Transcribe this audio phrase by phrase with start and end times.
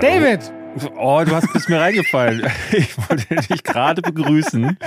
[0.00, 0.14] Hallo.
[0.14, 0.52] David!
[0.96, 2.46] Oh, du hast bis mir reingefallen.
[2.72, 4.78] Ich wollte dich gerade begrüßen.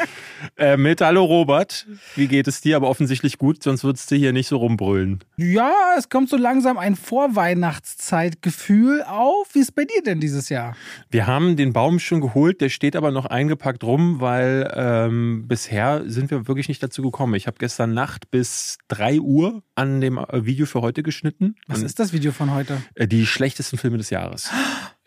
[0.55, 1.85] Äh, mit Hallo Robert.
[2.15, 2.77] Wie geht es dir?
[2.77, 5.19] Aber offensichtlich gut, sonst würdest du hier nicht so rumbrüllen.
[5.35, 9.49] Ja, es kommt so langsam ein Vorweihnachtszeitgefühl auf.
[9.53, 10.77] Wie ist es bei dir denn dieses Jahr?
[11.09, 16.03] Wir haben den Baum schon geholt, der steht aber noch eingepackt rum, weil ähm, bisher
[16.05, 17.33] sind wir wirklich nicht dazu gekommen.
[17.33, 21.55] Ich habe gestern Nacht bis 3 Uhr an dem äh, Video für heute geschnitten.
[21.67, 22.81] Was ist das Video von heute?
[22.95, 24.49] Äh, Die schlechtesten Filme des Jahres.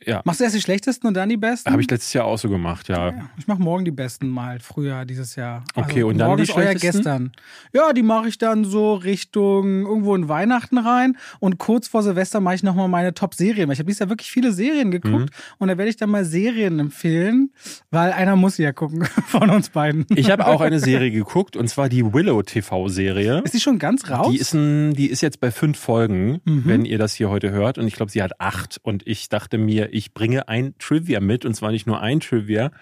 [0.06, 0.22] Ja.
[0.24, 1.70] Machst du erst die schlechtesten und dann die besten?
[1.70, 3.08] Habe ich letztes Jahr auch so gemacht, ja.
[3.10, 5.64] Ja, ich mache morgen die besten mal, früher dieses Jahr.
[5.74, 6.98] Also Okay, und dann morgen die ist euer schlechtesten?
[7.02, 7.32] gestern.
[7.72, 12.40] Ja, die mache ich dann so Richtung irgendwo in Weihnachten rein und kurz vor Silvester
[12.40, 13.68] mache ich nochmal meine Top-Serien.
[13.68, 15.56] Weil Ich habe dieses Jahr wirklich viele Serien geguckt Mhm.
[15.58, 17.50] und da werde ich dann mal Serien empfehlen,
[17.90, 20.06] weil einer muss sie ja gucken von uns beiden.
[20.14, 23.42] Ich habe auch eine Serie geguckt und zwar die Willow TV-Serie.
[23.44, 24.28] Ist die schon ganz raus?
[24.30, 26.62] Die ist, ein, die ist jetzt bei fünf Folgen, Mhm.
[26.66, 27.78] wenn ihr das hier heute hört.
[27.78, 28.78] Und ich glaube, sie hat acht.
[28.82, 31.44] Und ich dachte mir, ich bringe ein Trivia mit.
[31.44, 32.72] Und zwar nicht nur ein Trivia.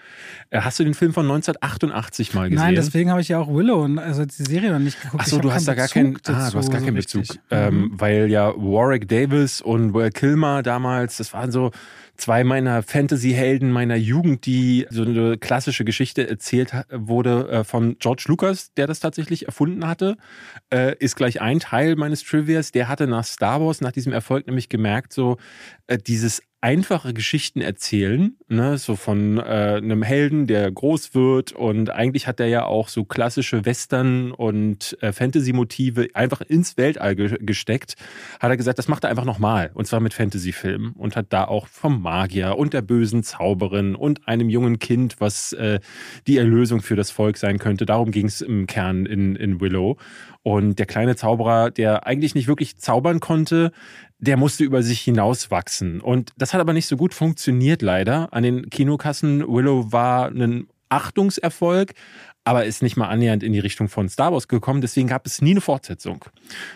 [0.49, 2.65] Äh, Hast du den Film von 1988 mal gesehen?
[2.65, 5.23] Nein, deswegen habe ich ja auch Willow und also die Serie noch nicht geguckt.
[5.23, 7.21] Achso, du hast da gar keinen, Bezug ah, du hast gar dazu, keinen so Bezug.
[7.21, 7.39] richtig.
[7.51, 7.57] Mhm.
[7.57, 11.71] Ähm, weil ja Warwick Davis und Will Kilmer damals, das waren so
[12.17, 18.25] zwei meiner Fantasy-Helden meiner Jugend, die so eine klassische Geschichte erzählt wurde äh, von George
[18.27, 20.17] Lucas, der das tatsächlich erfunden hatte,
[20.71, 22.71] äh, ist gleich ein Teil meines Trivias.
[22.71, 25.37] Der hatte nach Star Wars, nach diesem Erfolg nämlich gemerkt, so
[26.07, 32.25] dieses einfache Geschichten erzählen, ne, so von äh, einem Helden, der groß wird und eigentlich
[32.25, 37.95] hat er ja auch so klassische Western und äh, Fantasy-Motive einfach ins Weltall ge gesteckt,
[38.39, 41.43] hat er gesagt, das macht er einfach nochmal und zwar mit Fantasy-Filmen und hat da
[41.43, 45.81] auch vom Magier und der bösen Zauberin und einem jungen Kind, was äh,
[46.27, 47.85] die Erlösung für das Volk sein könnte.
[47.85, 49.97] Darum ging es im Kern in, in Willow.
[50.43, 53.71] Und der kleine Zauberer, der eigentlich nicht wirklich zaubern konnte,
[54.19, 56.01] der musste über sich hinauswachsen.
[56.01, 58.27] Und das hat aber nicht so gut funktioniert, leider.
[58.31, 61.93] An den Kinokassen Willow war ein Achtungserfolg,
[62.43, 64.81] aber ist nicht mal annähernd in die Richtung von Star Wars gekommen.
[64.81, 66.25] Deswegen gab es nie eine Fortsetzung.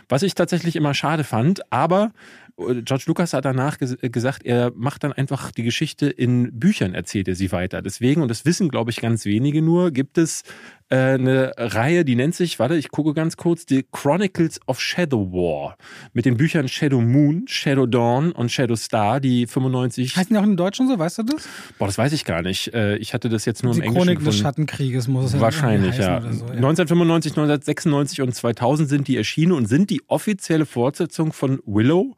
[0.08, 2.12] Was ich tatsächlich immer schade fand, aber
[2.58, 7.28] George Lucas hat danach ges gesagt, er macht dann einfach die Geschichte in Büchern, erzählt
[7.28, 7.84] er sie weiter.
[7.84, 10.42] Deswegen, und das wissen, glaube ich, ganz wenige nur, gibt es
[10.90, 15.32] äh, eine Reihe, die nennt sich, warte, ich gucke ganz kurz, die Chronicles of Shadow
[15.32, 15.78] War.
[16.14, 20.16] Mit den Büchern Shadow Moon, Shadow Dawn und Shadow Star, die 95.
[20.16, 21.48] Heißen die auch im Deutschen so, weißt du das?
[21.78, 22.74] Boah, das weiß ich gar nicht.
[22.74, 24.38] Äh, Ich hatte das jetzt nur Die im Englischen Chronik des.
[24.38, 26.22] Schattenkrieges muss es ja Wahrscheinlich, ja.
[26.22, 26.52] So, ja.
[26.54, 32.16] 1995, 1996 und 2000 sind die erschienen und sind die offizielle Fortsetzung von Willow.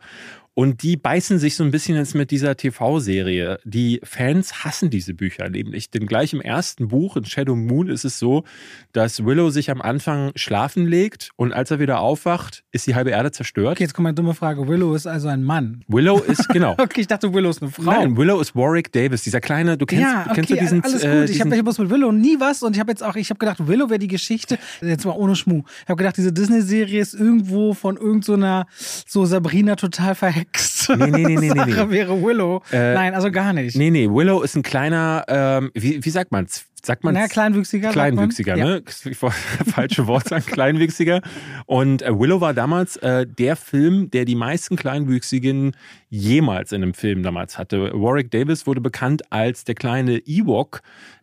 [0.60, 3.62] Und die beißen sich so ein bisschen jetzt mit dieser TV-Serie.
[3.64, 5.90] Die Fans hassen diese Bücher nämlich.
[5.90, 8.44] Denn gleich im ersten Buch, in Shadow Moon, ist es so,
[8.92, 13.12] dass Willow sich am Anfang schlafen legt und als er wieder aufwacht, ist die halbe
[13.12, 13.78] Erde zerstört.
[13.78, 14.68] Okay, jetzt kommt eine dumme Frage.
[14.68, 15.86] Willow ist also ein Mann.
[15.88, 16.76] Willow ist, genau.
[16.78, 17.84] Okay, ich dachte, Willow ist eine Frau.
[17.84, 20.84] Nein, Willow ist Warwick Davis, dieser kleine, du kennst, ja, du kennst okay, du diesen,
[20.84, 21.10] alles gut.
[21.10, 23.16] äh, ich diesen habe ich muss mit Willow nie was und ich habe jetzt auch,
[23.16, 25.64] ich habe gedacht, Willow wäre die Geschichte, jetzt mal ohne Schmuh.
[25.84, 28.68] Ich habe gedacht, diese Disney-Serie ist irgendwo von irgendeiner
[29.08, 30.49] so Sabrina total verhext.
[30.90, 31.92] Nee, nee, nee, nee, nee, Sache nee.
[31.92, 32.64] wäre Willow.
[32.72, 33.76] Äh, Nein, also gar nicht.
[33.76, 36.66] Nee, nee, Willow ist ein kleiner, ähm, wie, wie sagt man's?
[36.82, 37.90] Sagt man Na, kleinwüchsiger.
[37.92, 38.14] sagt man.
[38.16, 38.66] Kleinwüchsiger, Ja.
[38.66, 38.84] ne?
[39.06, 39.36] Ich wollte
[39.72, 41.22] falsche Wort sagen, Kleinwüchsiger.
[41.66, 45.76] Und äh, Willow war damals äh, der Film, der die meisten Kleinwüchsigen
[46.10, 47.92] jemals in einem Film damals hatte.
[47.94, 50.82] Warwick Davis wurde bekannt als der kleine Ewok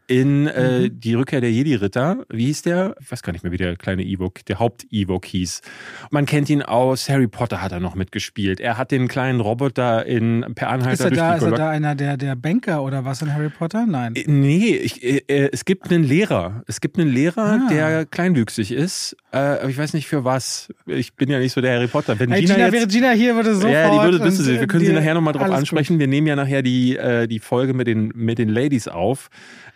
[0.09, 1.01] in äh, Mhm.
[1.01, 2.25] die Rückkehr der Jedi-Ritter.
[2.31, 2.95] Wie hieß der?
[3.01, 5.63] Ich weiß gar nicht mehr, wie der kleine Ewok, der Haupt-Ewok hieß.
[6.11, 8.61] Man kennt ihn aus Harry Potter hat er noch mitgespielt.
[8.61, 11.49] Er hat den kleinen Roboter in Per Anhalter Ist er durch da, die ist er
[11.51, 13.87] Galax- da einer der, der Banker oder was in Harry Potter?
[13.87, 14.15] Nein.
[14.15, 16.63] Äh, Nee, ich, äh, äh, es gibt einen Lehrer.
[16.67, 17.69] Es gibt einen Lehrer, Ah.
[17.71, 19.17] der kleinwüchsig ist.
[19.33, 20.69] Äh, aber ich weiß nicht für was.
[20.87, 22.19] Ich bin ja nicht so der Harry Potter.
[22.19, 23.73] Wenn Hey, Gina, Gina, jetzt, wäre Gina hier, würde sofort.
[23.73, 24.61] ja, die würde, bist sie.
[24.61, 25.99] Wir können sie die- nachher nochmal drauf ansprechen.
[25.99, 29.29] Wir nehmen ja nachher die, äh, die Folge mit den, mit den Ladies auf.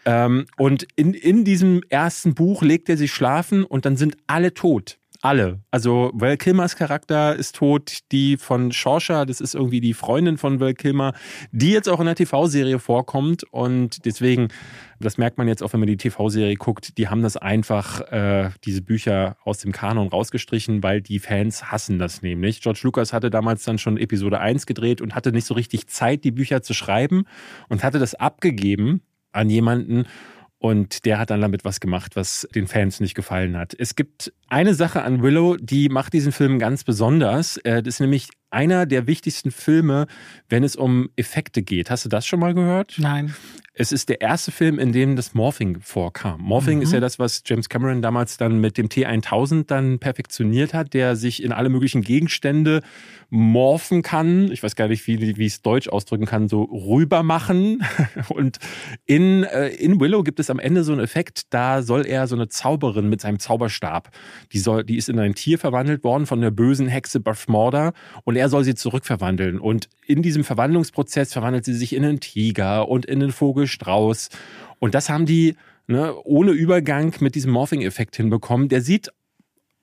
[0.05, 4.55] Ähm, und in, in diesem ersten Buch legt er sich schlafen und dann sind alle
[4.55, 4.99] tot.
[5.23, 5.61] Alle.
[5.71, 10.61] Also Val Kilmers Charakter ist tot, die von Shorsha, das ist irgendwie die Freundin von
[10.61, 11.13] Val Kilmer,
[11.53, 14.49] die jetzt auch in der TV-Serie vorkommt und deswegen,
[14.99, 18.49] das merkt man jetzt auch, wenn man die TV-Serie guckt, die haben das einfach, äh,
[18.65, 22.63] diese Bücher aus dem Kanon rausgestrichen, weil die Fans hassen das nämlich.
[22.63, 26.25] George Lucas hatte damals dann schon Episode 1 gedreht und hatte nicht so richtig Zeit,
[26.25, 27.25] die Bücher zu schreiben
[27.69, 29.03] und hatte das abgegeben
[29.33, 30.07] an jemanden
[30.59, 33.75] und der hat dann damit was gemacht, was den Fans nicht gefallen hat.
[33.79, 37.57] Es gibt eine Sache an Willow, die macht diesen Film ganz besonders.
[37.59, 40.07] Äh, Das ist nämlich einer der wichtigsten Filme,
[40.49, 41.91] wenn es um Effekte geht.
[41.91, 42.97] Hast du das schon mal gehört?
[42.99, 43.35] Nein.
[43.73, 46.43] Es ist der erste Film, in dem das Morphing vorkam.
[46.43, 46.83] Morphing mhm.
[46.83, 51.17] ist ja das, was James Cameron damals dann mit dem T1000 dann perfektioniert hat, der
[51.17, 52.83] sich in alle möglichen Gegenstände
[53.31, 54.51] morphen kann.
[54.51, 57.83] Ich weiß gar nicht, wie, wie ich es deutsch ausdrücken kann, so rüber machen.
[58.29, 58.59] Und
[59.07, 62.35] in, äh, in Willow gibt es am Ende so einen Effekt, da soll er so
[62.35, 64.11] eine Zauberin mit seinem Zauberstab,
[64.53, 67.93] die soll, die ist in ein Tier verwandelt worden von der bösen Hexe Buff Morda
[68.25, 69.61] und er soll sie zurückverwandeln.
[69.61, 74.31] Und in diesem Verwandlungsprozess verwandelt sie sich in einen Tiger und in einen Vogelstrauß.
[74.79, 75.57] Und das haben die
[75.87, 78.69] ne, ohne Übergang mit diesem Morphing-Effekt hinbekommen.
[78.69, 79.13] Der sieht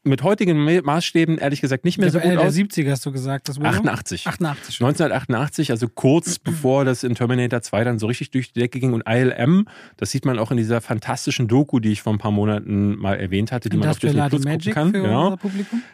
[0.08, 2.54] mit heutigen Maßstäben ehrlich gesagt nicht mehr so gut Ende aus.
[2.54, 3.50] der 70er hast du gesagt.
[3.50, 4.28] Das 88.
[4.28, 4.82] 88.
[4.82, 8.94] 1988, also kurz bevor das in Terminator 2 dann so richtig durch die Decke ging.
[8.94, 9.68] Und ILM,
[9.98, 13.16] das sieht man auch in dieser fantastischen Doku, die ich vor ein paar Monaten mal
[13.16, 14.94] erwähnt hatte, die man auf Disney Plus gucken kann.
[14.94, 15.38] Genau.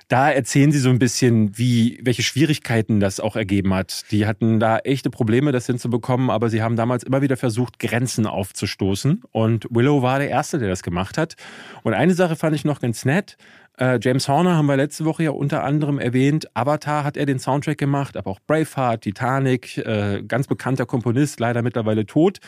[0.07, 4.11] Da erzählen sie so ein bisschen, wie, welche Schwierigkeiten das auch ergeben hat.
[4.11, 8.25] Die hatten da echte Probleme, das hinzubekommen, aber sie haben damals immer wieder versucht, Grenzen
[8.25, 9.23] aufzustoßen.
[9.31, 11.35] Und Willow war der Erste, der das gemacht hat.
[11.83, 13.37] Und eine Sache fand ich noch ganz nett.
[13.77, 16.47] Äh, James Horner haben wir letzte Woche ja unter anderem erwähnt.
[16.53, 21.61] Avatar hat er den Soundtrack gemacht, aber auch Braveheart, Titanic, äh, ganz bekannter Komponist, leider
[21.61, 22.39] mittlerweile tot.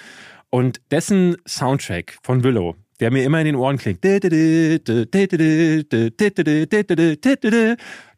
[0.50, 4.04] Und dessen Soundtrack von Willow, der mir immer in den Ohren klingt.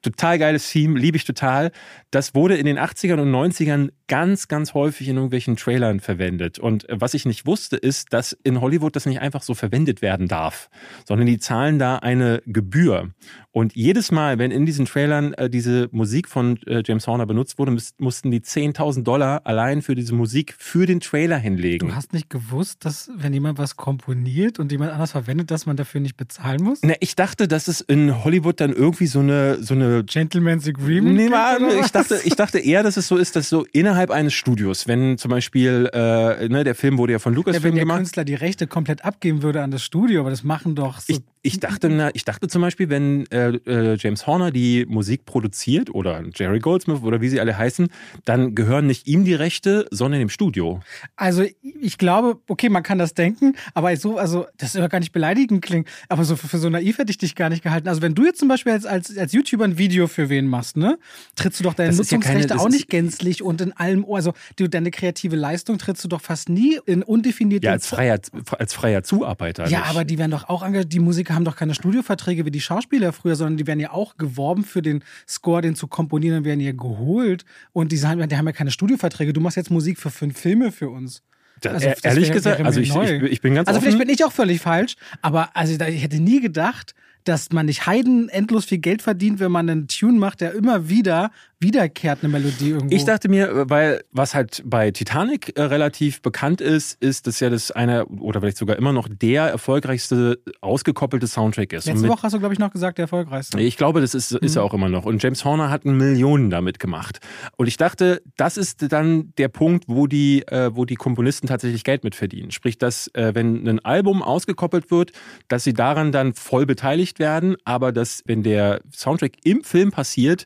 [0.01, 1.71] Total geiles Theme, liebe ich total.
[2.11, 6.59] Das wurde in den 80ern und 90ern ganz, ganz häufig in irgendwelchen Trailern verwendet.
[6.59, 10.27] Und was ich nicht wusste, ist, dass in Hollywood das nicht einfach so verwendet werden
[10.27, 10.69] darf,
[11.05, 13.11] sondern die zahlen da eine Gebühr.
[13.51, 17.57] Und jedes Mal, wenn in diesen Trailern äh, diese Musik von äh, James Horner benutzt
[17.57, 21.89] wurde, mussten die 10.000 Dollar allein für diese Musik für den Trailer hinlegen.
[21.89, 25.75] Du hast nicht gewusst, dass wenn jemand was komponiert und jemand anders verwendet, dass man
[25.75, 26.83] dafür nicht bezahlen muss?
[26.83, 31.15] Ne, ich dachte, dass es in Hollywood dann irgendwie so eine so eine Gentleman's Agreement.
[31.15, 34.33] Nee, man, ich dachte, ich dachte eher, dass es so ist, dass so innerhalb eines
[34.33, 37.83] Studios, wenn zum Beispiel, äh, ne, der Film wurde ja von Lucasfilm ja, wenn der
[37.83, 37.97] gemacht.
[37.99, 41.21] Künstler die Rechte komplett abgeben würde an das Studio, aber das machen doch so ich,
[41.41, 45.89] ich dachte, na, ich dachte zum Beispiel, wenn äh, äh, James Horner die Musik produziert
[45.89, 47.87] oder Jerry Goldsmith oder wie sie alle heißen,
[48.25, 50.81] dann gehören nicht ihm die Rechte, sondern dem Studio.
[51.15, 54.99] Also ich glaube, okay, man kann das denken, aber so, also das ist immer gar
[54.99, 57.87] nicht beleidigend klingt, aber so für, für so naiv hätte ich dich gar nicht gehalten.
[57.87, 60.77] Also wenn du jetzt zum Beispiel als, als, als YouTuber ein Video für wen machst,
[60.77, 60.97] ne,
[61.35, 64.33] trittst du doch deine das Nutzungsrechte ja keine, auch nicht gänzlich und in allem, also
[64.55, 67.65] du, deine kreative Leistung trittst du doch fast nie in undefinierte.
[67.67, 68.19] Ja, als freier,
[68.57, 69.67] als freier Zuarbeiter.
[69.67, 69.89] Ja, nicht.
[69.89, 73.13] aber die werden doch auch ange die Musiker haben doch keine Studioverträge wie die Schauspieler
[73.13, 76.71] früher, sondern die werden ja auch geworben für den Score, den zu komponieren, werden ja
[76.71, 77.45] geholt.
[77.73, 79.33] Und die, sagen, die haben ja keine Studioverträge.
[79.33, 81.21] Du machst jetzt Musik für fünf Filme für uns.
[81.65, 83.85] Also, ehrlich wäre, gesagt, wäre also ich, ich, ich, bin ganz Also offen.
[83.85, 86.93] vielleicht bin ich auch völlig falsch, aber also ich hätte nie gedacht,
[87.27, 90.89] dass man nicht heiden endlos viel Geld verdient, wenn man einen Tune macht, der immer
[90.89, 92.95] wieder wiederkehrt, eine Melodie irgendwo.
[92.95, 97.49] Ich dachte mir, weil was halt bei Titanic äh, relativ bekannt ist, ist, dass ja
[97.49, 101.85] das eine oder vielleicht sogar immer noch der erfolgreichste ausgekoppelte Soundtrack ist.
[101.85, 103.59] Letzte Woche hast du, glaube ich, noch gesagt, der erfolgreichste.
[103.59, 104.59] Ich glaube, das ist, ist mhm.
[104.59, 105.05] er auch immer noch.
[105.05, 107.19] Und James Horner hat Millionen damit gemacht.
[107.55, 111.83] Und ich dachte, das ist dann der Punkt, wo die, äh, wo die Komponisten tatsächlich
[111.83, 112.51] Geld mit verdienen.
[112.51, 115.11] Sprich, dass äh, wenn ein Album ausgekoppelt wird,
[115.47, 120.45] dass sie daran dann voll beteiligt werden, aber dass, wenn der Soundtrack im Film passiert,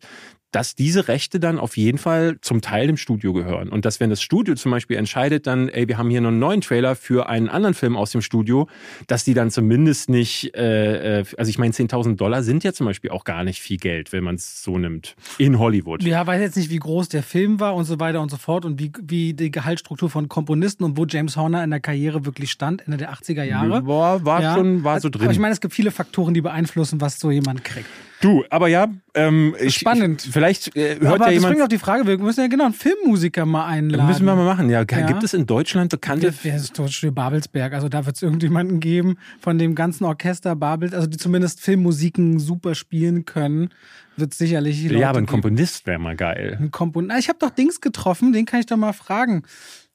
[0.51, 3.69] dass diese Rechte dann auf jeden Fall zum Teil dem Studio gehören.
[3.69, 6.39] Und dass wenn das Studio zum Beispiel entscheidet dann, ey, wir haben hier noch einen
[6.39, 8.67] neuen Trailer für einen anderen Film aus dem Studio,
[9.07, 12.85] dass die dann zumindest nicht, äh, äh also ich meine, 10.000 Dollar sind ja zum
[12.85, 16.03] Beispiel auch gar nicht viel Geld, wenn man es so nimmt, in Hollywood.
[16.03, 18.65] Ja, weiß jetzt nicht, wie groß der Film war und so weiter und so fort
[18.65, 22.51] und wie, wie die Gehaltsstruktur von Komponisten und wo James Horner in der Karriere wirklich
[22.51, 23.81] stand, Ende der 80er Jahre.
[23.81, 24.55] Boah, war ja.
[24.55, 25.23] schon, war so drin.
[25.23, 27.87] Aber ich meine, es gibt viele Faktoren, die beeinflussen, was so jemand kriegt.
[28.21, 30.25] Du, aber ja, ähm, Spannend.
[30.25, 31.43] Ich, vielleicht äh, hört aber ja jemand.
[31.43, 34.07] Das bringt auch die Frage, wir müssen ja genau einen Filmmusiker mal einladen.
[34.07, 34.85] Müssen wir mal machen, ja.
[34.89, 35.07] ja.
[35.07, 36.33] Gibt es in Deutschland bekannte.
[36.43, 37.73] Wer ist Tonstudio Babelsberg?
[37.73, 42.39] Also da wird es irgendjemanden geben von dem ganzen Orchester Babels, also die zumindest Filmmusiken
[42.39, 43.69] super spielen können.
[44.17, 44.83] Wird sicherlich.
[44.83, 46.57] Leute ja, aber ein Komponist wäre mal geil.
[46.59, 47.19] Ein Komponist.
[47.19, 49.43] Ich habe doch Dings getroffen, den kann ich doch mal fragen.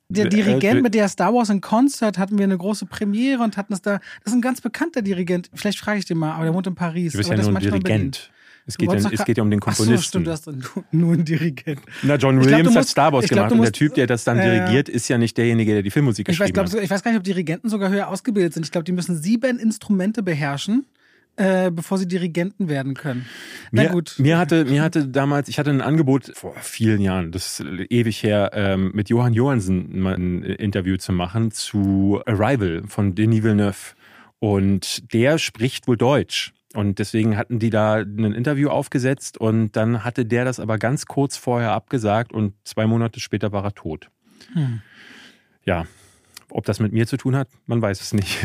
[0.08, 3.56] Der äh, Dirigent, mit der Star Wars in Concert hatten wir eine große Premiere und
[3.56, 3.98] hatten es da.
[4.22, 5.50] Das ist ein ganz bekannter Dirigent.
[5.52, 7.12] Vielleicht frage ich den mal, aber der wohnt in Paris.
[7.12, 8.30] Du bist aber ja nur ein Dirigent.
[8.68, 9.94] Es geht, ja, es geht ja um den Komponisten.
[9.94, 11.80] Ach so, stimmt, du hast nur einen Dirigent.
[12.02, 14.08] Na, John Williams glaub, musst, hat Star Wars gemacht glaub, musst, und der Typ, der
[14.08, 16.80] das dann äh, dirigiert, ist ja nicht derjenige, der die Filmmusik ich geschrieben weiß, glaub,
[16.80, 16.84] hat.
[16.84, 18.64] Ich weiß gar nicht, ob Dirigenten sogar höher ausgebildet sind.
[18.64, 20.84] Ich glaube, die müssen sieben Instrumente beherrschen
[21.36, 23.26] äh, bevor sie Dirigenten werden können.
[23.70, 24.14] Na mir, gut.
[24.18, 28.22] Mir hatte, mir hatte damals, ich hatte ein Angebot vor vielen Jahren, das ist ewig
[28.22, 33.94] her, ähm, mit Johann Johansen mal ein Interview zu machen zu Arrival von Denis Villeneuve.
[34.38, 36.52] Und der spricht wohl Deutsch.
[36.74, 41.06] Und deswegen hatten die da ein Interview aufgesetzt und dann hatte der das aber ganz
[41.06, 44.10] kurz vorher abgesagt und zwei Monate später war er tot.
[44.52, 44.82] Hm.
[45.64, 45.86] Ja,
[46.50, 48.38] ob das mit mir zu tun hat, man weiß es nicht.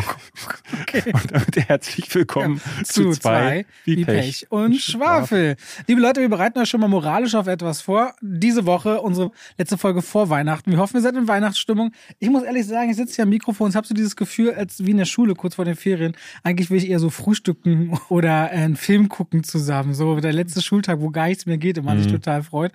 [0.81, 1.03] Okay.
[1.13, 5.55] Und damit herzlich willkommen ja, zu, zu, zwei wie Pech, Pech und Schwafel.
[5.88, 8.13] Liebe Leute, wir bereiten euch schon mal moralisch auf etwas vor.
[8.22, 10.72] Diese Woche unsere letzte Folge vor Weihnachten.
[10.72, 11.91] Wir hoffen, wir seid in Weihnachtsstimmung.
[12.20, 14.84] Ich muss ehrlich sagen, ich sitze hier am Mikrofon und habe so dieses Gefühl, als
[14.86, 16.13] wie in der Schule kurz vor den Ferien.
[16.43, 19.93] Eigentlich will ich eher so frühstücken oder einen Film gucken zusammen.
[19.93, 22.03] So der letzte Schultag, wo gar nichts mehr geht und man mhm.
[22.03, 22.72] sich total freut.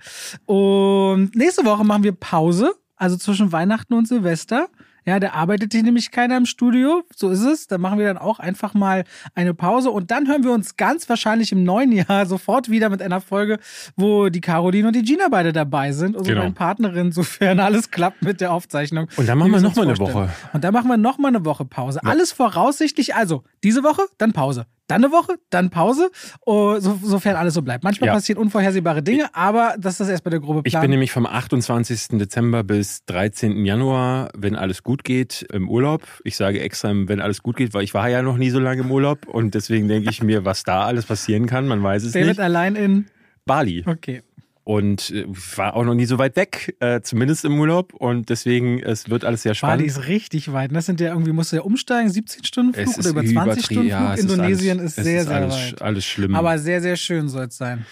[0.47, 2.75] Und nächste Woche machen wir Pause.
[2.99, 4.69] Also zwischen Weihnachten und Silvester.
[5.07, 7.05] Ja, da arbeitet hier nämlich keiner im Studio.
[7.15, 7.69] So ist es.
[7.69, 9.05] Da machen wir dann auch einfach mal
[9.37, 13.01] eine Pause und dann hören wir uns ganz wahrscheinlich im neuen Jahr sofort wieder mit
[13.01, 13.61] einer Folge,
[13.97, 16.51] wo die Caroline und die Gina beide dabei sind, unsere genau.
[16.51, 19.09] Partnerin, sofern alles klappt mit der Aufzeichnung.
[19.17, 20.29] Und dann machen wir nochmal eine Woche.
[20.53, 22.01] Und dann machen wir nochmal eine Woche Pause.
[22.03, 22.11] Ja.
[22.11, 26.11] Alles voraussichtlich, also diese Woche, dann Pause dann eine Woche, dann Pause,
[26.45, 27.85] oh, so, sofern alles so bleibt.
[27.85, 28.15] Manchmal ja.
[28.15, 30.81] passieren unvorhersehbare Dinge, aber das ist erst bei der grobe Plan.
[30.81, 32.19] Ich bin nämlich vom 28.
[32.19, 33.65] Dezember bis 13.
[33.65, 36.03] Januar, wenn alles gut geht, im Urlaub.
[36.25, 38.83] Ich sage extra, wenn alles gut geht, weil ich war ja noch nie so lange
[38.83, 42.13] im Urlaub und deswegen denke ich mir, was da alles passieren kann, man weiß es
[42.13, 42.39] David nicht.
[42.39, 43.07] David allein in
[43.45, 43.85] Bali.
[43.87, 44.23] Okay
[44.67, 47.95] und äh, war auch noch nie so weit weg, äh, zumindest im Urlaub.
[47.95, 49.79] Und deswegen, es wird alles sehr spannend.
[49.79, 50.75] Bali ist richtig weit.
[50.75, 53.83] Das sind ja irgendwie, musst du ja umsteigen, 17 Stunden Flug oder über 20 Stunden
[53.83, 53.91] Flug.
[53.91, 55.83] Ja, Indonesien ist, alles, ist sehr, ist sehr alles, weit.
[55.83, 56.35] Alles schlimm.
[56.35, 57.87] Aber sehr, sehr schön soll es sein.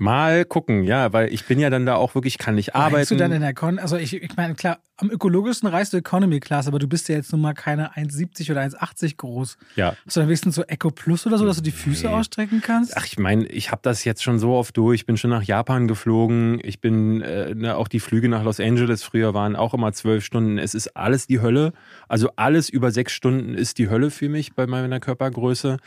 [0.00, 2.96] Mal gucken, ja, weil ich bin ja dann da auch wirklich, kann nicht arbeiten.
[2.96, 5.96] Reist du dann in der Con, also ich, ich meine, klar, am ökologischsten reist du
[5.96, 9.56] Economy Class, aber du bist ja jetzt nun mal keine 1,70 oder 1,80 groß.
[9.76, 9.94] Ja.
[10.04, 12.12] Hast du dann wenigstens so Eco Plus oder so, dass du die Füße nee.
[12.12, 12.96] ausstrecken kannst?
[12.96, 15.00] Ach, ich meine, ich habe das jetzt schon so oft durch.
[15.00, 16.60] Ich bin schon nach Japan geflogen.
[16.62, 20.24] Ich bin, äh, ne, auch die Flüge nach Los Angeles früher waren auch immer zwölf
[20.24, 20.58] Stunden.
[20.58, 21.72] Es ist alles die Hölle.
[22.08, 25.78] Also alles über sechs Stunden ist die Hölle für mich bei meiner Körpergröße.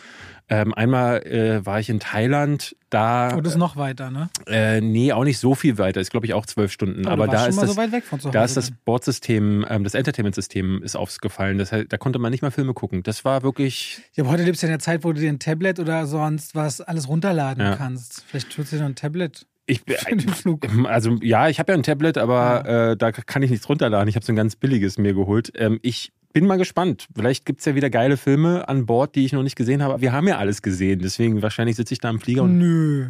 [0.49, 3.35] Ähm, einmal äh, war ich in Thailand, da.
[3.35, 4.29] Oh, das ist noch weiter, ne?
[4.45, 6.01] Äh, nee, auch nicht so viel weiter.
[6.01, 7.07] Ist, glaube ich, auch zwölf Stunden.
[7.07, 11.57] Aber, Aber da ist das, so da ist das Bordsystem, ähm, das Entertainment-System ist aufgefallen.
[11.57, 13.03] Das, da konnte man nicht mal Filme gucken.
[13.03, 14.01] Das war wirklich.
[14.13, 16.55] Ja, aber heute lebst du in der Zeit, wo du dir ein Tablet oder sonst
[16.55, 17.75] was alles runterladen ja.
[17.75, 18.23] kannst.
[18.27, 19.45] Vielleicht tut dir noch ein Tablet.
[19.65, 19.81] Ich,
[20.85, 22.91] also ja, ich habe ja ein Tablet, aber ja.
[22.91, 24.09] äh, da kann ich nichts runterladen.
[24.09, 25.53] Ich habe so ein ganz billiges mir geholt.
[25.55, 27.07] Ähm, ich bin mal gespannt.
[27.15, 30.01] Vielleicht gibt's ja wieder geile Filme an Bord, die ich noch nicht gesehen habe.
[30.01, 32.57] Wir haben ja alles gesehen, deswegen wahrscheinlich sitze ich da im Flieger und.
[32.57, 33.09] Nö.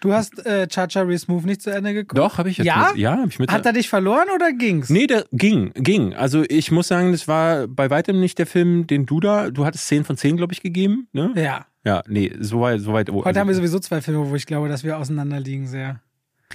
[0.00, 2.18] Du hast äh, Chacha Smooth nicht zu Ende geguckt?
[2.18, 2.66] Doch, habe ich jetzt.
[2.66, 2.90] Ja?
[2.90, 3.50] Mit, ja, hab ich mit.
[3.50, 4.90] Hat er dich verloren oder ging's?
[4.90, 6.12] Nee, der ging, ging.
[6.12, 9.64] Also ich muss sagen, das war bei weitem nicht der Film, den du da, du
[9.64, 11.32] hattest 10 von 10, glaube ich, gegeben, ne?
[11.36, 11.66] Ja.
[11.86, 13.10] Ja, nee, so weit, so weit.
[13.10, 16.00] Heute also, haben wir sowieso zwei Filme, wo ich glaube, dass wir auseinanderliegen sehr.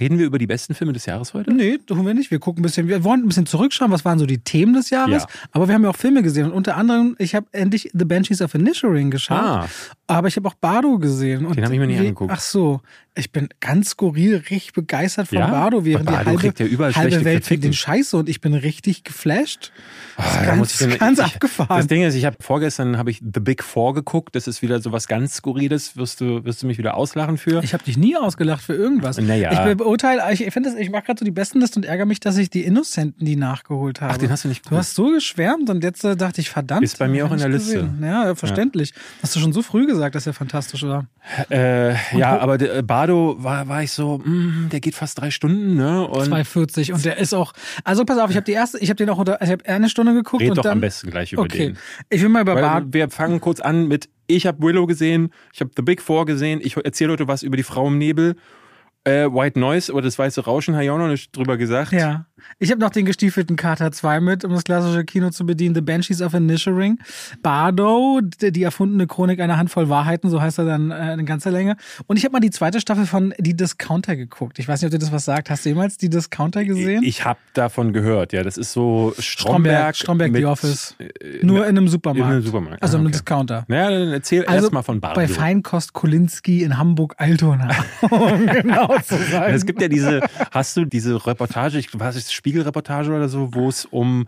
[0.00, 1.52] Reden wir über die besten Filme des Jahres heute?
[1.52, 2.30] Nee, tun wir nicht.
[2.30, 4.88] Wir gucken ein bisschen, wir wollen ein bisschen zurückschauen, was waren so die Themen des
[4.90, 5.22] Jahres.
[5.22, 5.28] Ja.
[5.52, 6.46] Aber wir haben ja auch Filme gesehen.
[6.46, 9.38] Und unter anderem, ich habe endlich The Banshees of Inisherin geschaut.
[9.38, 9.68] Ah.
[10.06, 11.44] Aber ich habe auch Bardo gesehen.
[11.44, 12.32] Und Den habe ich mir nicht angeguckt.
[12.34, 12.80] Ach so.
[13.16, 15.48] Ich bin ganz skurril, richtig begeistert von ja?
[15.48, 19.02] Bardo, während Bardo die halbe, ja halbe Welt findet den Scheiße und ich bin richtig
[19.02, 19.72] geflasht.
[20.16, 21.76] Das ist oh, ganz, da ganz ich, abgefahren.
[21.76, 24.36] Das Ding ist, ich habe vorgestern habe ich The Big Four geguckt.
[24.36, 25.96] Das ist wieder so was ganz Skurriles.
[25.96, 27.64] Wirst du, wirst du mich wieder auslachen für?
[27.64, 29.18] Ich habe dich nie ausgelacht für irgendwas.
[29.18, 29.68] Naja.
[29.68, 32.36] Ich beurteile, ich finde ich mache gerade so die besten Liste und ärgere mich, dass
[32.36, 34.14] ich die Innocenten die nachgeholt habe.
[34.14, 34.72] Ach, den hast du nicht geguckt.
[34.72, 36.84] Du hast so geschwärmt und jetzt äh, dachte ich, verdammt.
[36.84, 37.74] Ist bei mir auch in der Liste.
[37.74, 37.98] Gesehen.
[38.02, 38.90] Ja, verständlich.
[38.90, 39.02] Ja.
[39.22, 41.06] Hast du schon so früh gesagt, dass er fantastisch war.
[41.50, 45.76] Äh, ja, aber äh, Bardo war, war ich so, mh, der geht fast drei Stunden,
[45.76, 46.06] ne?
[46.06, 47.52] Und 2,40 und der ist auch,
[47.84, 49.88] also pass auf, ich habe die erste, ich habe den auch unter, ich habe eine
[49.88, 51.68] Stunde geguckt Red und doch dann, am besten gleich über okay.
[51.68, 51.78] den.
[52.08, 52.88] Ich will mal über Bardo.
[52.92, 56.60] Wir fangen kurz an mit, ich habe Willow gesehen, ich habe The Big Four gesehen,
[56.62, 58.36] ich erzähle heute was über die Frau im Nebel
[59.04, 61.92] äh, White Noise oder das weiße Rauschen, habe ich auch noch nicht drüber gesagt.
[61.92, 62.26] Ja.
[62.58, 65.74] Ich habe noch den gestiefelten Kater 2 mit, um das klassische Kino zu bedienen.
[65.74, 66.98] The Banshees of Inisherin.
[67.42, 71.76] Bardo, die erfundene Chronik einer Handvoll Wahrheiten, so heißt er dann äh, in ganzer Länge.
[72.06, 74.58] Und ich habe mal die zweite Staffel von Die Discounter geguckt.
[74.58, 75.50] Ich weiß nicht, ob dir das was sagt.
[75.50, 77.02] Hast du jemals Die Discounter gesehen?
[77.02, 78.42] Ich habe davon gehört, ja.
[78.42, 79.96] Das ist so Stromberg.
[79.96, 80.94] Stromberg, Stromberg mit, The Office.
[80.98, 82.26] Äh, Nur in einem Supermarkt.
[82.26, 82.82] In einem Supermarkt.
[82.82, 83.04] Also ah, okay.
[83.04, 83.64] einem Discounter.
[83.68, 85.20] Naja, dann erzähl also erst mal von Bardo.
[85.20, 87.70] Bei Feinkost Kolinski in Hamburg-Altona.
[88.52, 89.54] genau zu sein.
[89.54, 90.20] Es gibt ja diese,
[90.50, 94.26] hast du diese Reportage, ich weiß nicht, Spiegelreportage oder so, wo es um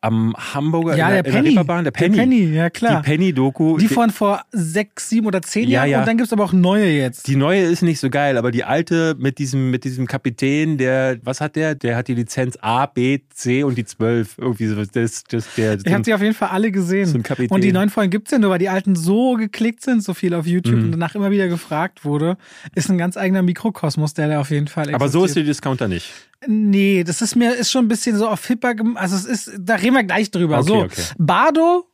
[0.00, 1.54] am Hamburger ja, der, der Penny.
[1.54, 2.16] der der Penny.
[2.16, 3.02] Der Penny, ja klar.
[3.02, 3.78] Die Penny-Doku.
[3.78, 5.98] Die von vor sechs, sieben oder zehn ja, Jahren ja.
[6.00, 7.26] und dann gibt's aber auch neue jetzt.
[7.26, 11.18] Die neue ist nicht so geil, aber die alte mit diesem, mit diesem Kapitän, der,
[11.24, 11.74] was hat der?
[11.74, 14.38] Der hat die Lizenz A, B, C und die zwölf.
[14.38, 14.76] Irgendwie so.
[14.76, 17.06] Das, das, der, ich habe die auf jeden Fall alle gesehen.
[17.06, 17.18] So.
[17.48, 20.32] Und die neuen Folgen gibt's ja nur, weil die alten so geklickt sind, so viel
[20.34, 20.84] auf YouTube mhm.
[20.84, 22.36] und danach immer wieder gefragt wurde.
[22.76, 25.02] Ist ein ganz eigener Mikrokosmos, der da auf jeden Fall existiert.
[25.02, 26.27] Aber so ist der Discounter nicht.
[26.46, 29.74] Nee, das ist mir ist schon ein bisschen so auf hipper, also es ist, da
[29.74, 30.58] reden wir gleich drüber.
[30.60, 31.02] Okay, so, okay.
[31.18, 31.84] Bardo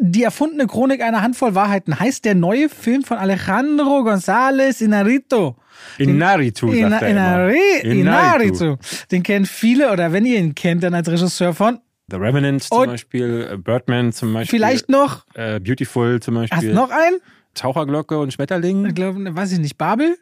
[0.00, 5.56] Die erfundene Chronik einer Handvoll Wahrheiten heißt der neue Film von Alejandro González Inarito.
[5.98, 7.92] Inarritu, In, sagt er Inari, immer.
[7.94, 8.76] Inarritu.
[9.10, 11.78] Den kennen viele oder wenn ihr ihn kennt, dann als Regisseur von
[12.10, 14.58] The Revenant zum Und- Beispiel, äh, Birdman zum Beispiel.
[14.58, 16.70] vielleicht noch, Äh, Beautiful zum hast Beispiel.
[16.70, 17.18] du noch einen?
[17.54, 18.94] Taucherglocke und Ich Schmetterling.
[18.94, 20.16] glaube, weiß ich nicht, Babel?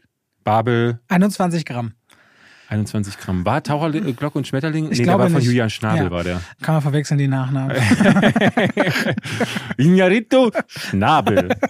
[0.44, 1.92] Babel, 21 Gramm.
[2.68, 3.44] 21 Gramm.
[3.44, 4.90] War Taucherglocke und Schmetterling?
[4.90, 5.46] Ich nee, glaube der war von nicht.
[5.46, 6.10] Julian Schnabel, Ja.
[6.10, 6.40] war der.
[6.62, 7.76] Kann man verwechseln, die Nachnamen.
[9.78, 11.50] Iñárritu Schnabel.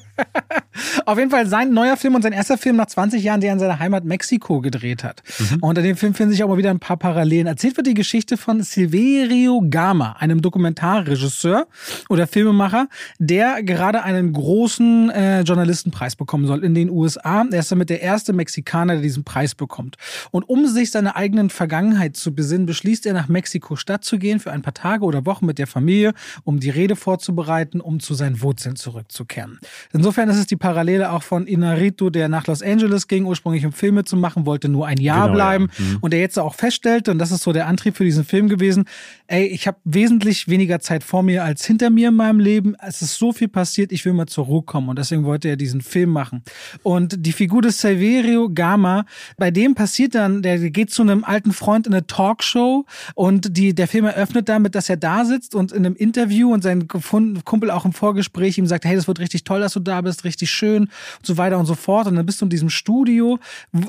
[1.07, 3.55] Auf jeden Fall sein neuer Film und sein erster Film nach 20 Jahren, der er
[3.55, 5.23] in seiner Heimat Mexiko gedreht hat.
[5.39, 5.59] Mhm.
[5.61, 7.47] Und in dem Film finden sich auch mal wieder ein paar Parallelen.
[7.47, 11.67] Erzählt wird die Geschichte von Silverio Gama, einem Dokumentarregisseur
[12.09, 12.89] oder Filmemacher,
[13.19, 17.45] der gerade einen großen äh, Journalistenpreis bekommen soll in den USA.
[17.51, 19.97] Er ist damit der erste Mexikaner, der diesen Preis bekommt.
[20.31, 24.53] Und um sich seiner eigenen Vergangenheit zu besinnen, beschließt er nach Mexiko-Stadt zu gehen für
[24.53, 26.13] ein paar Tage oder Wochen mit der Familie,
[26.45, 29.59] um die Rede vorzubereiten, um zu seinen Wurzeln zurückzukehren.
[29.93, 33.73] Insofern ist es die Parallele auch von Inarito, der nach Los Angeles ging, ursprünglich um
[33.73, 35.35] Filme zu machen, wollte nur ein Jahr Genau, ja.
[35.35, 35.99] bleiben Mhm.
[36.01, 38.85] und der jetzt auch feststellte, und das ist so der Antrieb für diesen Film gewesen,
[39.29, 42.77] ey, ich habe wesentlich weniger Zeit vor mir als hinter mir in meinem Leben.
[42.81, 45.57] Es ist so viel passiert, ich will mal zur Ruhe kommen und deswegen wollte er
[45.57, 46.43] diesen Film machen.
[46.83, 49.05] Und die Figur des Silverio Gama,
[49.37, 53.75] bei dem passiert dann, der geht zu einem alten Freund in eine Talkshow und die,
[53.75, 57.71] der Film eröffnet damit, dass er da sitzt und in einem Interview und sein Kumpel
[57.71, 60.51] auch im Vorgespräch ihm sagt, hey, das wird richtig toll, dass du da bist, richtig
[60.51, 60.91] schön und
[61.27, 62.07] so weiter und so fort.
[62.07, 63.39] Und dann bist du in diesem Studio,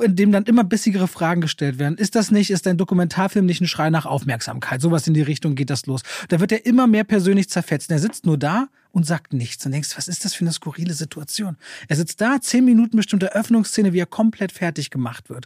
[0.02, 1.98] in dem dann immer bissigere Fragen gestellt werden.
[1.98, 4.82] Ist das nicht, ist dein Dokumentarfilm nicht ein Schrei nach Aufmerksamkeit?
[4.82, 6.02] Sowas in die Richtung geht das los.
[6.30, 7.92] Da wird er immer mehr persönlich zerfetzt.
[7.92, 9.64] Er sitzt nur da und sagt nichts.
[9.64, 11.56] Und denkst, was ist das für eine skurrile Situation?
[11.88, 15.46] Er sitzt da, zehn Minuten bestimmte Öffnungsszene, wie er komplett fertig gemacht wird.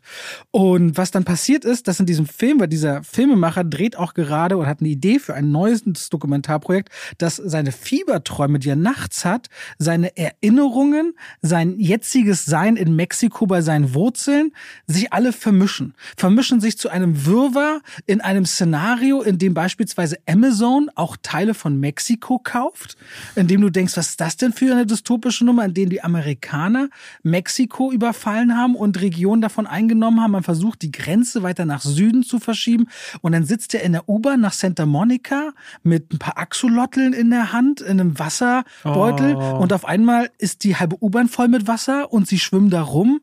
[0.51, 4.55] Und was dann passiert ist, dass in diesem Film, weil dieser Filmemacher dreht auch gerade
[4.55, 9.49] und hat eine Idee für ein neues Dokumentarprojekt, dass seine Fieberträume, die er nachts hat,
[9.77, 14.53] seine Erinnerungen, sein jetziges Sein in Mexiko bei seinen Wurzeln,
[14.87, 15.93] sich alle vermischen.
[16.15, 21.77] Vermischen sich zu einem Wirrwarr in einem Szenario, in dem beispielsweise Amazon auch Teile von
[21.77, 22.95] Mexiko kauft,
[23.41, 26.03] in dem du denkst, was ist das denn für eine dystopische Nummer, in dem die
[26.03, 26.89] Amerikaner
[27.23, 30.31] Mexiko überfallen haben und Regionen davon eingenommen haben.
[30.31, 32.87] Man versucht, die Grenze weiter nach Süden zu verschieben.
[33.21, 37.31] Und dann sitzt er in der U-Bahn nach Santa Monica mit ein paar Axolotl in
[37.31, 39.35] der Hand, in einem Wasserbeutel.
[39.35, 39.57] Oh.
[39.57, 43.21] Und auf einmal ist die halbe U-Bahn voll mit Wasser und sie schwimmen da rum.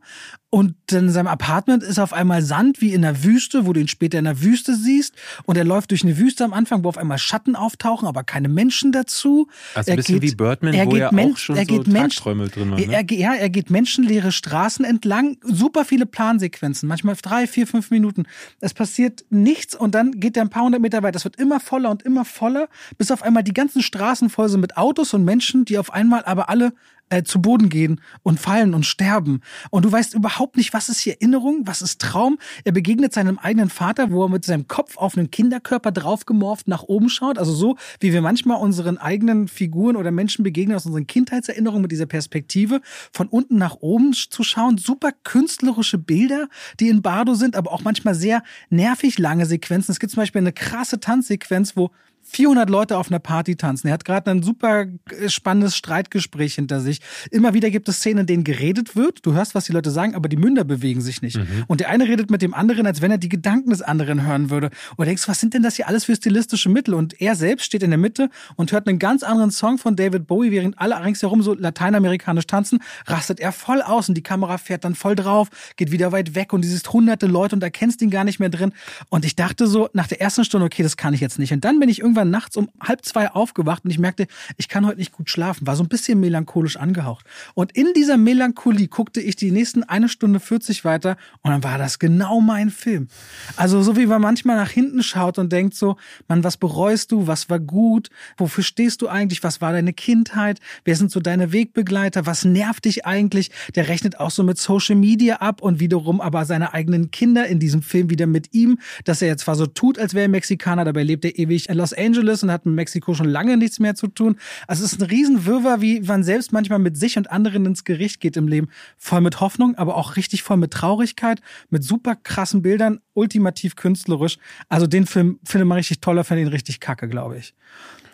[0.50, 3.80] Und dann in seinem Apartment ist auf einmal Sand wie in der Wüste, wo du
[3.80, 5.14] ihn später in der Wüste siehst.
[5.44, 8.48] Und er läuft durch eine Wüste am Anfang, wo auf einmal Schatten auftauchen, aber keine
[8.48, 9.48] Menschen dazu.
[9.74, 11.66] Also Er ein bisschen geht- wie Birdman, er wo geht ja Men- auch schon er
[11.66, 12.92] so geht Mensch- Tagträume drin er, Ne?
[12.94, 18.24] er, ja, er geht menschenleere Straßen entlang, super viele Plansequenzen, manchmal drei, vier, fünf Minuten.
[18.61, 21.16] Es passiert nichts und dann geht er ein paar hundert Meter weiter.
[21.16, 24.61] Es wird immer voller und immer voller, bis auf einmal die ganzen Straßen voll sind
[24.62, 26.72] mit Autos und Menschen, die auf einmal aber alle
[27.10, 29.40] äh, zu Boden gehen und fallen und sterben.
[29.70, 32.38] Und du weißt überhaupt nicht, was ist hier Erinnerung, was ist Traum.
[32.64, 36.82] Er begegnet seinem eigenen Vater, wo er mit seinem Kopf auf einen Kinderkörper draufgemorft nach
[36.82, 37.38] oben schaut.
[37.38, 41.92] Also so, wie wir manchmal unseren eigenen Figuren oder Menschen begegnen aus unseren Kindheitserinnerungen mit
[41.92, 42.80] dieser Perspektive,
[43.12, 44.78] von unten nach oben zu schauen.
[44.78, 46.48] Super künstlerische Bilder,
[46.80, 49.92] die in Bardo sind, aber auch manchmal sehr nervig lange Sequenzen.
[49.92, 51.90] Es gibt zum Beispiel eine krasse Tanzsequenz, wo
[52.30, 53.88] 400 Leute auf einer Party tanzen.
[53.88, 54.86] Er hat gerade ein super
[55.26, 57.00] spannendes Streitgespräch hinter sich.
[57.30, 59.24] Immer wieder gibt es Szenen, in denen geredet wird.
[59.24, 61.38] Du hörst, was die Leute sagen, aber die Münder bewegen sich nicht.
[61.66, 64.50] Und der eine redet mit dem anderen, als wenn er die Gedanken des anderen hören
[64.50, 64.66] würde.
[64.90, 66.94] Und du denkst, was sind denn das hier alles für stilistische Mittel?
[66.94, 70.26] Und er selbst steht in der Mitte und hört einen ganz anderen Song von David
[70.26, 74.84] Bowie, während alle ringsherum so lateinamerikanisch tanzen, rastet er voll aus und die Kamera fährt
[74.84, 78.10] dann voll drauf, geht wieder weit weg und du siehst hunderte Leute und erkennst ihn
[78.10, 78.72] gar nicht mehr drin.
[79.08, 81.52] Und ich dachte so, nach der ersten Stunde, okay, das kann ich jetzt nicht.
[81.52, 84.26] Und dann bin ich irgendwann nachts um halb zwei aufgewacht und ich merkte,
[84.57, 85.66] ich kann heute nicht gut schlafen.
[85.66, 87.26] War so ein bisschen melancholisch angehaucht.
[87.54, 91.78] Und in dieser Melancholie guckte ich die nächsten eine Stunde 40 weiter und dann war
[91.78, 93.09] das genau mein Film.
[93.57, 95.96] Also so wie man manchmal nach hinten schaut und denkt so,
[96.28, 97.26] man, was bereust du?
[97.26, 98.11] Was war gut?
[98.37, 99.42] Wofür stehst du eigentlich?
[99.42, 100.61] Was war deine Kindheit?
[100.85, 102.26] Wer sind so deine Wegbegleiter?
[102.26, 103.50] Was nervt dich eigentlich?
[103.74, 107.59] Der rechnet auch so mit Social Media ab und wiederum aber seine eigenen Kinder in
[107.59, 110.85] diesem Film wieder mit ihm, dass er jetzt zwar so tut, als wäre er Mexikaner,
[110.85, 113.94] dabei lebt er ewig in Los Angeles und hat mit Mexiko schon lange nichts mehr
[113.94, 114.36] zu tun.
[114.66, 118.20] Also es ist ein Riesenwirrwarr, wie man selbst manchmal mit sich und anderen ins Gericht
[118.20, 118.68] geht im Leben.
[118.96, 121.40] Voll mit Hoffnung, aber auch richtig voll mit Traurigkeit,
[121.70, 124.38] mit super krassen Bildern, ultimativ künstlerisch.
[124.68, 127.54] Also den Film finde man richtig toller, finde ihn richtig kacke, glaube ich.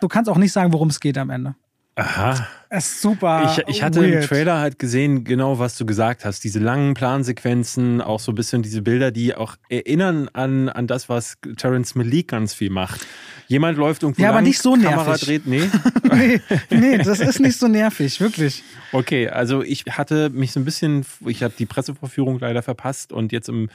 [0.01, 1.55] Du kannst auch nicht sagen, worum es geht am Ende.
[1.95, 2.47] Aha.
[2.69, 3.55] Das ist super.
[3.57, 4.23] Ich, ich hatte weird.
[4.23, 6.43] im Trailer halt gesehen, genau was du gesagt hast.
[6.43, 11.07] Diese langen Plansequenzen, auch so ein bisschen diese Bilder, die auch erinnern an, an das,
[11.07, 13.05] was Terence Malik ganz viel macht.
[13.47, 15.21] Jemand läuft irgendwo Ja, aber lang, nicht so Kamera nervig.
[15.25, 15.69] dreht, nee.
[16.11, 18.63] nee, nee, das ist nicht so nervig, wirklich.
[18.91, 23.31] Okay, also ich hatte mich so ein bisschen, ich habe die Pressevorführung leider verpasst und
[23.31, 23.69] jetzt im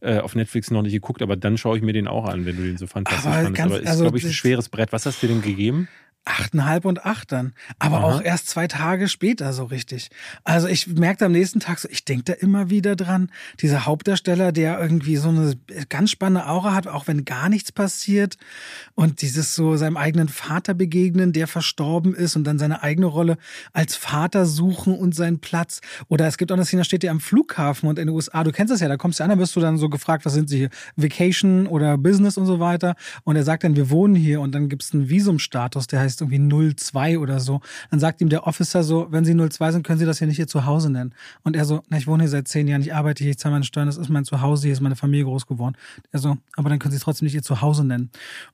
[0.00, 2.56] äh, auf Netflix noch nicht geguckt, aber dann schaue ich mir den auch an, wenn
[2.56, 3.56] du den so fantastisch Aber fandest.
[3.56, 4.92] ganz- aber ist, also glaube ich, ein schweres Brett.
[4.92, 5.88] Was hast du dir denn gegeben?
[6.26, 7.54] Achteinhalb und acht dann.
[7.78, 8.04] Aber Aha.
[8.04, 10.10] auch erst zwei Tage später so richtig.
[10.44, 13.30] Also ich merkte am nächsten Tag so, ich denke da immer wieder dran.
[13.60, 15.54] Dieser Hauptdarsteller, der irgendwie so eine
[15.88, 18.36] ganz spannende Aura hat, auch wenn gar nichts passiert.
[18.94, 23.38] Und dieses so seinem eigenen Vater begegnen, der verstorben ist und dann seine eigene Rolle
[23.72, 25.80] als Vater suchen und seinen Platz.
[26.08, 28.44] Oder es gibt auch eine Szene, da steht der am Flughafen und in den USA,
[28.44, 30.34] du kennst das ja, da kommst du an, da wirst du dann so gefragt, was
[30.34, 30.70] sind sie hier?
[30.96, 32.94] Vacation oder Business und so weiter.
[33.24, 36.09] Und er sagt dann, wir wohnen hier und dann gibt es einen Visumstatus, der heißt
[36.18, 37.60] irgendwie 02 oder so.
[37.90, 40.38] Dann sagt ihm der Officer so, wenn Sie 02 sind, können Sie das hier nicht
[40.38, 41.14] Ihr Zuhause nennen.
[41.42, 43.52] Und er so, na, ich wohne hier seit zehn Jahren, ich arbeite hier, ich zahle
[43.52, 45.76] meine Steuern, das ist mein Zuhause, hier ist meine Familie groß geworden.
[46.10, 48.10] Er so, aber dann können Sie trotzdem nicht Ihr Zuhause nennen.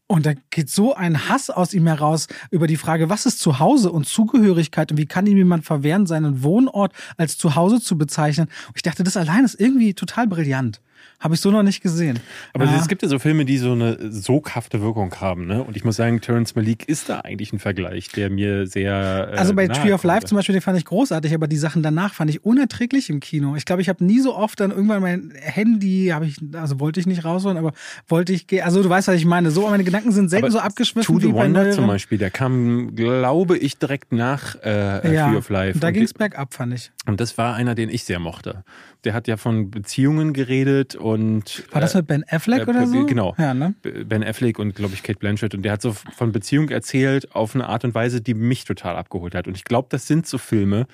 [0.09, 3.91] Und da geht so ein Hass aus ihm heraus über die Frage, was ist Zuhause
[3.91, 8.49] und Zugehörigkeit und wie kann ihm jemand verwehren, seinen Wohnort als Zuhause zu bezeichnen.
[8.69, 10.81] Und ich dachte, das allein ist irgendwie total brillant.
[11.19, 12.19] Habe ich so noch nicht gesehen.
[12.53, 12.77] Aber Ja.
[12.79, 15.63] es gibt ja so Filme, die so eine soghafte Wirkung haben, ne?
[15.63, 19.31] Und ich muss sagen, Terence Malik ist da eigentlich ein Vergleich, der mir sehr.
[19.33, 20.05] Äh, Also bei Tree of.
[20.05, 23.21] Life zum Beispiel, den fand ich großartig, aber die Sachen danach fand ich unerträglich im
[23.21, 23.57] Kino.
[23.57, 27.01] Ich glaube, ich habe nie so oft dann irgendwann mein Handy, habe ich, also wollte
[27.01, 27.73] ich nicht rausholen, aber
[28.09, 29.51] wollte ich, also du weißt, was ich meine.
[29.51, 31.73] So, meine Gedanken sind selten Aber so abgeschwiffen To the wie bei Wonder neueren.
[31.75, 35.79] zum Beispiel, der kam, glaube ich, direkt nach äh, Ja, Tree of Life.
[35.79, 36.91] da ging es bergab, fand ich.
[37.07, 38.65] Und das war einer, den ich sehr mochte.
[39.07, 41.63] Der hat ja von Beziehungen geredet und.
[41.71, 43.07] War das äh, mit Ben Affleck äh, oder so?
[43.07, 43.37] Genau.
[43.39, 43.75] Ja, ne?
[43.83, 45.55] Ben Affleck und, glaube ich, Kate Blanchett.
[45.55, 48.97] Und der hat so von Beziehung erzählt auf eine Art und Weise, die mich total
[48.97, 49.47] abgeholt hat.
[49.47, 50.89] Und ich glaube, das sind so Filme,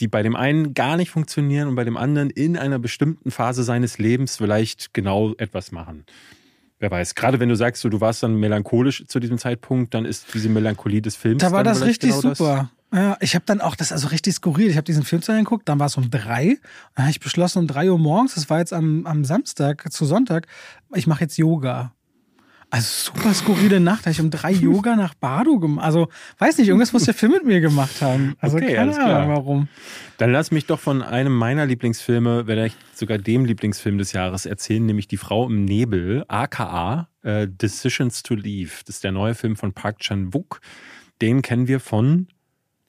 [0.00, 3.62] die bei dem einen gar nicht funktionieren und bei dem anderen in einer bestimmten Phase
[3.62, 6.04] seines Lebens vielleicht genau etwas machen.
[6.80, 7.14] Wer weiß.
[7.14, 10.48] Gerade wenn du sagst, so, du warst dann melancholisch zu diesem Zeitpunkt, dann ist diese
[10.48, 11.40] Melancholie des Films.
[11.40, 12.68] Da war das richtig genau das.
[12.94, 14.70] Ja, ich habe dann auch, das ist also richtig skurril.
[14.70, 16.58] Ich habe diesen Film zu Ende geguckt, dann war es um drei.
[16.94, 20.04] Dann habe ich beschlossen, um drei Uhr morgens, das war jetzt am, am Samstag zu
[20.04, 20.46] Sonntag,
[20.94, 21.92] ich mache jetzt Yoga.
[22.70, 25.84] Also super skurrile Nacht, da habe ich um drei Yoga nach Bardo gemacht.
[25.84, 28.36] Also weiß nicht, irgendwas muss der Film mit mir gemacht haben.
[28.38, 28.96] Also Okay, keine.
[28.96, 29.68] Ahnung warum.
[30.18, 34.86] Dann lass mich doch von einem meiner Lieblingsfilme, vielleicht sogar dem Lieblingsfilm des Jahres erzählen,
[34.86, 38.70] nämlich Die Frau im Nebel, aka äh, Decisions to Leave.
[38.86, 40.60] Das ist der neue Film von Park Chan-wook.
[41.20, 42.28] Den kennen wir von,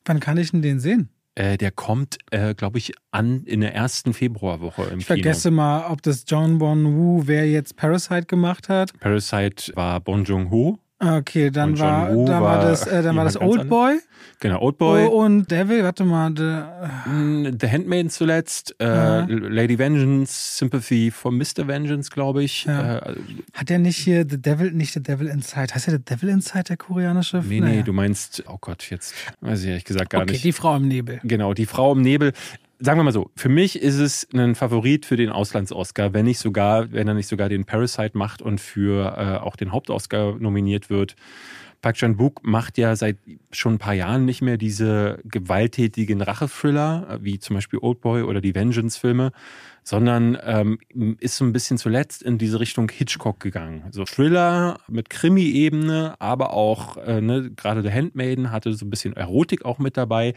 [0.06, 1.10] Wann kann ich denn den sehen?
[1.38, 5.18] äh, der kommt, äh, glaube ich, an in der ersten Februarwoche im Ich Kino.
[5.18, 8.98] vergesse mal, ob das John Bon Woo, wer jetzt Parasite gemacht hat.
[9.02, 10.80] Parasite war Bong Joon-ho.
[11.06, 14.00] Okay, dann war, Woo dann war das, äh, dann war das ganz Old Boy.
[14.42, 15.06] Genau, Oldboy.
[15.06, 19.26] Oh, und Devil, warte mal, Mm, The Handmaiden zuletzt, äh.
[19.28, 21.68] Lady Vengeance, Sympathy for Mr.
[21.68, 22.66] Vengeance, glaube ich.
[22.66, 22.98] Ja.
[23.00, 23.16] Äh,
[23.54, 25.74] Hat der nicht hier The Devil, nicht The Devil Inside?
[25.74, 27.42] Heißt der The Devil Inside, der koreanische?
[27.46, 27.76] nee, Naja.
[27.78, 30.44] nee, du meinst, oh Gott, jetzt weiß ich ehrlich gesagt gar Okay, nicht.
[30.44, 31.20] die Frau im Nebel.
[31.24, 32.34] Genau, die Frau im Nebel.
[32.80, 36.40] Sagen wir mal so, für mich ist es ein Favorit für den Auslands-Oscar, wenn nicht
[36.40, 40.90] sogar, wenn er nicht sogar den Parasite macht und für äh, auch den Hauptoscar nominiert
[40.90, 41.16] wird.
[41.86, 43.18] Park Chan-wook macht ja seit
[43.52, 48.42] schon ein paar Jahren nicht mehr diese gewalttätigen Rachethriller, äh, wie zum Beispiel Oldboy oder
[48.42, 49.32] die Vengeance-Filme,
[49.84, 50.80] sondern ähm,
[51.20, 53.84] ist so ein bisschen zuletzt in diese Richtung Hitchcock gegangen.
[53.92, 59.16] So Thriller mit Krimi-Ebene, aber auch äh, ne, gerade The Handmaiden hatte so ein bisschen
[59.16, 60.34] Erotik auch mit dabei.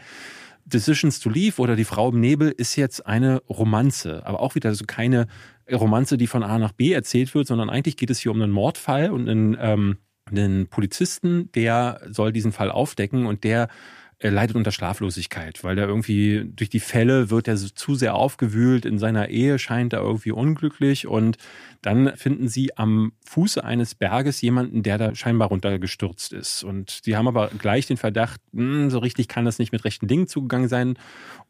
[0.69, 4.73] Decisions to Leave oder Die Frau im Nebel ist jetzt eine Romanze, aber auch wieder
[4.75, 5.27] so keine
[5.71, 8.51] Romanze, die von A nach B erzählt wird, sondern eigentlich geht es hier um einen
[8.51, 13.67] Mordfall und einen, ähm, einen Polizisten, der soll diesen Fall aufdecken und der
[14.19, 18.15] äh, leidet unter Schlaflosigkeit, weil der irgendwie durch die Fälle wird er so zu sehr
[18.15, 21.37] aufgewühlt, in seiner Ehe scheint er irgendwie unglücklich und
[21.81, 26.63] dann finden sie am Fuße eines Berges jemanden, der da scheinbar runtergestürzt ist.
[26.63, 30.07] Und sie haben aber gleich den Verdacht, hm, so richtig kann das nicht mit rechten
[30.07, 30.95] Dingen zugegangen sein.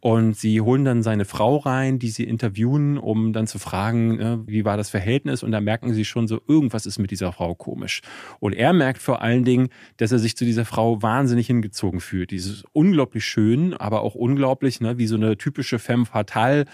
[0.02, 4.44] Und sie holen dann seine Frau rein, die sie interviewen, um dann zu fragen, ne,
[4.46, 5.42] wie war das Verhältnis?
[5.42, 8.02] Und da merken sie schon so, irgendwas ist mit dieser Frau komisch.
[8.40, 12.32] Und er merkt vor allen Dingen, dass er sich zu dieser Frau wahnsinnig hingezogen fühlt.
[12.32, 16.66] Dieses unglaublich schön, aber auch unglaublich, ne, wie so eine typische femme fatale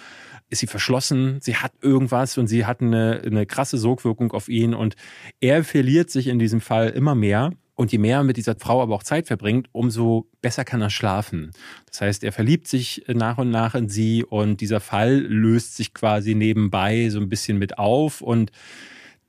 [0.49, 4.73] ist sie verschlossen, sie hat irgendwas und sie hat eine, eine krasse Sogwirkung auf ihn
[4.73, 4.95] und
[5.39, 7.51] er verliert sich in diesem Fall immer mehr.
[7.77, 10.89] Und je mehr er mit dieser Frau aber auch Zeit verbringt, umso besser kann er
[10.89, 11.51] schlafen.
[11.87, 15.93] Das heißt, er verliebt sich nach und nach in sie und dieser Fall löst sich
[15.93, 18.51] quasi nebenbei so ein bisschen mit auf und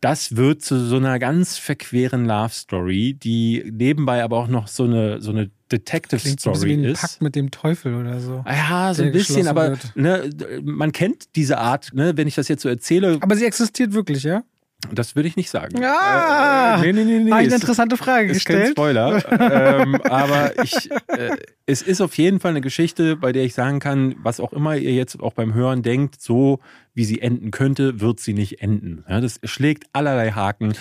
[0.00, 4.84] das wird zu so einer ganz verqueren Love Story, die nebenbei aber auch noch so
[4.84, 7.00] eine so eine Detective Klingt Story so ein ist.
[7.00, 8.44] Pakt mit dem Teufel oder so.
[8.46, 10.30] Ja, so ein bisschen, aber ne,
[10.62, 14.22] man kennt diese Art, ne, wenn ich das jetzt so erzähle, Aber sie existiert wirklich,
[14.22, 14.44] ja?
[14.92, 15.80] Das würde ich nicht sagen.
[15.80, 16.80] Ja!
[16.82, 17.32] Äh, äh, nee, nee, nee, nee.
[17.32, 18.72] Eine interessante Frage ist kein gestellt.
[18.72, 19.80] Spoiler.
[19.80, 21.36] ähm, aber ich, äh,
[21.66, 24.76] es ist auf jeden Fall eine Geschichte, bei der ich sagen kann, was auch immer
[24.76, 26.60] ihr jetzt auch beim Hören denkt, so
[26.94, 29.04] wie sie enden könnte, wird sie nicht enden.
[29.08, 30.74] Ja, das schlägt allerlei Haken.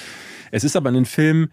[0.52, 1.50] Es ist aber ein Film,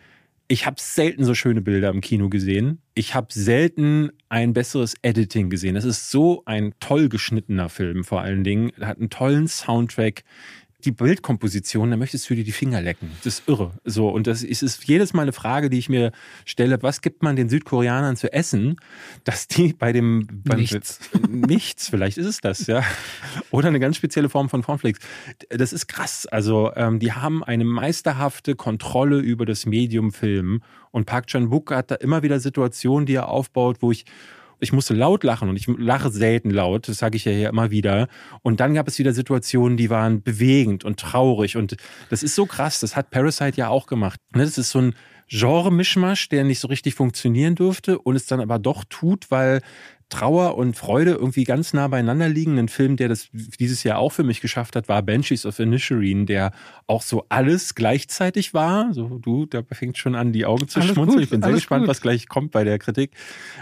[0.49, 2.83] ich habe selten so schöne Bilder im Kino gesehen.
[2.95, 5.77] Ich habe selten ein besseres Editing gesehen.
[5.77, 8.71] Es ist so ein toll geschnittener Film vor allen Dingen.
[8.79, 10.25] Er hat einen tollen Soundtrack.
[10.85, 13.11] Die Bildkomposition, da möchtest du dir die Finger lecken.
[13.25, 13.73] Das ist irre.
[13.85, 16.13] So, und das ist, ist jedes Mal eine Frage, die ich mir
[16.45, 18.77] stelle, was gibt man den Südkoreanern zu essen,
[19.25, 21.01] dass die bei dem beim, Nichts.
[21.29, 22.83] nichts, vielleicht ist es das, ja.
[23.51, 25.01] Oder eine ganz spezielle Form von Cornflakes.
[25.51, 26.27] Das ist krass.
[26.27, 30.63] Also, ähm, die haben eine meisterhafte Kontrolle über das Medium Film.
[30.91, 34.05] Und Park Chan-wook hat da immer wieder Situationen, die er aufbaut, wo ich
[34.63, 37.71] ich musste laut lachen und ich lache selten laut, das sage ich ja hier immer
[37.71, 38.09] wieder.
[38.43, 41.57] Und dann gab es wieder Situationen, die waren bewegend und traurig.
[41.57, 41.77] Und
[42.11, 44.21] das ist so krass, das hat Parasite ja auch gemacht.
[44.35, 44.95] Ne, Das ist so ein
[45.29, 49.61] Genre-Mischmasch, der nicht so richtig funktionieren durfte und es dann aber doch tut, weil
[50.13, 52.59] Trauer und Freude irgendwie ganz nah beieinander liegen.
[52.59, 56.27] Ein Film, der das dieses Jahr auch für mich geschafft hat, war Banshees of Inisherin,
[56.27, 56.53] der
[56.87, 58.93] auch so alles gleichzeitig war.
[58.93, 61.17] So, du, da fängt schon an, die Augen zu Alles schmunzeln.
[61.17, 61.89] gut, ich bin sehr gespannt, gut.
[61.89, 63.13] was gleich kommt bei der Kritik.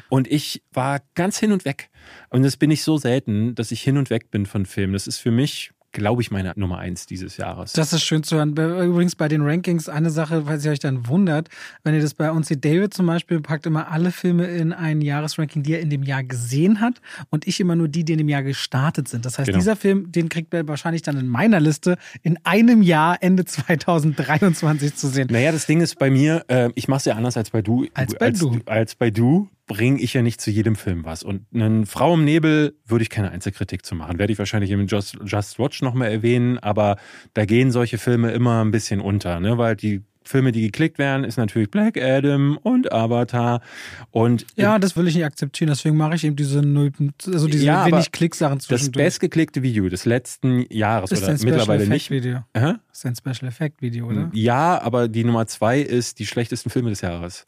[0.08, 1.88] Und ich war ganz hin und weg.
[2.30, 4.94] Und das bin ich so selten, dass ich hin und weg bin von Filmen.
[4.94, 7.72] Das ist für mich, glaube ich, meine Nummer eins dieses Jahres.
[7.72, 8.50] Das ist schön zu hören.
[8.50, 11.48] Übrigens bei den Rankings eine Sache, falls ihr euch dann wundert,
[11.84, 15.00] wenn ihr das bei uns seht, David zum Beispiel packt immer alle Filme in ein
[15.00, 17.00] Jahresranking, die er in dem Jahr gesehen hat
[17.30, 19.24] und ich immer nur die, die in dem Jahr gestartet sind.
[19.26, 19.58] Das heißt, Genau.
[19.58, 23.44] dieser Film, den kriegt er wahrscheinlich dann in meiner Liste in einem Jahr Ende
[24.14, 25.28] 2023 zu sehen.
[25.30, 27.86] Naja, das Ding ist bei mir, äh, ich mache es ja anders als bei du.
[27.94, 28.58] Als bei du.
[28.66, 31.22] Als bei du bringe ich ja nicht zu jedem Film was.
[31.22, 34.18] Und eine Frau im Nebel würde ich keine Einzelkritik zu machen.
[34.18, 36.96] Werde ich wahrscheinlich im Just, Just Watch nochmal erwähnen, aber
[37.34, 39.58] da gehen solche Filme immer ein bisschen unter, ne?
[39.58, 43.62] weil die Filme, die geklickt werden, ist natürlich Black Adam und Avatar.
[44.10, 46.90] Und Ja, das will ich nicht akzeptieren, deswegen mache ich eben diese null,
[47.26, 49.04] also diese Ja, wenig Klicksachen das zwischendurch.
[49.06, 52.10] bestgeklickte Video des letzten Jahres ist oder ein Special mittlerweile Effect nicht.
[52.10, 52.40] Video.
[52.56, 52.74] Hä?
[52.92, 54.30] Ist ein Special Effect Video, oder?
[54.34, 57.46] Ja, aber die Nummer zwei ist die schlechtesten Filme des Jahres.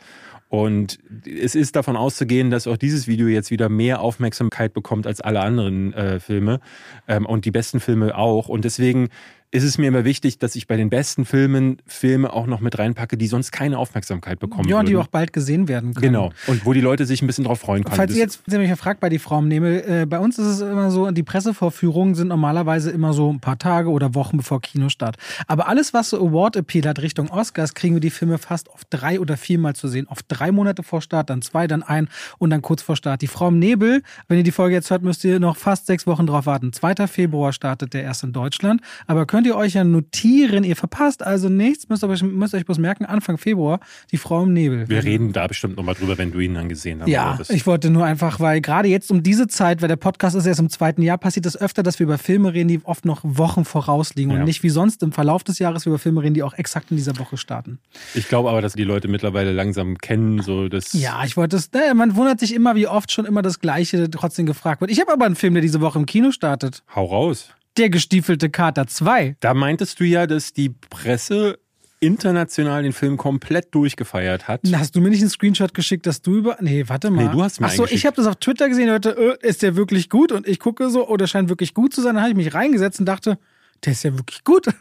[0.52, 5.22] Und es ist davon auszugehen, dass auch dieses Video jetzt wieder mehr Aufmerksamkeit bekommt als
[5.22, 6.60] alle anderen äh, Filme
[7.08, 8.50] ähm, und die besten Filme auch.
[8.50, 9.08] Und deswegen
[9.52, 12.78] ist es mir immer wichtig, dass ich bei den besten Filmen Filme auch noch mit
[12.78, 15.02] reinpacke, die sonst keine Aufmerksamkeit bekommen Ja, und die würden.
[15.04, 16.06] auch bald gesehen werden können.
[16.14, 16.32] Genau.
[16.46, 17.96] Und wo die Leute sich ein bisschen drauf freuen können.
[17.96, 20.38] Falls ihr jetzt wenn ihr mich fragt bei die Frau im Nebel, äh, bei uns
[20.38, 24.38] ist es immer so, die Pressevorführungen sind normalerweise immer so ein paar Tage oder Wochen
[24.38, 25.16] bevor Kinostart.
[25.46, 29.20] Aber alles, was so Award-Appeal hat Richtung Oscars, kriegen wir die Filme fast auf drei
[29.20, 30.08] oder viermal zu sehen.
[30.08, 33.20] Auf drei Monate vor Start, dann zwei, dann ein und dann kurz vor Start.
[33.20, 36.06] Die Frau im Nebel, wenn ihr die Folge jetzt hört, müsst ihr noch fast sechs
[36.06, 36.72] Wochen drauf warten.
[36.72, 37.06] 2.
[37.06, 38.80] Februar startet der erst in Deutschland.
[39.06, 42.78] Aber könnt ihr euch ja notieren, ihr verpasst also nichts, müsst euch, müsst euch bloß
[42.78, 44.88] merken, Anfang Februar, die Frau im Nebel.
[44.88, 47.08] wir reden da bestimmt nochmal drüber, wenn du ihn dann gesehen hast.
[47.08, 49.96] Ja, Aber das- ich wollte nur einfach, weil gerade jetzt um diese Zeit, weil der
[49.96, 52.80] Podcast ist erst im zweiten Jahr, passiert es öfter, dass wir über Filme reden, die
[52.84, 54.38] oft noch Wochen vorausliegen Ja.
[54.40, 56.96] und nicht wie sonst im Verlauf des Jahres über Filme reden, die auch exakt in
[56.96, 57.78] dieser Woche starten.
[58.14, 60.92] ich glaube aber, dass die Leute mittlerweile langsam kennen, so das.
[60.92, 64.10] Ja, ich wollte es, naja, man wundert sich immer, wie oft schon immer das Gleiche
[64.10, 64.90] trotzdem gefragt wird.
[64.90, 66.82] Ich habe aber einen Film, der diese Woche im Kino startet.
[66.94, 67.48] Hau raus.
[67.76, 69.36] Der gestiefelte Kater 2.
[69.40, 71.58] Da meintest du ja, dass die Presse
[72.00, 74.60] international den Film komplett durchgefeiert hat.
[74.72, 76.56] Hast du mir nicht einen Screenshot geschickt, dass du über.
[76.60, 77.26] Nee, warte mal.
[77.26, 77.98] Nee, du hast mir Ach so, eingeschickt.
[77.98, 80.32] ich habe das auf Twitter gesehen, Leute, äh, ist der wirklich gut?
[80.32, 82.16] Und ich gucke so, oh, der scheint wirklich gut zu sein.
[82.16, 83.38] Dann habe ich mich reingesetzt und dachte,
[83.84, 84.66] der ist ja wirklich gut.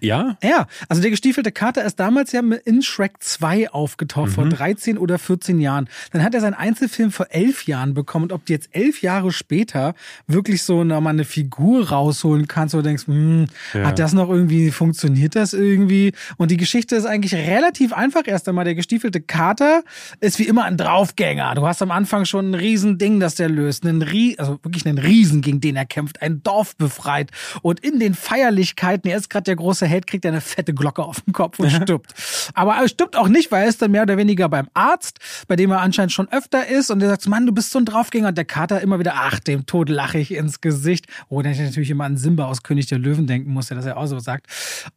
[0.00, 0.36] Ja?
[0.44, 5.18] Ja, also der gestiefelte Kater ist damals ja in Shrek 2 aufgetaucht, vor 13 oder
[5.18, 5.88] 14 Jahren.
[6.12, 8.24] Dann hat er seinen Einzelfilm vor elf Jahren bekommen.
[8.26, 9.94] Und ob du jetzt elf Jahre später
[10.28, 13.86] wirklich so nochmal eine Figur rausholen kannst, wo du denkst, hm, Ja.
[13.88, 16.12] hat das noch irgendwie, funktioniert das irgendwie?
[16.36, 18.22] Und die Geschichte ist eigentlich relativ einfach.
[18.26, 19.82] Erst einmal, der gestiefelte Kater
[20.20, 21.56] ist wie immer ein Draufgänger.
[21.56, 23.84] Du hast am Anfang schon ein Riesending, das der löst.
[23.84, 26.22] Einen Rie also wirklich einen Riesen, gegen den er kämpft.
[26.22, 27.30] Ein Dorf befreit.
[27.62, 31.02] Und in den Feierlichkeiten, er ist gerade der große Held, kriegt er eine fette Glocke
[31.02, 32.14] auf den Kopf und stirbt.
[32.54, 35.18] Aber er stirbt auch nicht, weil er ist dann mehr oder weniger beim Arzt,
[35.48, 36.90] bei dem er anscheinend schon öfter ist.
[36.90, 38.28] Und der sagt, Mann, du bist so ein Draufgänger.
[38.28, 41.06] Und der Kater immer wieder, ach, dem Tod lache ich ins Gesicht.
[41.28, 43.86] Oh, dann ich natürlich immer an Simba aus König der Löwen denken muss, der das
[43.86, 44.46] ja auch so sagt.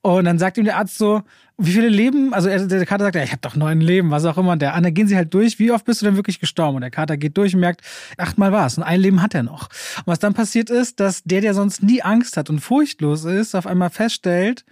[0.01, 1.23] Und dann sagt ihm der Arzt so,
[1.57, 4.25] wie viele Leben, also er, der Kater sagt, ja, ich habe doch neun Leben, was
[4.25, 4.53] auch immer.
[4.53, 6.75] Und der, dann gehen sie halt durch, wie oft bist du denn wirklich gestorben?
[6.75, 7.81] Und der Kater geht durch und merkt,
[8.17, 9.69] achtmal war es und ein Leben hat er noch.
[9.97, 13.53] Und was dann passiert ist, dass der, der sonst nie Angst hat und furchtlos ist,
[13.53, 14.65] auf einmal feststellt,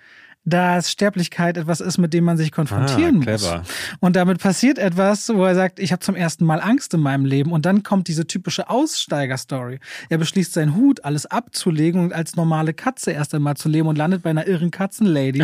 [0.43, 3.51] dass Sterblichkeit etwas ist, mit dem man sich konfrontieren Ah, muss.
[3.99, 7.25] Und damit passiert etwas, wo er sagt, ich habe zum ersten Mal Angst in meinem
[7.25, 7.51] Leben.
[7.51, 9.79] Und dann kommt diese typische Aussteiger-Story.
[10.09, 13.97] Er beschließt seinen Hut, alles abzulegen und als normale Katze erst einmal zu leben und
[13.97, 15.41] landet bei einer irren Katzenlady,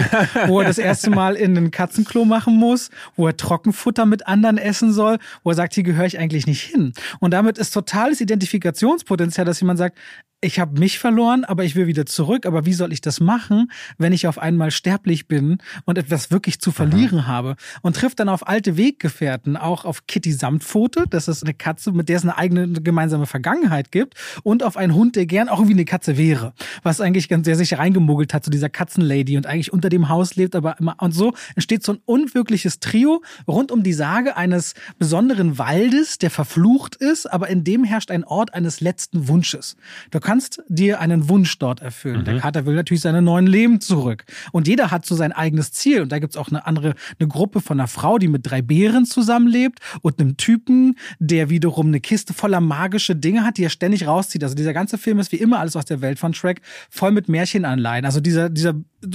[0.48, 4.58] wo er das erste Mal in ein Katzenklo machen muss, wo er Trockenfutter mit anderen
[4.58, 6.94] essen soll, wo er sagt, hier gehöre ich eigentlich nicht hin.
[7.20, 9.98] Und damit ist totales Identifikationspotenzial, dass jemand sagt,
[10.40, 12.46] ich habe mich verloren, aber ich will wieder zurück.
[12.46, 16.60] Aber wie soll ich das machen, wenn ich auf einmal sterblich bin und etwas wirklich
[16.60, 17.56] zu verlieren habe?
[17.82, 22.08] Und trifft dann auf alte Weggefährten, auch auf Kitty Samtpfote, das ist eine Katze, mit
[22.08, 25.74] der es eine eigene gemeinsame Vergangenheit gibt, und auf einen Hund, der gern auch irgendwie
[25.74, 29.74] eine Katze wäre, was eigentlich ganz sehr sich reingemogelt hat zu dieser Katzenlady und eigentlich
[29.74, 33.82] unter dem Haus lebt, aber immer und so entsteht so ein unwirkliches Trio rund um
[33.82, 38.82] die Sage eines besonderen Waldes, der verflucht ist, aber in dem herrscht ein Ort eines
[38.82, 39.78] letzten Wunsches.
[40.12, 42.26] Du kannst dir einen Wunsch dort erfüllen.
[42.26, 44.26] Der Kater will natürlich seine neuen Leben zurück.
[44.52, 46.02] Und jeder hat so sein eigenes Ziel.
[46.02, 49.06] Und da gibt's auch eine andere, eine Gruppe von einer Frau, die mit drei Bären
[49.06, 54.06] zusammenlebt und einem Typen, der wiederum eine Kiste voller magische Dinge hat, die er ständig
[54.06, 54.44] rauszieht.
[54.44, 56.60] Also dieser ganze Film ist wie immer alles aus der Welt von Shrek,
[56.90, 58.04] voll mit Märchenanleihen.
[58.04, 58.74] Also dieser, dieser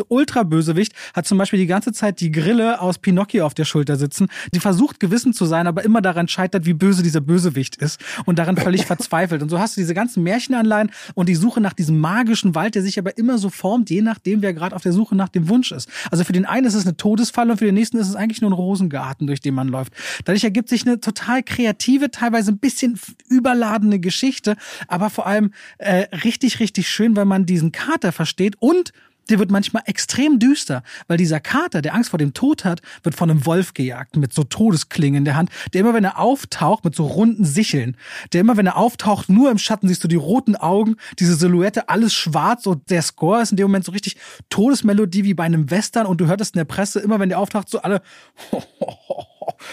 [0.08, 4.28] Ultra-Bösewicht hat zum Beispiel die ganze Zeit die Grille aus Pinocchio auf der Schulter sitzen.
[4.54, 8.38] Die versucht gewissen zu sein, aber immer daran scheitert, wie böse dieser Bösewicht ist und
[8.38, 9.42] daran völlig verzweifelt.
[9.42, 12.82] Und so hast du diese ganzen Märchenanleihen und die Suche nach diesem magischen Wald, der
[12.82, 15.72] sich aber immer so formt, je nachdem, wer gerade auf der Suche nach dem Wunsch
[15.72, 15.88] ist.
[16.10, 18.40] Also für den einen ist es eine Todesfalle und für den nächsten ist es eigentlich
[18.40, 19.92] nur ein Rosengarten, durch den man läuft.
[20.24, 24.56] Dadurch ergibt sich eine total kreative, teilweise ein bisschen überladene Geschichte,
[24.88, 28.92] aber vor allem äh, richtig, richtig schön, weil man diesen Kater versteht und
[29.30, 33.14] der wird manchmal extrem düster, weil dieser Kater, der Angst vor dem Tod hat, wird
[33.14, 36.84] von einem Wolf gejagt mit so Todesklingen in der Hand, der immer, wenn er auftaucht,
[36.84, 37.96] mit so runden Sicheln,
[38.32, 41.88] der immer, wenn er auftaucht, nur im Schatten siehst du die roten Augen, diese Silhouette,
[41.88, 44.16] alles schwarz und der Score ist in dem Moment so richtig
[44.50, 47.68] Todesmelodie wie bei einem Western und du hörtest in der Presse immer, wenn der auftaucht,
[47.68, 48.02] so alle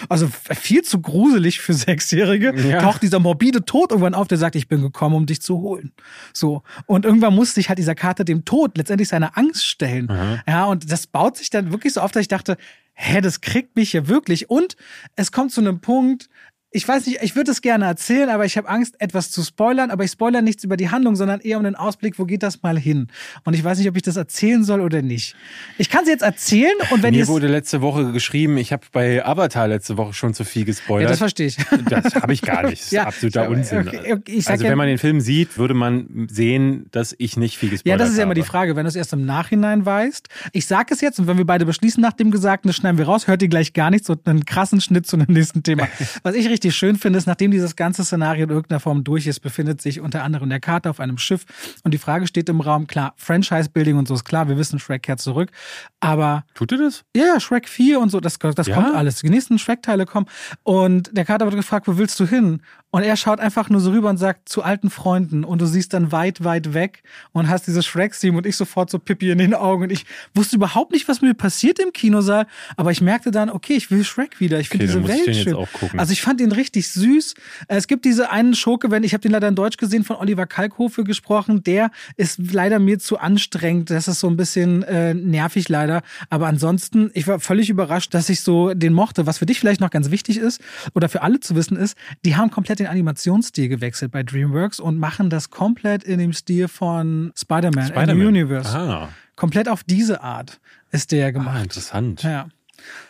[0.09, 2.81] also viel zu gruselig für Sechsjährige, Ja.
[2.81, 5.91] taucht dieser morbide Tod irgendwann auf, der sagt, ich bin gekommen, um dich zu holen.
[6.33, 6.63] So.
[6.85, 10.09] Und irgendwann muss sich halt dieser Kater dem Tod letztendlich seiner Angst stellen.
[10.47, 12.57] Ja, und das baut sich dann wirklich so auf, dass ich dachte,
[12.93, 14.49] hä, das kriegt mich ja wirklich.
[14.49, 14.75] Und
[15.15, 16.29] es kommt zu einem Punkt,
[16.71, 19.89] ich weiß nicht, ich würde es gerne erzählen, aber ich habe Angst, etwas zu spoilern.
[19.89, 22.61] Aber ich spoilere nichts über die Handlung, sondern eher um den Ausblick, wo geht das
[22.61, 23.07] mal hin?
[23.43, 25.35] Und ich weiß nicht, ob ich das erzählen soll oder nicht.
[25.79, 29.25] Ich kann es jetzt erzählen und wenn Mir wurde letzte Woche geschrieben, ich habe bei
[29.25, 31.09] Avatar letzte Woche schon zu viel Ja, gespoilert.
[31.09, 31.57] das verstehe ich.
[31.89, 32.73] Das habe ich gar nicht.
[32.81, 33.87] Das ist Ja, absoluter aber- Unsinn.
[33.87, 37.57] okay, okay, also ja- wenn man den Film sieht, würde man sehen, dass ich nicht
[37.57, 38.03] viel gespoilert Ja, habe.
[38.03, 40.27] das ist ja immer die Frage, wenn du es erst im Nachhinein weißt.
[40.53, 43.05] Ich sage es jetzt und wenn wir beide beschließen nach dem Gesagten, das schneiden wir
[43.05, 45.87] raus, hört ihr gleich gar nichts und einen krassen Schnitt zu dem nächsten Thema.
[46.21, 49.39] Was ich richtig schön finde, ist, nachdem dieses ganze Szenario in irgendeiner Form durch ist,
[49.39, 51.45] befindet sich unter anderem der Kater auf einem Schiff
[51.83, 55.03] und die Frage steht im Raum, klar, Franchise-Building und so ist klar, wir wissen, Shrek
[55.03, 55.51] kehrt zurück,
[55.99, 57.03] aber Tut ihr das?
[57.15, 58.75] ja, ja, Shrek 4 und so, das, das Ja?
[58.75, 59.21] kommt alles.
[59.21, 60.27] Die nächsten Shrek-Teile kommen.
[60.63, 62.61] Und der Kater wird gefragt, wo willst du hin?
[62.91, 65.43] Und er schaut einfach nur so rüber und sagt, zu alten Freunden.
[65.43, 68.97] Und du siehst dann weit, weit weg und hast dieses Shrek-Theme und ich sofort so
[68.97, 69.83] Pippi in den Augen.
[69.83, 72.47] Und ich wusste überhaupt nicht, was mir passiert im Kinosaal.
[72.77, 74.59] Aber ich merkte dann, okay, ich will Shrek wieder.
[74.59, 75.99] Ich finde Okay, diese ich Welt jetzt schön.
[75.99, 77.35] Also ich fand ihn richtig süß.
[77.67, 80.47] Es gibt diese einen Schurke, wenn ich habe den leider in Deutsch gesehen, von Oliver
[80.47, 81.61] Kalkofe gesprochen.
[81.63, 83.91] Der ist leider mir zu anstrengend.
[83.91, 86.01] Das ist so ein bisschen äh, nervig leider.
[86.31, 89.27] Aber ansonsten, ich war völlig überrascht, dass ich so den mochte.
[89.27, 90.59] Was für dich vielleicht noch ganz wichtig ist
[90.95, 94.97] oder für alle zu wissen ist, die haben komplett den Animationsstil gewechselt bei DreamWorks und
[94.97, 98.17] machen das komplett in dem Stil von Spider-Man, in Spider-Man.
[98.19, 98.77] the Universe.
[98.77, 100.59] Ah, Komplett auf diese Art
[100.91, 101.63] ist der ah gemacht.
[101.63, 102.23] interessant.
[102.23, 102.49] Ja.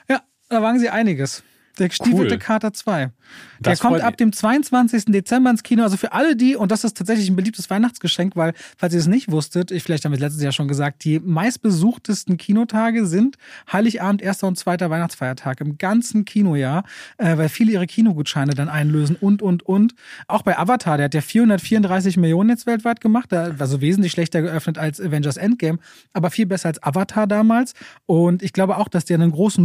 [0.09, 1.43] Ja, da wagen sie einiges.
[1.79, 2.39] Der gestiefelte Cool.
[2.39, 3.11] Kater 2.
[3.59, 5.05] Das der kommt freut ab dem 22.
[5.05, 5.83] Dezember ins Kino.
[5.83, 9.07] Also für alle die, und das ist tatsächlich ein beliebtes Weihnachtsgeschenk, weil, falls ihr es
[9.07, 13.37] nicht wusstet, ich vielleicht haben wir es letztes Jahr schon gesagt, die meistbesuchtesten Kinotage sind
[13.71, 16.83] Heiligabend, erster und zweiter Weihnachtsfeiertag im ganzen Kinojahr,
[17.17, 19.93] äh, weil viele ihre Kinogutscheine dann einlösen und, und, und.
[20.27, 24.11] Auch bei Avatar, der hat ja 434 Millionen jetzt weltweit gemacht, der war so wesentlich
[24.11, 25.79] schlechter geöffnet als Avengers Endgame,
[26.13, 27.73] aber viel besser als Avatar damals.
[28.05, 29.63] Und ich glaube auch, dass der einen großen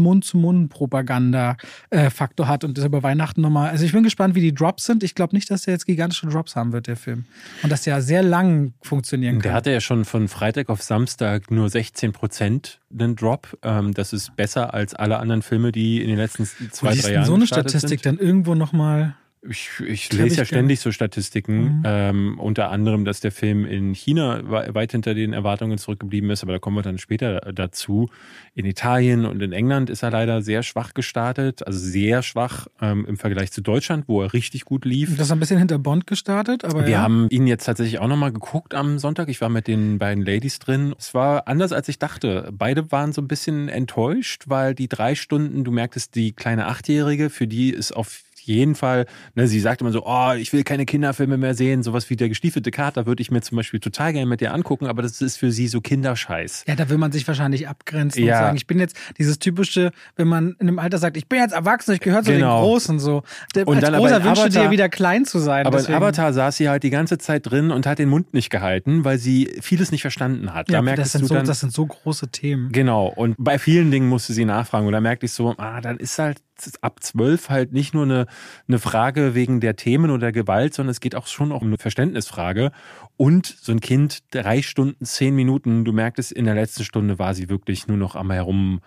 [2.04, 3.70] Mund-zu-Mund-Propaganda-Faktor hat und das über Weihnachten nochmal.
[3.70, 5.02] Also ich bin gespannt, wie die Drops sind.
[5.02, 7.24] Ich glaube nicht, dass der jetzt gigantische Drops haben wird, der Film.
[7.62, 9.42] Und dass der sehr lang funktionieren kann.
[9.42, 13.58] Der hatte ja schon von Freitag auf Samstag nur 16 Prozent einen Drop.
[13.62, 17.12] Ähm, das ist besser als alle anderen Filme, die in den letzten zwei, drei denn
[17.14, 18.06] Jahren so eine Statistik sind.
[18.06, 19.16] dann irgendwo nochmal
[19.48, 21.82] Ich, ich lese ich ja ständig so Statistiken, Mhm.
[21.84, 26.42] ähm, unter anderem, dass der Film in China we- weit hinter den Erwartungen zurückgeblieben ist,
[26.42, 28.08] aber da kommen wir dann später dazu.
[28.54, 33.04] In Italien und in England ist er leider sehr schwach gestartet, also sehr schwach ähm,
[33.06, 35.14] im Vergleich zu Deutschland, wo er richtig gut lief.
[35.16, 37.02] Das ist ein bisschen hinter Bond gestartet, aber Wir ja.
[37.02, 39.28] haben ihn jetzt tatsächlich auch nochmal geguckt am Sonntag.
[39.28, 40.94] Ich war mit den beiden Ladies drin.
[40.98, 42.48] Es war anders, als ich dachte.
[42.52, 47.28] Beide waren so ein bisschen enttäuscht, weil die drei Stunden, du merktest, die kleine Achtjährige,
[47.28, 50.86] für die ist auf jeden Fall, ne, sie sagt immer so, oh, ich will keine
[50.86, 54.26] Kinderfilme mehr sehen, sowas wie der gestiefelte Kater würde ich mir zum Beispiel total gerne
[54.26, 56.64] mit dir angucken, aber das ist für sie so Kinderscheiß.
[56.66, 58.38] Ja, da will man sich wahrscheinlich abgrenzen Ja.
[58.38, 61.38] und sagen, ich bin jetzt dieses typische, wenn man in einem Alter sagt, ich bin
[61.40, 62.60] jetzt erwachsen, ich gehöre zu Genau.
[62.60, 63.22] den Großen so.
[63.54, 65.66] Der, Und als dann aber Großer in wünschte dir wieder klein zu sein.
[65.66, 65.96] Aber deswegen.
[65.98, 69.04] in Avatar saß sie halt die ganze Zeit drin und hat den Mund nicht gehalten,
[69.04, 70.70] weil sie vieles nicht verstanden hat.
[70.70, 72.70] ja, da sind, du so, dann, das sind so große Themen.
[72.72, 74.86] Genau, und bei vielen Dingen musste sie nachfragen.
[74.86, 76.38] Und da merkte ich so, ah, dann ist halt
[76.80, 78.26] ab zwölf halt nicht nur eine,
[78.68, 82.70] eine Frage wegen der Themen oder Gewalt, sondern es geht auch schon um eine Verständnisfrage.
[83.16, 87.34] Und so ein Kind, drei Stunden, zehn Minuten, du merktest, in der letzten Stunde war
[87.34, 88.80] sie wirklich nur noch am herum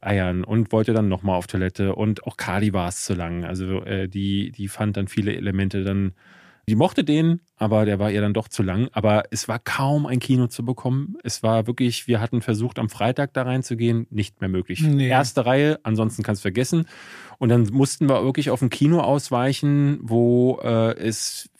[0.00, 3.44] eiern und wollte dann nochmal auf Toilette und auch Kali war es zu lang.
[3.44, 6.12] Also äh, die, die fand dann viele Elemente dann,
[6.68, 8.88] die mochte den, aber der war ihr dann doch zu lang.
[8.92, 11.16] Aber es war kaum ein Kino zu bekommen.
[11.22, 14.82] Es war wirklich, wir hatten versucht, am Freitag da reinzugehen, nicht mehr möglich.
[14.82, 15.08] Nee.
[15.08, 16.86] Erste Reihe, ansonsten kannst du vergessen.
[17.38, 21.50] Und dann mussten wir wirklich auf ein Kino ausweichen, wo äh, es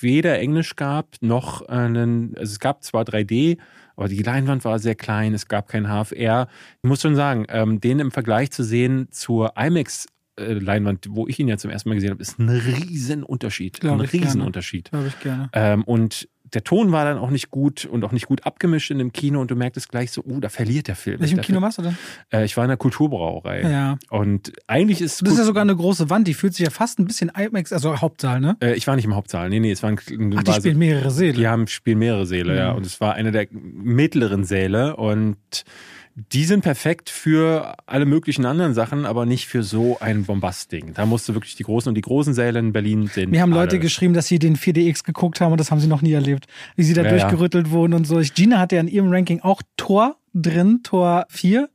[0.00, 3.58] weder Englisch gab, noch einen, also es gab zwar 3D,
[3.96, 6.48] aber die Leinwand war sehr klein, es gab kein HFR.
[6.82, 10.06] Ich muss schon sagen, ähm, den im Vergleich zu sehen zur IMAX
[10.38, 13.80] Leinwand, wo ich ihn ja zum ersten Mal gesehen habe, ist ein riesen Unterschied.
[13.80, 14.26] Glaub Ein ich gerne.
[14.26, 14.90] riesen Unterschied.
[14.90, 15.48] Glaube ich gerne.
[15.52, 18.98] Ähm, und der Ton war dann auch nicht gut und auch nicht gut abgemischt in
[18.98, 21.18] dem Kino und du merktest gleich so, uh, da verliert der Film.
[21.20, 21.62] Welchem Kino Film.
[21.62, 21.98] warst du denn?
[22.32, 23.62] Äh, ich war in der Kulturbrauerei.
[23.62, 23.98] Ja.
[24.10, 27.00] Und eigentlich ist Das ist ja sogar eine große Wand, die fühlt sich ja fast
[27.00, 28.56] ein bisschen IMAX, also Hauptsaal, ne?
[28.60, 29.48] äh, ich war nicht im Hauptsaal.
[29.48, 31.32] Nee, nee, es war ein, ein Ach, die war so- spielen mehrere Säle.
[31.32, 32.70] Die haben spielen mehrere Säle, ja.
[32.72, 32.76] Mhm.
[32.76, 35.38] Und es war eine der mittleren Säle und
[36.16, 40.94] die sind perfekt für alle möglichen anderen Sachen, aber nicht für so ein Bombastding.
[40.94, 43.30] Da musst du wirklich die großen und die großen Säle in Berlin sind.
[43.30, 43.80] Mir haben Leute alle.
[43.80, 46.46] geschrieben, dass sie den 4DX geguckt haben und das haben sie noch nie erlebt.
[46.76, 48.20] Wie sie da Ja, durchgerüttelt wurden und so.
[48.34, 51.68] Gina hatte ja in ihrem Ranking auch Tor drin, Tor 4,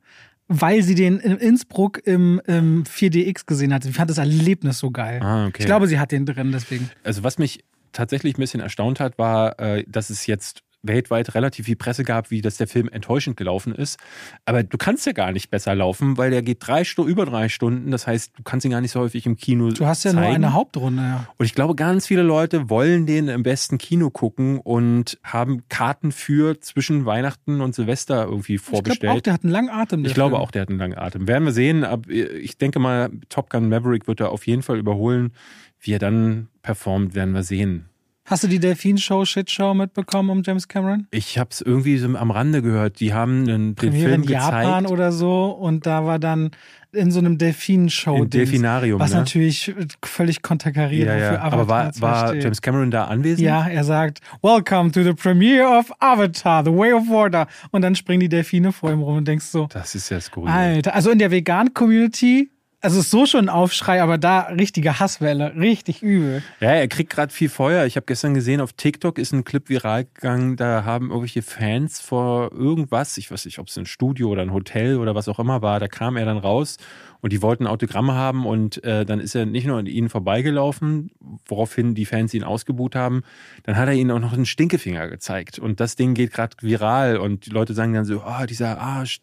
[0.48, 3.84] weil sie den in Innsbruck im, im 4DX gesehen hat.
[3.84, 5.20] Sie fand das Erlebnis so geil.
[5.22, 5.56] Ah, okay.
[5.60, 6.90] Ich glaube, sie hat den drin, deswegen.
[7.04, 7.62] Also was mich
[7.92, 12.30] tatsächlich ein bisschen erstaunt hat, war, äh, dass es jetzt weltweit relativ viel Presse gab,
[12.30, 13.98] wie dass der Film enttäuschend gelaufen ist.
[14.46, 17.48] Aber du kannst ja gar nicht besser laufen, weil der geht drei Stunden, über drei
[17.50, 17.90] Stunden.
[17.90, 20.22] Das heißt, du kannst ihn gar nicht so häufig im Kino Du hast ja zeigen.
[20.26, 21.26] nur eine Hauptrunde, ja.
[21.36, 26.12] Und ich glaube, ganz viele Leute wollen den im besten Kino gucken und haben Karten
[26.12, 29.26] für zwischen Weihnachten und Silvester irgendwie Ich glaube auch, vorbestellt.
[29.26, 30.04] der hat einen langen Atem.
[30.06, 30.42] Ich glaube Film.
[30.42, 31.28] auch, der hat einen langen Atem.
[31.28, 31.84] Werden wir sehen.
[31.84, 35.32] Aber ich denke mal, Top Gun Maverick wird er auf jeden Fall überholen.
[35.78, 37.89] Wie er dann performt, werden wir sehen.
[38.30, 41.08] Hast du die Delfin-Show, Shit-Show mitbekommen um James Cameron?
[41.10, 43.00] Ich habe es irgendwie so am Rande gehört.
[43.00, 44.92] Die haben einen, den Premiere Film in Japan gezeigt.
[44.92, 46.52] oder so und da war dann
[46.92, 48.18] in so einem Delfin-Show.
[48.18, 49.16] Im Delfinarium, Was ne?
[49.16, 49.74] natürlich
[50.04, 51.40] völlig konterkariert, ja, ja.
[51.40, 52.34] Avatar Aber war, 2 war.
[52.36, 53.40] James Cameron da anwesend?
[53.40, 57.48] Ja, er sagt, Welcome to the premiere of Avatar, The Way of Water.
[57.72, 60.50] Und dann springen die Delfine vor ihm rum und denkst so, Das ist ja skurril.
[60.50, 62.48] Alter, also in der Vegan-Community,
[62.82, 66.42] also ist so schon ein Aufschrei, aber da richtige Hasswelle, richtig übel.
[66.60, 67.84] Ja, er kriegt gerade viel Feuer.
[67.84, 70.56] Ich habe gestern gesehen, auf TikTok ist ein Clip viral gegangen.
[70.56, 74.52] Da haben irgendwelche Fans vor irgendwas, ich weiß nicht, ob es ein Studio oder ein
[74.52, 76.78] Hotel oder was auch immer war, da kam er dann raus
[77.20, 81.10] und die wollten Autogramme haben und äh, dann ist er nicht nur an ihnen vorbeigelaufen,
[81.46, 83.22] woraufhin die Fans ihn ausgebuht haben,
[83.64, 87.18] dann hat er ihnen auch noch einen Stinkefinger gezeigt und das Ding geht gerade viral
[87.18, 89.20] und die Leute sagen dann so, ah, dieser Arsch.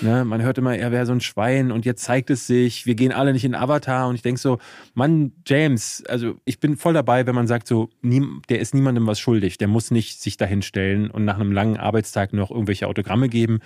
[0.00, 2.94] Ne, man hört immer, er wäre so ein Schwein und jetzt zeigt es sich, wir
[2.94, 4.58] gehen alle nicht in Avatar und ich denk so,
[4.94, 9.18] Mann, James, also ich bin voll dabei, wenn man sagt so, der ist niemandem was
[9.18, 13.60] schuldig, der muss nicht sich dahinstellen und nach einem langen Arbeitstag noch irgendwelche Autogramme geben.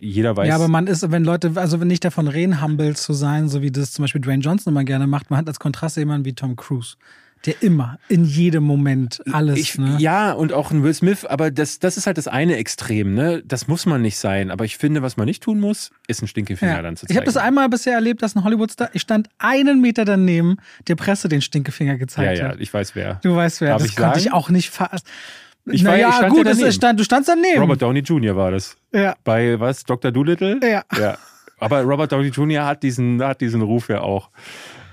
[0.00, 0.48] Jeder weiß.
[0.48, 3.62] Ja, aber man ist, wenn Leute, also wenn nicht davon reden, humble zu sein, so
[3.62, 6.34] wie das zum Beispiel Dwayne Johnson immer gerne macht, man hat als Kontrast jemanden wie
[6.34, 6.96] Tom Cruise,
[7.46, 9.96] der immer, in jedem Moment alles, ich, ne?
[9.98, 13.42] Ja, und auch ein Will Smith, aber das, das ist halt das eine Extrem, ne?
[13.46, 14.50] Das muss man nicht sein.
[14.50, 16.82] Aber ich finde, was man nicht tun muss, ist ein Stinkefinger Ja.
[16.82, 17.12] dann zu zeigen.
[17.12, 20.56] Ich habe das einmal bisher erlebt, dass ein Hollywoodstar, ich stand einen Meter daneben,
[20.88, 22.60] der Presse den Stinkefinger Ja, gezeigt ja, hat.
[22.60, 23.20] ich weiß wer.
[23.22, 24.20] Du weißt wer, Darf das ich konnte sagen?
[24.26, 25.04] ich auch nicht fassen.
[25.70, 26.72] Ich war- naja, ich stand ja gut, daneben.
[26.72, 27.60] stand, du standst daneben.
[27.60, 28.34] Robert Downey Jr.
[28.36, 28.76] war das.
[28.92, 29.14] ja.
[29.22, 29.84] Bei was?
[29.84, 30.10] Dr.
[30.10, 30.58] Doolittle?
[30.62, 30.82] Ja.
[30.98, 31.18] Ja.
[31.60, 32.64] Aber Robert Downey Jr.
[32.66, 34.30] hat diesen, hat diesen Ruf ja auch.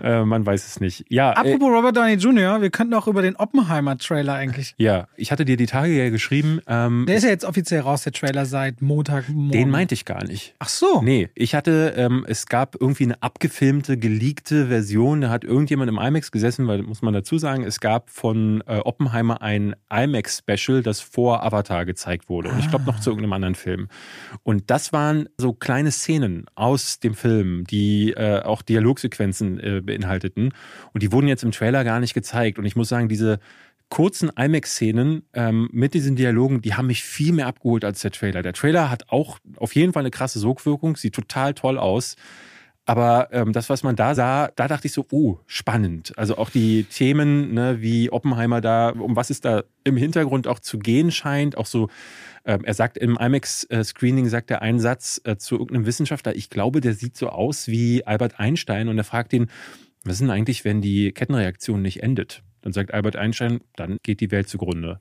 [0.02, 1.06] Äh, man weiß es nicht.
[1.10, 4.76] Ja, äh, Apropos Robert Downey Jr., wir könnten auch über den Oppenheimer-Trailer eigentlich.
[4.78, 6.60] ja, ich hatte dir die Tage ja geschrieben.
[6.68, 9.52] Ähm, Der ist ja jetzt offiziell raus, der Trailer seit Montagmorgen.
[9.52, 10.56] den meinte ich gar nicht.
[10.60, 11.02] Ach so.
[11.02, 15.22] Nee, ich hatte, ähm, es gab irgendwie eine abgefilmte, geleakte Version.
[15.22, 18.78] Da hat irgendjemand im IMAX gesessen, weil, muss man dazu sagen, es gab von äh,
[18.80, 22.50] Oppenheimer ein IMAX-Special, das vor Avatar gezeigt wurde.
[22.50, 23.88] Und ich glaube noch zu irgendeinem anderen Film.
[24.44, 30.54] Und das waren so kleine Szenen aus dem Film, die äh, auch Dialogsequenzen äh, beinhalteten.
[30.94, 32.60] Und die wurden jetzt im Trailer gar nicht gezeigt.
[32.60, 33.40] Und ich muss sagen, diese
[33.90, 38.42] kurzen IMAX-Szenen ähm, mit diesen Dialogen, die haben mich viel mehr abgeholt als der Trailer.
[38.42, 42.16] Der Trailer hat auch auf jeden Fall eine krasse Sogwirkung, sieht total toll aus.
[42.86, 46.14] Aber ähm, das, was man da sah, da dachte ich so, oh, spannend.
[46.18, 50.60] Also auch die Themen, ne, wie Oppenheimer da, um was es da im Hintergrund auch
[50.60, 51.90] zu gehen scheint, auch so,
[52.46, 56.80] ähm, er sagt im IMAX-Screening, sagt er einen Satz äh, zu irgendeinem Wissenschaftler, ich glaube,
[56.80, 59.48] der sieht so aus wie Albert Einstein und er fragt ihn,
[60.04, 62.44] was ist denn eigentlich, wenn die Kettenreaktion nicht endet?
[62.62, 65.00] Dann sagt Albert Einstein, dann geht die Welt zugrunde.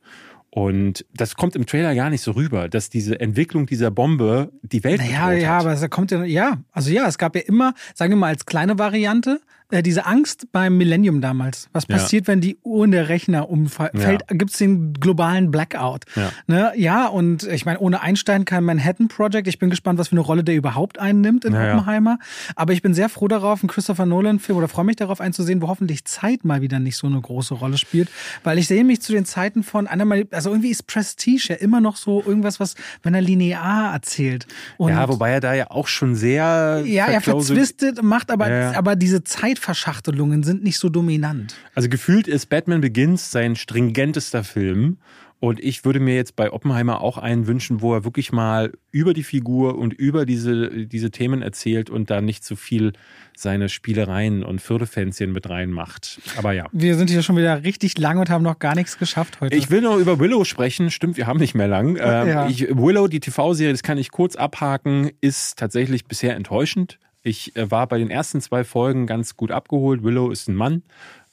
[0.54, 4.84] Und das kommt im Trailer gar nicht so rüber, dass diese Entwicklung dieser Bombe die
[4.84, 5.62] Welt Naja, ja, hat.
[5.62, 8.46] aber es kommt ja, ja, also ja, es gab ja immer, sagen wir mal als
[8.46, 9.40] kleine Variante,
[9.70, 11.68] äh, diese Angst beim Millennium damals.
[11.72, 11.96] Was Ja.
[11.96, 13.92] passiert, wenn die Uhr in der Rechner umfällt?
[13.94, 14.18] Ja.
[14.36, 16.04] Gibt's den globalen Blackout?
[16.16, 16.30] Ja.
[16.46, 16.72] Ne?
[16.76, 19.48] ja, und ich meine, ohne Einstein kein Manhattan Project.
[19.48, 21.74] Ich bin gespannt, was für eine Rolle der überhaupt einnimmt in Ja, ja.
[21.74, 22.18] Oppenheimer.
[22.56, 25.68] Aber ich bin sehr froh darauf, einen Christopher Nolan-Film oder freue mich darauf einzusehen, wo
[25.68, 28.08] hoffentlich Zeit mal wieder nicht so eine große Rolle spielt.
[28.42, 31.54] Weil ich sehe mich zu den Zeiten von einer meiner, also irgendwie ist Prestige ja
[31.56, 34.46] immer noch so irgendwas, was, wenn er linear erzählt.
[34.76, 38.72] Und ja, wobei er da ja auch schon sehr ja, er verzwistet, macht aber, Ja,
[38.72, 38.78] ja.
[38.78, 39.24] aber diese
[39.54, 41.54] Zeitverschachtelungen sind nicht so dominant.
[41.74, 44.98] Also gefühlt ist Batman Begins sein stringentester Film.
[45.40, 49.12] Und ich würde mir jetzt bei Oppenheimer auch einen wünschen, wo er wirklich mal über
[49.12, 52.92] die Figur und über diese, diese Themen erzählt und da nicht zu viel
[53.36, 56.18] seine Spielereien und Firlefanzchen mit reinmacht.
[56.36, 56.66] Aber ja.
[56.72, 59.54] Wir sind hier schon wieder richtig lang und haben noch gar nichts geschafft heute.
[59.54, 60.90] Ich will noch über Willow sprechen.
[60.90, 61.98] Stimmt, wir haben nicht mehr lang.
[62.00, 62.48] Ähm, Ja.
[62.48, 66.98] ich, Willow, die TV-Serie, das kann ich kurz abhaken, ist tatsächlich bisher enttäuschend.
[67.24, 70.04] Ich äh, war bei den ersten zwei Folgen ganz gut abgeholt.
[70.04, 70.82] Willow ist ein Mann,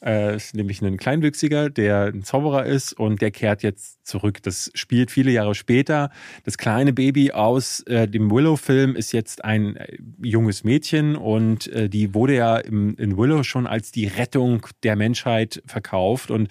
[0.04, 4.42] äh, ist nämlich ein Kleinwüchsiger, der ein Zauberer ist und der kehrt jetzt zurück.
[4.42, 6.10] Das spielt viele Jahre später.
[6.46, 11.90] Das kleine Baby aus äh, dem Willow-Film ist jetzt ein äh, junges Mädchen und äh,
[11.90, 16.48] die wurde ja im, in Willow schon als die Rettung der Menschheit verkauft und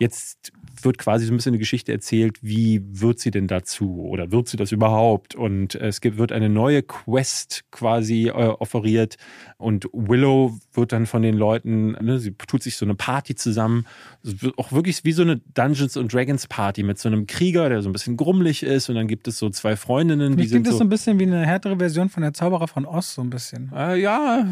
[0.00, 0.52] jetzt
[0.84, 4.48] wird quasi so ein bisschen eine Geschichte erzählt, wie wird sie denn dazu oder wird
[4.48, 5.34] sie das überhaupt?
[5.34, 9.16] Und es gibt, wird eine neue Quest quasi äh, offeriert
[9.56, 13.84] und Willow wird dann von den Leuten, ne, sie tut sich so eine Party zusammen,
[14.56, 17.88] auch wirklich wie so eine Dungeons and Dragons Party mit so einem Krieger, der so
[17.88, 20.66] ein bisschen grummelig ist und dann gibt es so zwei Freundinnen, die Mir sind klingt
[20.66, 23.22] das so so ein bisschen wie eine härtere Version von der Zauberer von Oz, so
[23.22, 23.70] ein bisschen.
[23.76, 24.46] äh, ja,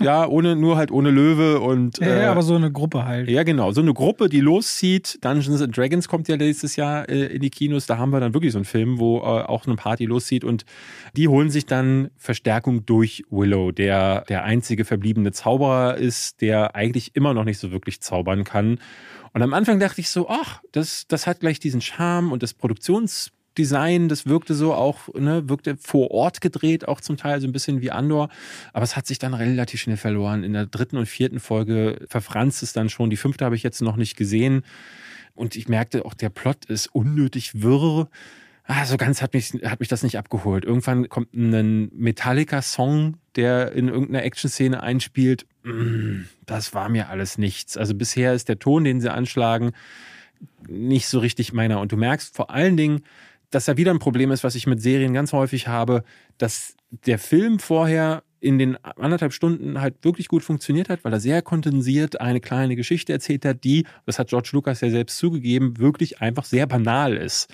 [0.00, 3.28] ja, ohne nur halt ohne Löwe und Ja, äh, ja, aber so eine Gruppe halt.
[3.28, 3.72] ja, genau.
[3.72, 5.18] So eine Gruppe, die loszieht.
[5.24, 7.86] Dungeons and Dragons kommt ja nächstes Jahr äh, in die Kinos.
[7.86, 10.44] Da haben wir dann wirklich so einen Film, wo äh, auch eine Party loszieht.
[10.44, 10.64] Und
[11.16, 15.51] die holen sich dann Verstärkung durch Willow, der der einzige verbliebene Zauberer
[15.98, 18.78] ist, der eigentlich immer noch nicht so wirklich zaubern kann.
[19.32, 22.52] Und am Anfang dachte ich so, ach, das, das hat gleich diesen Charme und das
[22.52, 27.52] Produktionsdesign, das wirkte so auch, ne, wirkte vor Ort gedreht, auch zum Teil so ein
[27.52, 28.28] bisschen wie Andor.
[28.72, 30.44] Aber es hat sich dann relativ schnell verloren.
[30.44, 33.10] In der dritten und vierten Folge verfranst es dann schon.
[33.10, 34.64] Die fünfte habe ich jetzt noch nicht gesehen.
[35.34, 38.08] Und ich merkte auch, der Plot ist unnötig wirr.
[38.74, 40.64] Ah, so ganz hat mich, hat mich das nicht abgeholt.
[40.64, 45.44] Irgendwann kommt ein Metallica-Song, der in irgendeiner Action-Szene einspielt.
[45.62, 47.76] Mm, Das war mir alles nichts.
[47.76, 49.72] Also bisher ist der Ton, den sie anschlagen,
[50.66, 51.80] nicht so richtig meiner.
[51.80, 53.02] Und du merkst vor allen Dingen,
[53.50, 56.02] dass da wieder ein Problem ist, was ich mit Serien ganz häufig habe,
[56.38, 61.20] dass der Film vorher in den anderthalb Stunden halt wirklich gut funktioniert hat, weil er
[61.20, 65.78] sehr kondensiert eine kleine Geschichte erzählt hat, die, das hat George Lucas ja selbst zugegeben,
[65.78, 67.52] wirklich einfach sehr banal ist.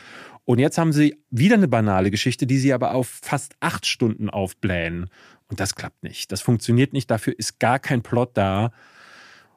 [0.48, 4.30] Und jetzt haben sie wieder eine banale Geschichte, die sie aber auf fast acht Stunden
[4.30, 5.10] aufblähen.
[5.48, 6.32] Und das klappt nicht.
[6.32, 7.10] Das funktioniert nicht.
[7.10, 8.72] Dafür ist gar kein Plot da.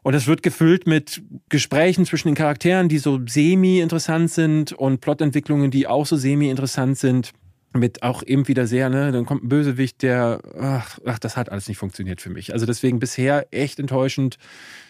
[0.01, 5.71] Und es wird gefüllt mit Gesprächen zwischen den Charakteren, die so semi-interessant sind und Plotentwicklungen,
[5.71, 7.31] die auch so semi-interessant sind.
[7.73, 11.49] Mit auch eben wieder sehr, ne, dann kommt ein Bösewicht, der, ach, ach, das hat
[11.49, 12.51] alles nicht funktioniert für mich.
[12.51, 14.37] Also deswegen bisher echt enttäuschend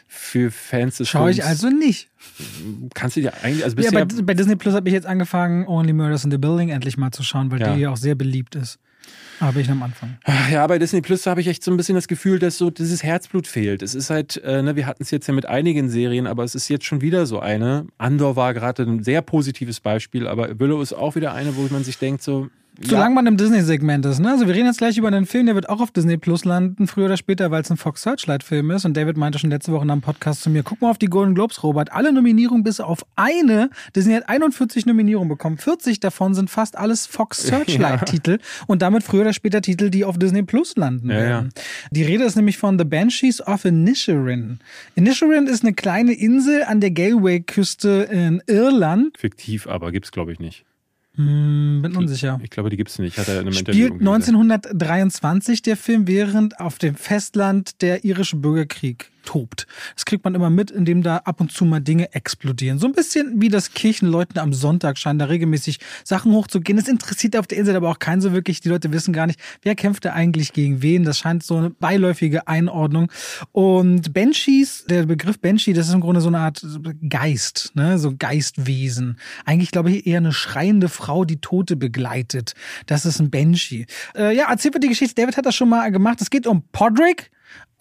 [0.08, 2.10] für Fans des Schaue ich also nicht.
[2.96, 5.68] Kannst du dir eigentlich, also Ja, bisher, bei, bei Disney Plus habe ich jetzt angefangen,
[5.68, 7.74] Only Murders in the Building endlich mal zu schauen, weil Ja.
[7.76, 8.80] die ja auch sehr beliebt ist.
[9.40, 10.18] Aber ich am Anfang.
[10.52, 13.02] Ja, bei Disney Plus habe ich echt so ein bisschen das Gefühl, dass so dieses
[13.04, 13.82] Herzblut fehlt.
[13.82, 16.54] Es ist halt, äh, ne, wir hatten es jetzt ja mit einigen Serien, aber es
[16.56, 17.88] ist jetzt schon wieder so eine.
[17.98, 21.84] Andor war gerade ein sehr positives Beispiel, aber Willow ist auch wieder eine, wo man
[21.84, 22.50] sich denkt, so,
[22.88, 24.20] Solange man im Disney-Segment ist.
[24.20, 24.30] Ne?
[24.30, 26.88] Also wir reden jetzt gleich über einen Film, der wird auch auf Disney Plus landen,
[26.88, 28.86] früher oder später, weil es ein Fox Searchlight-Film ist.
[28.86, 31.08] Und David meinte schon letzte Woche in einem Podcast zu mir, guck mal auf die
[31.08, 31.92] Golden Globes, Robert.
[31.92, 33.70] Alle Nominierungen bis auf eine.
[33.96, 35.58] Disney hat 41 Nominierungen bekommen.
[35.58, 38.32] 40 davon sind fast alles Fox Searchlight-Titel.
[38.32, 38.66] Ja.
[38.68, 41.50] Und damit früher oder später Titel, die auf Disney Plus landen ja, werden.
[41.56, 41.64] Ja.
[41.92, 44.60] Die Rede ist nämlich von The Banshees of Inisherin.
[44.96, 49.18] Inisherin ist eine kleine Insel an der Galway-Küste in Irland.
[49.18, 50.66] Fiktiv, aber gibt's glaube ich nicht.
[51.16, 52.40] Hm, bin unsicher.
[52.42, 53.18] Ich glaube, die gibt es nicht.
[53.18, 59.68] Hat er in Spielt 1923 der Film, während auf dem Festland der irische Bürgerkrieg tobt.
[59.96, 62.80] Das kriegt man immer mit, indem da ab und zu mal Dinge explodieren.
[62.80, 66.78] So ein bisschen wie das Kirchenleuten am Sonntag scheinen da regelmäßig Sachen hochzugehen.
[66.78, 68.62] Das interessiert auf der Insel aber auch keinen so wirklich.
[68.62, 71.04] Die Leute wissen gar nicht, wer kämpft da eigentlich gegen wen.
[71.04, 73.12] Das scheint so eine beiläufige Einordnung.
[73.52, 76.66] Und Banshees, der Begriff Banshee, das ist im Grunde so eine Art
[77.08, 77.98] Geist, ne?
[77.98, 79.18] so Geistwesen.
[79.46, 82.54] Eigentlich glaube ich eher eine schreiende Frau, die Tote begleitet.
[82.86, 83.86] Das ist ein Banshee.
[84.16, 85.16] Äh, ja, erzähl mir die Geschichte.
[85.16, 86.22] David hat das schon mal gemacht.
[86.22, 87.32] Es geht um Podrick.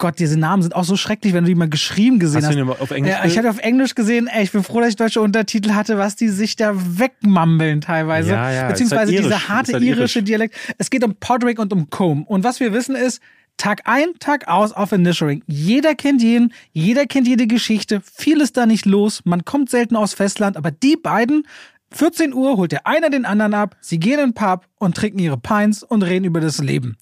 [0.01, 2.57] Gott, diese Namen sind auch so schrecklich, wenn du die mal geschrieben gesehen hast.
[2.57, 2.57] hast.
[2.57, 4.95] Du auf Englisch ja, ich hatte auf Englisch gesehen, ey, ich bin froh, dass ich
[4.95, 8.31] deutsche Untertitel hatte, was die sich da wegmambeln teilweise.
[8.31, 10.55] Ja, ja, Beziehungsweise halt dieser harte halt irische Dialekt.
[10.79, 12.25] Es geht um Podrick und um Combe.
[12.27, 13.21] Und was wir wissen ist,
[13.57, 15.43] Tag ein, Tag aus auf Initiating.
[15.45, 19.95] Jeder kennt jeden, jeder kennt jede Geschichte, viel ist da nicht los, man kommt selten
[19.95, 21.43] aus Festland, aber die beiden
[21.91, 25.19] 14 Uhr holt der eine den anderen ab, sie gehen in den Pub und trinken
[25.19, 26.97] ihre Pints und reden über das Leben.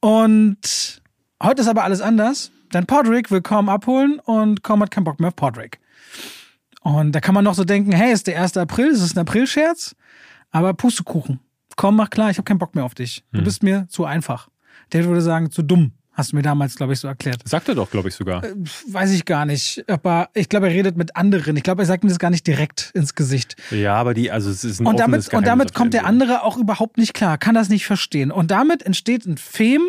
[0.00, 1.01] Und
[1.42, 5.18] Heute ist aber alles anders, denn Podrick will kaum abholen und kaum hat keinen Bock
[5.18, 5.80] mehr auf Podrick.
[6.82, 8.56] Und da kann man noch so denken, hey, ist der 1.
[8.58, 9.96] April, ist es ein Aprilscherz?
[10.52, 11.40] Aber Pustekuchen.
[11.74, 13.24] Komm, mach klar, ich habe keinen Bock mehr auf dich.
[13.32, 13.44] Du hm.
[13.44, 14.50] bist mir zu einfach.
[14.92, 15.92] Der würde sagen, zu dumm.
[16.12, 17.40] Hast du mir damals, glaube ich, so erklärt.
[17.48, 18.44] Sagt er doch, glaube ich, sogar.
[18.44, 18.54] Äh,
[18.86, 19.82] weiß ich gar nicht.
[19.88, 21.56] Aber ich glaube, er redet mit anderen.
[21.56, 23.56] Ich glaube, er sagt mir das gar nicht direkt ins Gesicht.
[23.70, 26.58] Ja, aber die, also es ist ein Und damit, und damit kommt der andere auch
[26.58, 28.30] überhaupt nicht klar, kann das nicht verstehen.
[28.30, 29.82] Und damit entsteht ein Film,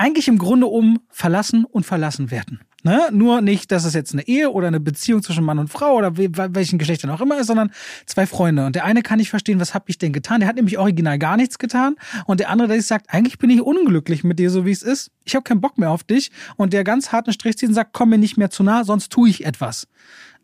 [0.00, 2.60] eigentlich im Grunde um verlassen und verlassen werden.
[2.82, 3.08] Ne?
[3.12, 6.16] Nur nicht, dass es jetzt eine Ehe oder eine Beziehung zwischen Mann und Frau oder
[6.16, 7.70] welchen Geschlechtern auch immer ist, sondern
[8.06, 8.64] zwei Freunde.
[8.64, 10.40] Und der eine kann nicht verstehen, was habe ich denn getan?
[10.40, 11.96] Der hat nämlich original gar nichts getan.
[12.24, 15.10] Und der andere, der sagt, eigentlich bin ich unglücklich mit dir, so wie es ist.
[15.26, 16.30] Ich habe keinen Bock mehr auf dich.
[16.56, 19.12] Und der ganz harten Strich zieht und sagt, komm mir nicht mehr zu nah, sonst
[19.12, 19.86] tue ich etwas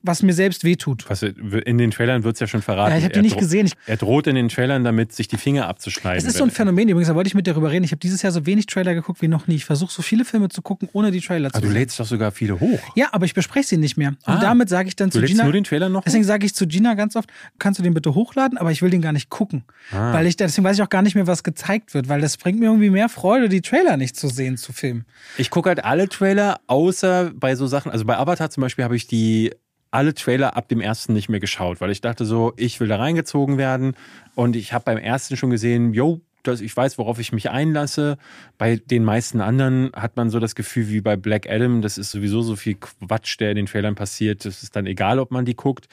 [0.07, 1.05] was mir selbst wehtut.
[1.09, 2.93] Was, in den Trailern wird es ja schon verraten.
[2.93, 3.71] Ja, ich habe die nicht gesehen.
[3.87, 6.19] Er droht in den Trailern damit, sich die Finger abzuschneiden.
[6.19, 7.85] Es ist so ein Phänomen übrigens, da wollte ich mit dir darüber reden.
[7.85, 9.57] Ich habe dieses Jahr so wenig Trailer geguckt wie noch nie.
[9.57, 12.07] Ich versuche so viele Filme zu gucken, ohne die Trailer zu Aber du lädst doch
[12.07, 12.81] sogar viele hoch.
[12.95, 14.11] Ja, aber ich bespreche sie nicht mehr.
[14.11, 15.45] Und ah, damit sage ich dann zu du Gina.
[15.45, 16.05] nur den Trailer noch?
[16.05, 18.91] Deswegen sage ich zu Gina ganz oft, kannst du den bitte hochladen, aber ich will
[18.91, 19.65] den gar nicht gucken.
[19.93, 20.13] Ah.
[20.13, 22.59] Weil ich, deswegen weiß ich auch gar nicht mehr, was gezeigt wird, weil das bringt
[22.59, 25.05] mir irgendwie mehr Freude, die Trailer nicht zu sehen, zu filmen.
[25.37, 28.97] Ich gucke halt alle Trailer, außer bei so Sachen, also bei Avatar zum Beispiel habe
[28.97, 29.53] ich die
[29.97, 32.97] alle Trailer ab dem ersten nicht mehr geschaut, weil ich dachte so, ich will da
[32.97, 33.95] reingezogen werden
[34.35, 38.19] und ich habe beim ersten schon gesehen, yo, das, ich weiß, worauf ich mich einlasse.
[38.59, 42.11] Bei den meisten anderen hat man so das Gefühl wie bei Black Adam, das ist
[42.11, 44.45] sowieso so viel Quatsch, der in den Trailern passiert.
[44.45, 45.87] Das ist dann egal, ob man die guckt.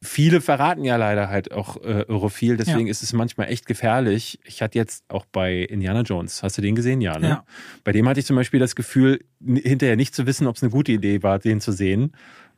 [0.00, 2.90] Viele verraten ja leider halt auch äh, irre viel, deswegen ja.
[2.90, 4.38] ist es manchmal echt gefährlich.
[4.44, 7.00] Ich hatte jetzt auch bei Indiana Jones, hast du den gesehen?
[7.02, 7.28] Ja, ne?
[7.28, 7.44] Ja.
[7.82, 10.70] Bei dem hatte ich zum Beispiel das Gefühl, hinterher nicht zu wissen, ob es eine
[10.70, 12.12] gute Idee war, den zu sehen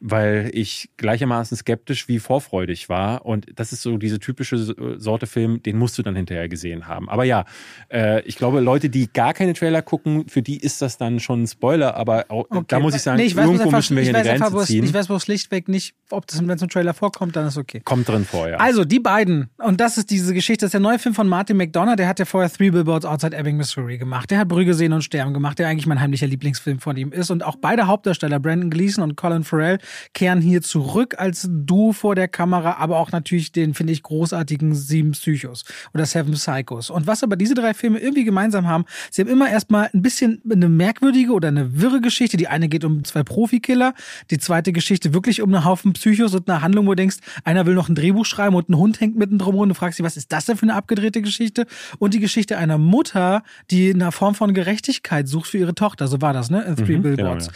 [0.05, 3.25] weil ich gleichermaßen skeptisch wie vorfreudig war.
[3.25, 4.59] Und das ist so diese typische
[4.99, 7.09] Sorte Film, den musst du dann hinterher gesehen haben.
[7.09, 7.45] Aber ja,
[7.89, 11.45] äh, ich glaube, Leute, die gar keine Trailer gucken, für die ist das dann schon
[11.45, 11.97] ein Spoiler.
[11.97, 12.65] Aber auch, okay.
[12.67, 14.85] da muss ich sagen, nee, ich weiß, irgendwo müssen wir hier eine Grenze einfach, ziehen.
[14.85, 17.57] Ich weiß, wo es schlichtweg nicht, ob das, wenn es im Trailer vorkommt, dann ist
[17.57, 17.81] okay.
[17.85, 18.57] Kommt drin vor, ja.
[18.57, 21.57] Also, die beiden, und das ist diese Geschichte, das ist der neue Film von Martin
[21.57, 24.33] McDonough, der hat ja vorher Three Billboards Outside Ebbing, Missouri gemacht.
[24.33, 27.31] Der hat Brügge sehen und sterben gemacht, der eigentlich mein heimlicher Lieblingsfilm von ihm ist.
[27.31, 29.79] Und auch beide Hauptdarsteller, Brandon Gleason und Colin Farrell,
[30.13, 34.03] kehren hier zu zurück als Duo vor der Kamera, aber auch natürlich den, finde ich,
[34.03, 35.65] großartigen Sieben Psychos
[35.95, 36.91] oder Seven Psychos.
[36.91, 40.43] Und was aber diese drei Filme irgendwie gemeinsam haben, sie haben immer erstmal ein bisschen
[40.51, 42.37] eine merkwürdige oder eine wirre Geschichte.
[42.37, 43.95] Die eine geht um zwei Profikiller,
[44.31, 47.67] die zweite Geschichte wirklich um einen Haufen Psychos und eine Handlung, wo du denkst, einer
[47.67, 50.05] will noch ein Drehbuch schreiben und ein Hund hängt mitten drum und du fragst dich,
[50.05, 51.67] was ist das denn für eine abgedrehte Geschichte?
[51.99, 56.09] Und die Geschichte einer Mutter, die eine Form von Gerechtigkeit sucht für ihre Tochter.
[56.09, 56.63] So war das, ne?
[56.63, 57.49] In Three mhm, Billboards.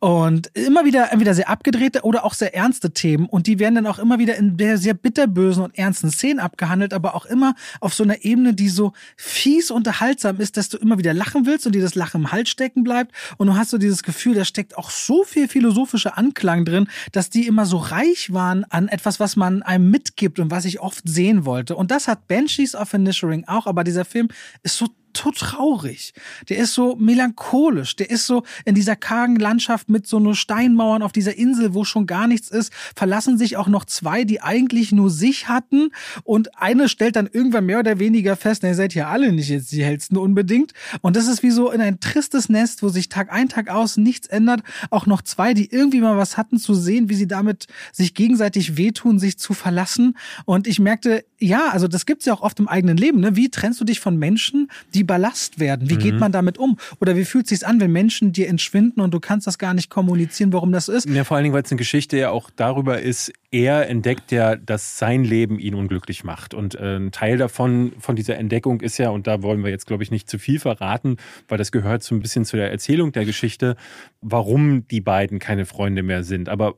[0.00, 0.26] Genau, ja.
[0.26, 1.48] Und immer wieder entweder sehr
[1.82, 4.78] abgedrehte oder auch sehr ernste Themen und die werden dann auch immer wieder in der
[4.78, 8.92] sehr bitterbösen und ernsten Szenen abgehandelt, aber auch immer auf so einer Ebene, die so
[9.16, 12.50] fies unterhaltsam ist, dass du immer wieder lachen willst und dir das Lachen im Hals
[12.50, 16.64] stecken bleibt und du hast so dieses Gefühl, da steckt auch so viel philosophischer Anklang
[16.64, 20.64] drin, dass die immer so reich waren an etwas, was man einem mitgibt und was
[20.64, 21.76] ich oft sehen wollte.
[21.76, 24.28] Und das hat Banshees of Inisherin auch, aber dieser Film
[24.62, 26.14] ist so so traurig.
[26.48, 27.96] Der ist so melancholisch.
[27.96, 31.84] Der ist so in dieser kargen Landschaft mit so nur Steinmauern auf dieser Insel, wo
[31.84, 35.90] schon gar nichts ist, verlassen sich auch noch zwei, die eigentlich nur sich hatten.
[36.24, 39.48] Und eine stellt dann irgendwann mehr oder weniger fest, na, ihr seid ja alle nicht
[39.48, 40.72] jetzt die hellsten unbedingt.
[41.00, 43.96] Und das ist wie so in ein tristes Nest, wo sich Tag ein, Tag aus
[43.96, 44.62] nichts ändert.
[44.90, 48.76] Auch noch zwei, die irgendwie mal was hatten, zu sehen, wie sie damit sich gegenseitig
[48.76, 50.16] wehtun, sich zu verlassen.
[50.44, 53.20] Und ich merkte, ja, also das gibt's ja auch oft im eigenen Leben.
[53.20, 53.36] Ne?
[53.36, 55.88] Wie trennst du dich von Menschen, die Ballast werden?
[55.88, 55.98] Wie mhm.
[55.98, 56.78] geht man damit um?
[57.00, 59.90] Oder wie fühlt sich's an, wenn Menschen dir entschwinden und du kannst das gar nicht
[59.90, 61.08] kommunizieren, warum das ist?
[61.08, 64.56] Ja, vor allen Dingen, weil es eine Geschichte ja auch darüber ist, er entdeckt ja,
[64.56, 66.54] dass sein Leben ihn unglücklich macht.
[66.54, 69.86] Und äh, ein Teil davon, von dieser Entdeckung ist ja, und da wollen wir jetzt,
[69.86, 71.16] glaube ich, nicht zu viel verraten,
[71.48, 73.76] weil das gehört so ein bisschen zu der Erzählung der Geschichte,
[74.20, 76.48] warum die beiden keine Freunde mehr sind.
[76.48, 76.74] Aber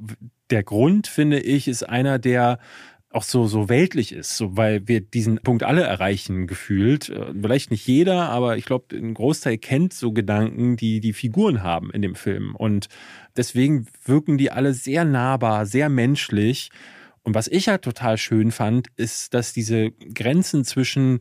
[0.50, 2.58] der Grund, finde ich, ist einer, der
[3.14, 7.08] auch so, so weltlich ist, so, weil wir diesen Punkt alle erreichen gefühlt.
[7.10, 11.62] Äh, vielleicht nicht jeder, aber ich glaube, ein Großteil kennt so Gedanken, die die Figuren
[11.62, 12.54] haben in dem Film.
[12.56, 12.88] Und
[13.36, 16.70] deswegen wirken die alle sehr nahbar, sehr menschlich.
[17.22, 21.20] Und was ich halt total schön fand, ist, dass diese Grenzen zwischen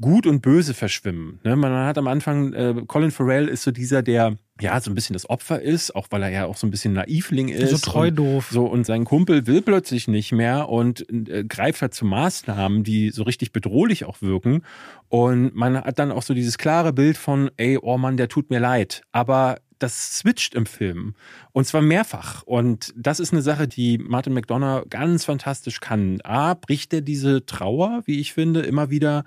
[0.00, 1.38] Gut und Böse verschwimmen.
[1.44, 1.54] Ne?
[1.54, 5.14] Man hat am Anfang, äh, Colin Farrell ist so dieser, der ja so ein bisschen
[5.14, 7.70] das Opfer ist, auch weil er ja auch so ein bisschen Naivling ist.
[7.70, 8.48] So treu und, doof.
[8.50, 13.10] So, und sein Kumpel will plötzlich nicht mehr und äh, greift halt zu Maßnahmen, die
[13.10, 14.62] so richtig bedrohlich auch wirken.
[15.08, 18.50] Und man hat dann auch so dieses klare Bild von, ey, oh Mann, der tut
[18.50, 19.02] mir leid.
[19.12, 21.14] Aber das switcht im Film.
[21.52, 22.42] Und zwar mehrfach.
[22.44, 26.20] Und das ist eine Sache, die Martin McDonough ganz fantastisch kann.
[26.22, 29.24] A, bricht er diese Trauer, wie ich finde, immer wieder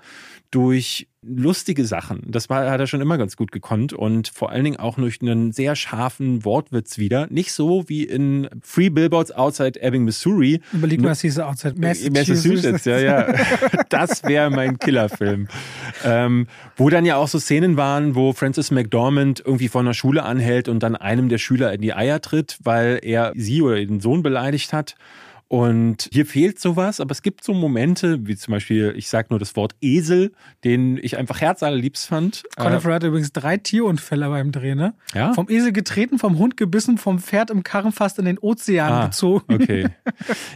[0.50, 2.22] durch lustige Sachen.
[2.26, 5.20] Das war, hat er schon immer ganz gut gekonnt und vor allen Dingen auch durch
[5.20, 7.26] einen sehr scharfen Wortwitz wieder.
[7.30, 10.60] Nicht so wie in Free Billboards Outside Ebbing, Missouri.
[10.72, 12.44] Überleg mal, was hieß Outside Massachusetts.
[12.44, 13.34] Massachusetts, ja, ja.
[13.88, 15.48] Das wäre mein Killerfilm.
[16.04, 16.46] ähm,
[16.76, 20.68] wo dann ja auch so Szenen waren, wo Francis McDormand irgendwie von der Schule anhält
[20.68, 24.22] und dann einem der Schüler in die Eier tritt, weil er sie oder den Sohn
[24.22, 24.94] beleidigt hat.
[25.48, 29.38] Und hier fehlt sowas, aber es gibt so Momente, wie zum Beispiel, ich sage nur
[29.38, 30.32] das Wort Esel,
[30.62, 32.42] den ich einfach herzallerliebst fand.
[32.54, 34.92] Conor Farrar hat übrigens drei Tierunfälle beim Dreh, ne?
[35.14, 35.32] Ja?
[35.32, 39.06] Vom Esel getreten, vom Hund gebissen, vom Pferd im Karren fast in den Ozean ah,
[39.06, 39.54] gezogen.
[39.54, 39.88] Okay.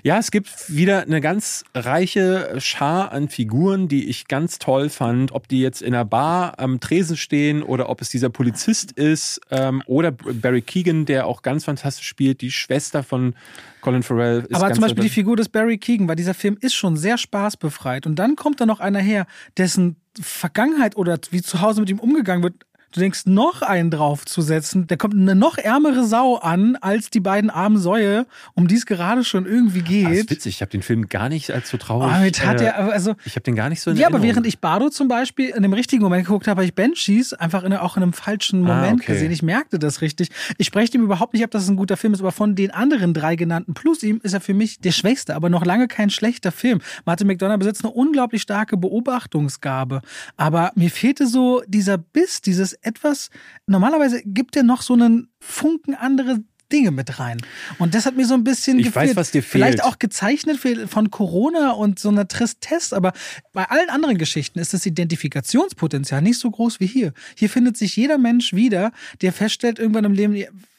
[0.03, 5.33] Ja, es gibt wieder eine ganz reiche Schar an Figuren, die ich ganz toll fand.
[5.33, 9.41] Ob die jetzt in einer Bar am Tresen stehen oder ob es dieser Polizist ist
[9.51, 13.35] ähm, oder Barry Keegan, der auch ganz fantastisch spielt, die Schwester von
[13.83, 16.75] Colin Farrell ist Aber zum Beispiel die Figur des Barry Keegan, weil dieser Film ist
[16.75, 18.07] schon sehr spaßbefreit.
[18.07, 19.27] Und dann kommt da noch einer her,
[19.59, 22.55] dessen Vergangenheit oder wie zu Hause mit ihm umgegangen wird,
[22.93, 27.49] Du denkst, noch einen draufzusetzen, da kommt eine noch ärmere Sau an als die beiden
[27.49, 30.07] armen Säue, um die es gerade schon irgendwie geht.
[30.07, 32.13] Das ist witzig, ich habe den Film gar nicht als so traurig.
[32.13, 34.47] Damit hat äh, er, also, ich habe den gar nicht so in Ja, aber während
[34.47, 37.73] ich Bardo zum Beispiel in dem richtigen Moment geguckt habe, habe ich Banshees einfach in,
[37.73, 39.15] auch in einem falschen ah, Moment ah, okay.
[39.15, 39.33] gesehen.
[39.33, 40.29] Ich merkte das richtig.
[40.59, 42.73] Ich spreche dem überhaupt nicht ab, dass es ein guter Film ist, aber von den
[42.73, 46.11] anderen drei genannten plus ihm ist er für mich der schwächste, aber noch lange kein
[46.11, 46.81] schlechter Film.
[47.07, 50.03] Martin McDonough besitzt eine unglaublich starke Beobachtungsgabe,
[50.37, 53.31] aber mir fehlte so dieser Biss, dieses etwas,
[53.67, 56.41] normalerweise gibt er noch so einen Funken andere
[56.73, 57.39] Dinge mit rein.
[57.79, 59.11] Und das hat mir so ein bisschen ich gefehlt.
[59.11, 59.65] Weiß, was dir fehlt.
[59.65, 60.59] Vielleicht auch gezeichnet
[60.89, 63.13] von Corona und so einer Tristesse, aber
[63.53, 67.13] bei allen anderen Geschichten ist das Identifikationspotenzial nicht so groß wie hier.
[67.37, 70.35] Hier findet sich jeder Mensch wieder, der feststellt irgendwann im Leben,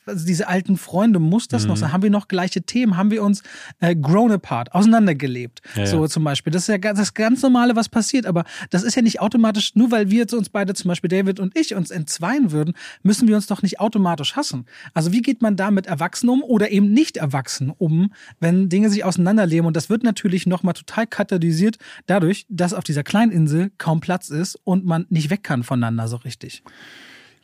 [0.06, 1.70] also diese alten Freunde, muss das mhm.
[1.70, 1.92] noch sein?
[1.92, 2.98] Haben wir noch gleiche Themen?
[2.98, 3.44] Haben wir uns
[3.80, 5.62] äh, grown apart, auseinandergelebt?
[5.76, 6.10] Ja, so ja.
[6.10, 6.52] zum Beispiel.
[6.52, 8.26] Das ist ja das ganz Normale, was passiert.
[8.26, 11.58] Aber das ist ja nicht automatisch, nur weil wir uns beide, zum Beispiel David und
[11.58, 14.66] ich, uns entzweien würden, müssen wir uns doch nicht automatisch hassen.
[14.94, 18.90] Also wie geht man da mit Erwachsenen um oder eben nicht erwachsen um, wenn Dinge
[18.90, 19.66] sich auseinanderleben?
[19.66, 21.78] Und das wird natürlich nochmal total katalysiert
[22.08, 26.08] dadurch, dass auf dieser kleinen Insel kaum Platz ist und man nicht weg kann voneinander
[26.08, 26.64] so richtig.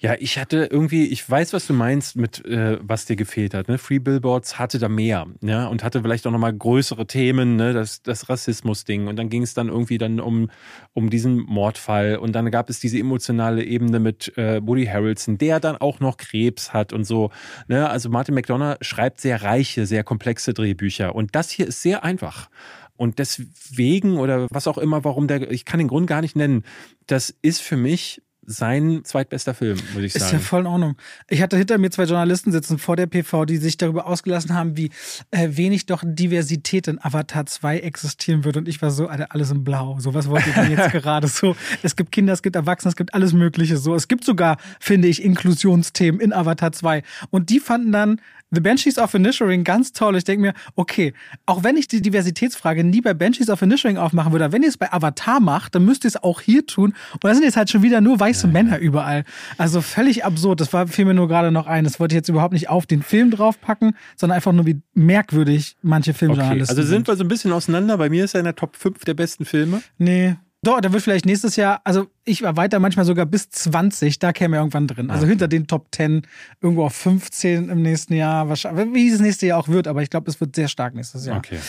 [0.02, 3.68] Ja, ich hatte irgendwie, ich weiß, was du meinst mit, äh, was dir gefehlt hat.
[3.68, 3.78] Ne?
[3.78, 8.02] Free Billboards hatte da mehr, ja, und hatte vielleicht auch nochmal größere Themen, ne, das,
[8.02, 9.08] das Rassismus-Ding.
[9.08, 10.50] Und dann ging es dann irgendwie dann um,
[10.94, 12.16] um diesen Mordfall.
[12.16, 16.16] Und dann gab es diese emotionale Ebene mit äh, Woody Harrelson, der dann auch noch
[16.16, 17.32] Krebs hat und so.
[17.68, 17.90] Ne?
[17.90, 21.14] Also Martin McDonough schreibt sehr reiche, sehr komplexe Drehbücher.
[21.14, 22.50] Und das hier ist sehr einfach.
[22.96, 26.64] Und deswegen oder was auch immer, warum der, ich kann den Grund gar nicht nennen,
[27.06, 30.26] das ist für mich sein zweitbester Film, muss ich sagen.
[30.26, 30.96] Ist ja voll in Ordnung.
[31.28, 34.76] Ich hatte hinter mir zwei Journalisten sitzen vor der PV, die sich darüber ausgelassen haben,
[34.76, 34.90] wie
[35.30, 38.58] äh, wenig doch Diversität in Avatar 2 existieren wird.
[38.58, 40.00] Und ich war so, Alter, alles in Blau.
[40.00, 41.56] So, was wollte ich denn jetzt gerade so?
[41.84, 43.78] Es gibt Kinder, es gibt Erwachsene, es gibt alles Mögliche.
[43.78, 47.04] So, es gibt sogar, finde ich, Inklusionsthemen in Avatar 2.
[47.30, 48.20] Und die fanden dann
[48.52, 50.16] The Banshees of Inisherin ganz toll.
[50.16, 51.14] Ich denke mir, okay,
[51.46, 54.78] auch wenn ich die Diversitätsfrage nie bei Banshees of Inisherin aufmachen würde, wenn ihr es
[54.78, 56.96] bei Avatar macht, dann müsst ihr es auch hier tun.
[57.14, 59.24] Und das sind jetzt halt schon wieder nur weiße ja, Männer überall.
[59.58, 60.62] Also völlig absurd.
[60.62, 61.84] Das war, fiel mir nur gerade noch ein.
[61.84, 65.76] Das wollte ich jetzt überhaupt nicht auf den Film draufpacken, sondern einfach nur, wie merkwürdig
[65.82, 67.98] manche Filmjournalisten okay, Also sind wir so ein bisschen auseinander.
[67.98, 69.82] Bei mir ist er in der Top 5 der besten Filme.
[69.98, 74.34] Nee, doch, da wird vielleicht nächstes Jahr, also ich erweitere manchmal sogar bis 20, da
[74.34, 75.10] käme irgendwann drin.
[75.10, 75.30] Also okay.
[75.30, 76.24] hinter den Top 10,
[76.60, 80.10] irgendwo auf 15 im nächsten Jahr, wahrscheinlich, wie es nächste Jahr auch wird, aber ich
[80.10, 81.38] glaube, es wird sehr stark nächstes Jahr.
[81.38, 81.60] Okay.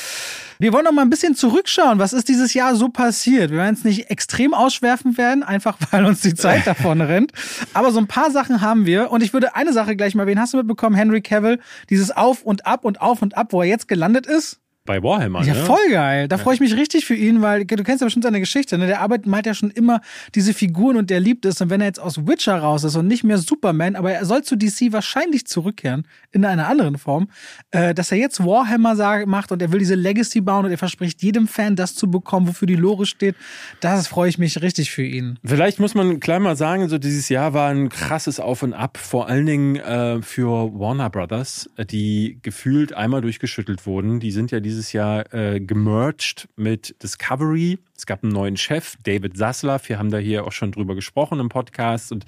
[0.59, 2.01] Wir wollen noch mal ein bisschen zurückschauen.
[2.01, 3.51] Was ist dieses Jahr so passiert?
[3.51, 7.33] Wir werden es nicht extrem ausschwerfen werden, einfach weil uns die Zeit davon rennt.
[7.73, 9.13] Aber so ein paar Sachen haben wir.
[9.13, 10.97] Und ich würde eine Sache gleich mal, wen hast du mitbekommen?
[10.97, 11.61] Henry Cavill,
[11.91, 14.61] dieses Auf und Ab und Auf und Ab, wo er jetzt gelandet ist
[14.91, 15.45] bei Warhammer.
[15.45, 15.61] Ja, ne?
[15.61, 16.27] voll geil.
[16.27, 18.77] Da freue ich mich richtig für ihn, weil du kennst ja bestimmt seine Geschichte.
[18.77, 18.89] Ne?
[18.89, 20.01] Der arbeitet malt ja schon immer
[20.35, 21.61] diese Figuren und der liebt es.
[21.61, 24.43] Und wenn er jetzt aus Witcher raus ist und nicht mehr Superman, aber er soll
[24.43, 27.29] zu DC wahrscheinlich zurückkehren in einer anderen Form,
[27.71, 30.79] äh, dass er jetzt Warhammer sag, macht und er will diese Legacy bauen und er
[30.79, 33.37] verspricht jedem Fan das zu bekommen, wofür die Lore steht.
[33.79, 35.39] Das freue ich mich richtig für ihn.
[35.45, 38.99] Vielleicht muss man gleich mal sagen, so dieses Jahr war ein krasses Auf und Ab,
[38.99, 44.19] vor allen Dingen äh, für Warner Brothers, die gefühlt einmal durchgeschüttelt wurden.
[44.19, 47.79] Die sind ja dieses dieses Jahr äh, gemerged mit Discovery.
[47.95, 49.87] Es gab einen neuen Chef, David Zaslav.
[49.91, 52.13] Wir haben da hier auch schon drüber gesprochen im Podcast.
[52.13, 52.25] Und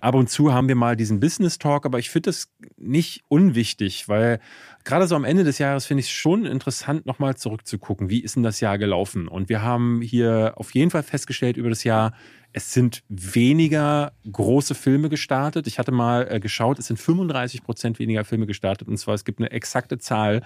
[0.00, 1.86] ab und zu haben wir mal diesen Business Talk.
[1.86, 4.40] Aber ich finde das nicht unwichtig, weil
[4.82, 8.10] gerade so am Ende des Jahres finde ich es schon interessant, nochmal zurückzugucken.
[8.10, 9.28] Wie ist denn das Jahr gelaufen?
[9.28, 12.12] Und wir haben hier auf jeden Fall festgestellt über das Jahr,
[12.56, 15.66] es sind weniger große Filme gestartet.
[15.66, 18.86] Ich hatte mal äh, geschaut, es sind 35 Prozent weniger Filme gestartet.
[18.86, 20.40] Und zwar, es gibt eine exakte Zahl.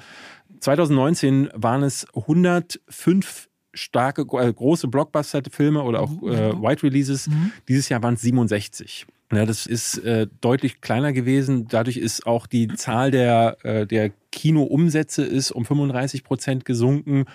[0.61, 6.29] 2019 waren es 105 starke, äh, große Blockbuster-Filme oder auch mhm.
[6.29, 7.29] äh, White Releases.
[7.29, 7.53] Mhm.
[7.69, 9.07] Dieses Jahr waren es 67.
[9.33, 11.69] Ja, das ist äh, deutlich kleiner gewesen.
[11.69, 17.27] Dadurch ist auch die Zahl der, äh, der Kinoumsätze ist um 35 Prozent gesunken.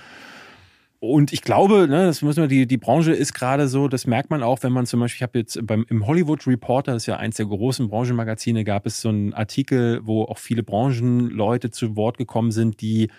[1.06, 4.30] Und ich glaube, ne, das müssen wir, die, die Branche ist gerade so, das merkt
[4.30, 7.08] man auch, wenn man zum Beispiel, ich habe jetzt beim im Hollywood Reporter, das ist
[7.08, 11.98] ja eins der großen Branchenmagazine, gab es so einen Artikel, wo auch viele Branchenleute zu
[11.98, 13.10] Wort gekommen sind, die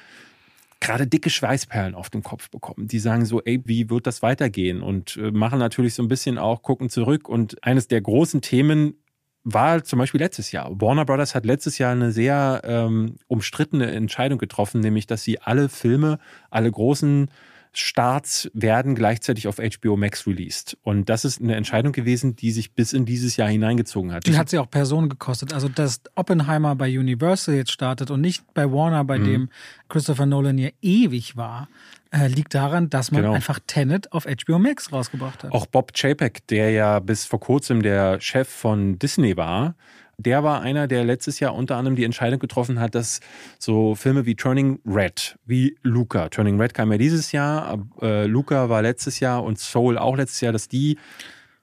[0.81, 2.89] gerade dicke Schweißperlen auf dem Kopf bekommen.
[2.89, 4.81] Die sagen so, ey, wie wird das weitergehen?
[4.81, 7.29] Und äh, machen natürlich so ein bisschen auch, gucken zurück.
[7.29, 8.95] Und eines der großen Themen
[9.43, 10.71] war zum Beispiel letztes Jahr.
[10.81, 15.69] Warner Brothers hat letztes Jahr eine sehr ähm, umstrittene Entscheidung getroffen, nämlich dass sie alle
[15.69, 16.19] Filme,
[16.49, 17.29] alle großen
[17.75, 20.77] Starts werden gleichzeitig auf HBO Max released.
[20.83, 24.27] Und das ist eine Entscheidung gewesen, die sich bis in dieses Jahr hineingezogen hat.
[24.27, 25.53] Die hat sie auch Personen gekostet.
[25.53, 29.25] Also, dass Oppenheimer bei Universal jetzt startet und nicht bei Warner, bei mhm.
[29.25, 29.49] dem
[29.89, 31.69] Christopher Nolan ja ewig war,
[32.11, 33.35] äh, liegt daran, dass man genau.
[33.35, 35.53] einfach Tenet auf HBO Max rausgebracht hat.
[35.53, 39.75] Auch Bob Chapek, der ja bis vor kurzem der Chef von Disney war,
[40.19, 43.21] der war einer, der letztes Jahr unter anderem die Entscheidung getroffen hat, dass
[43.59, 48.69] so Filme wie Turning Red, wie Luca, Turning Red kam ja dieses Jahr, äh, Luca
[48.69, 50.99] war letztes Jahr und Soul auch letztes Jahr, dass die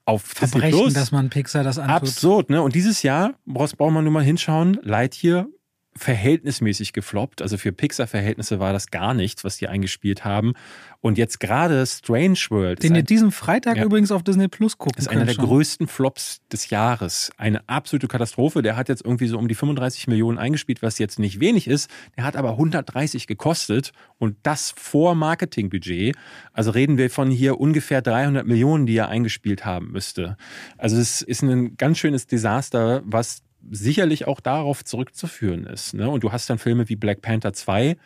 [0.05, 2.09] auf Verbrechen, Plus, dass man Pixar das antut.
[2.09, 2.61] Absurd, ne?
[2.61, 5.47] Und dieses Jahr, braucht man nur mal hinschauen, Lightyear
[5.95, 7.41] verhältnismäßig gefloppt.
[7.41, 10.53] Also für Pixar-Verhältnisse war das gar nichts, was die eingespielt haben.
[11.01, 12.83] Und jetzt gerade Strange World.
[12.83, 15.45] Den ihr diesen Freitag ja, übrigens auf Disney Plus gucken Ist einer der schon.
[15.45, 17.31] größten Flops des Jahres.
[17.37, 18.61] Eine absolute Katastrophe.
[18.61, 21.89] Der hat jetzt irgendwie so um die 35 Millionen eingespielt, was jetzt nicht wenig ist.
[22.17, 26.15] Der hat aber 130 gekostet und das vor Marketingbudget.
[26.53, 30.37] Also reden wir von hier ungefähr 300 Millionen, die er eingespielt haben müsste.
[30.77, 33.41] Also es ist ein ganz schönes Desaster, was
[33.71, 35.95] sicherlich auch darauf zurückzuführen ist.
[35.95, 36.07] Ne?
[36.09, 37.97] Und du hast dann Filme wie Black Panther 2,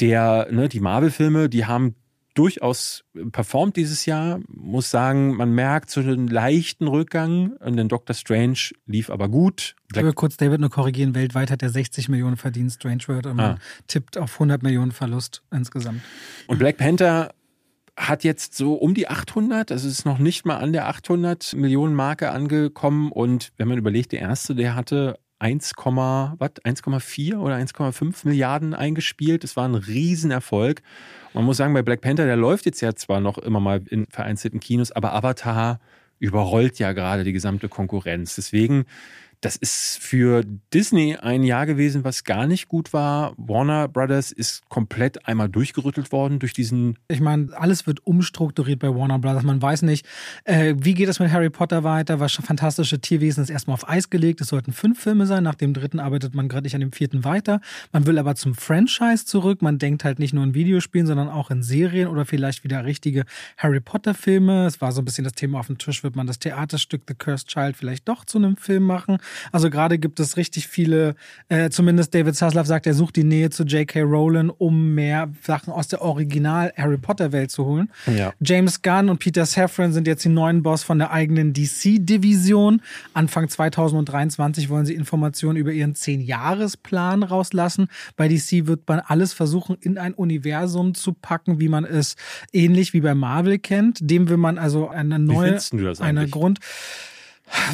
[0.00, 1.94] der, ne, die Marvel-Filme, die haben
[2.34, 4.40] durchaus performt dieses Jahr.
[4.48, 7.52] Muss sagen, man merkt so einen leichten Rückgang.
[7.58, 9.76] Und den Doctor Strange lief aber gut.
[9.94, 11.14] Ich will kurz David nur korrigieren.
[11.14, 13.26] Weltweit hat er 60 Millionen verdient, Strange World.
[13.26, 13.58] Und man ah.
[13.86, 16.00] tippt auf 100 Millionen Verlust insgesamt.
[16.46, 17.34] Und Black Panther
[17.96, 21.94] hat jetzt so um die 800, also ist noch nicht mal an der 800 Millionen
[21.94, 23.12] Marke angekommen.
[23.12, 29.42] Und wenn man überlegt, der erste, der hatte 1, was 1,4 oder 1,5 Milliarden eingespielt.
[29.42, 30.82] Das war ein Riesenerfolg.
[31.34, 34.06] Man muss sagen, bei Black Panther, der läuft jetzt ja zwar noch immer mal in
[34.06, 35.80] vereinzelten Kinos, aber Avatar
[36.18, 38.36] überrollt ja gerade die gesamte Konkurrenz.
[38.36, 38.84] Deswegen
[39.40, 43.32] das ist für Disney ein Jahr gewesen, was gar nicht gut war.
[43.38, 46.98] Warner Brothers ist komplett einmal durchgerüttelt worden durch diesen.
[47.08, 49.42] Ich meine, alles wird umstrukturiert bei Warner Brothers.
[49.42, 50.06] Man weiß nicht,
[50.44, 52.20] äh, wie geht es mit Harry Potter weiter?
[52.20, 54.42] Was fantastische Tierwesen ist erstmal auf Eis gelegt.
[54.42, 55.42] Es sollten fünf Filme sein.
[55.42, 57.60] Nach dem dritten arbeitet man gerade nicht an dem vierten weiter.
[57.92, 59.62] Man will aber zum Franchise zurück.
[59.62, 63.24] Man denkt halt nicht nur in Videospielen, sondern auch in Serien oder vielleicht wieder richtige
[63.56, 64.66] Harry Potter Filme.
[64.66, 66.02] Es war so ein bisschen das Thema auf dem Tisch.
[66.02, 69.16] Wird man das Theaterstück The Cursed Child vielleicht doch zu einem Film machen?
[69.52, 71.14] Also gerade gibt es richtig viele,
[71.48, 74.02] äh, zumindest David Zaslav sagt, er sucht die Nähe zu J.K.
[74.02, 77.90] Rowling, um mehr Sachen aus der Original Harry Potter Welt zu holen.
[78.06, 78.32] Ja.
[78.40, 82.82] James Gunn und Peter Safran sind jetzt die neuen Boss von der eigenen DC-Division.
[83.14, 87.88] Anfang 2023 wollen sie Informationen über ihren 10-Jahres-Plan rauslassen.
[88.16, 92.16] Bei DC wird man alles versuchen, in ein Universum zu packen, wie man es
[92.52, 93.98] ähnlich wie bei Marvel kennt.
[94.00, 95.58] Dem will man also eine neue,
[96.00, 96.60] eine Grund.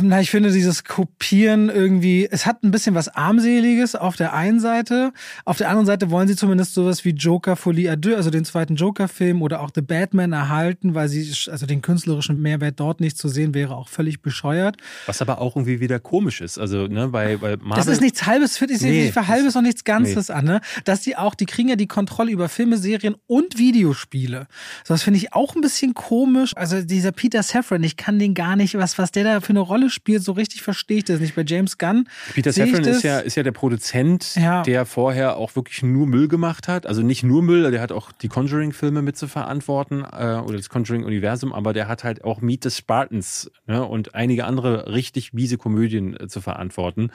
[0.03, 4.61] Na, ich finde dieses Kopieren irgendwie, es hat ein bisschen was armseliges auf der einen
[4.61, 5.13] Seite.
[5.45, 8.45] Auf der anderen Seite wollen sie zumindest sowas wie Joker Folie à deux, also den
[8.45, 13.19] zweiten Joker-Film oder auch The Batman erhalten, weil sie, also den künstlerischen Mehrwert dort nicht
[13.19, 14.77] zu sehen, wäre auch völlig bescheuert.
[15.07, 16.59] Was aber auch irgendwie wieder komisch ist.
[16.59, 17.77] Also, ne, bei, bei Marvel.
[17.77, 20.35] Das ist nichts halbes, für, ich nee, für halbes und nichts Ganzes nee.
[20.35, 20.61] an, ne?
[20.85, 24.47] Dass die auch, die kriegen ja die Kontrolle über Filme, Serien und Videospiele.
[24.85, 26.53] So, das finde ich auch ein bisschen komisch.
[26.57, 29.66] Also dieser Peter Safran, ich kann den gar nicht, was, was der da für eine
[29.67, 31.35] Rolle spielt, so richtig verstehe ich das nicht.
[31.35, 32.09] Bei James Gunn.
[32.35, 34.63] Peter Safran ist ja, ist ja der Produzent, ja.
[34.63, 36.87] der vorher auch wirklich nur Müll gemacht hat.
[36.87, 40.69] Also nicht nur Müll, der hat auch die Conjuring-Filme mit zu verantworten äh, oder das
[40.69, 45.59] Conjuring-Universum, aber der hat halt auch Meet the Spartans ne, und einige andere richtig miese
[45.59, 47.11] Komödien äh, zu verantworten.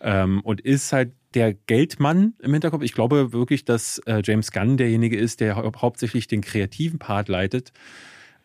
[0.00, 2.82] Ähm, und ist halt der Geldmann im Hinterkopf.
[2.82, 7.28] Ich glaube wirklich, dass äh, James Gunn derjenige ist, der hau hauptsächlich den kreativen Part
[7.28, 7.72] leitet.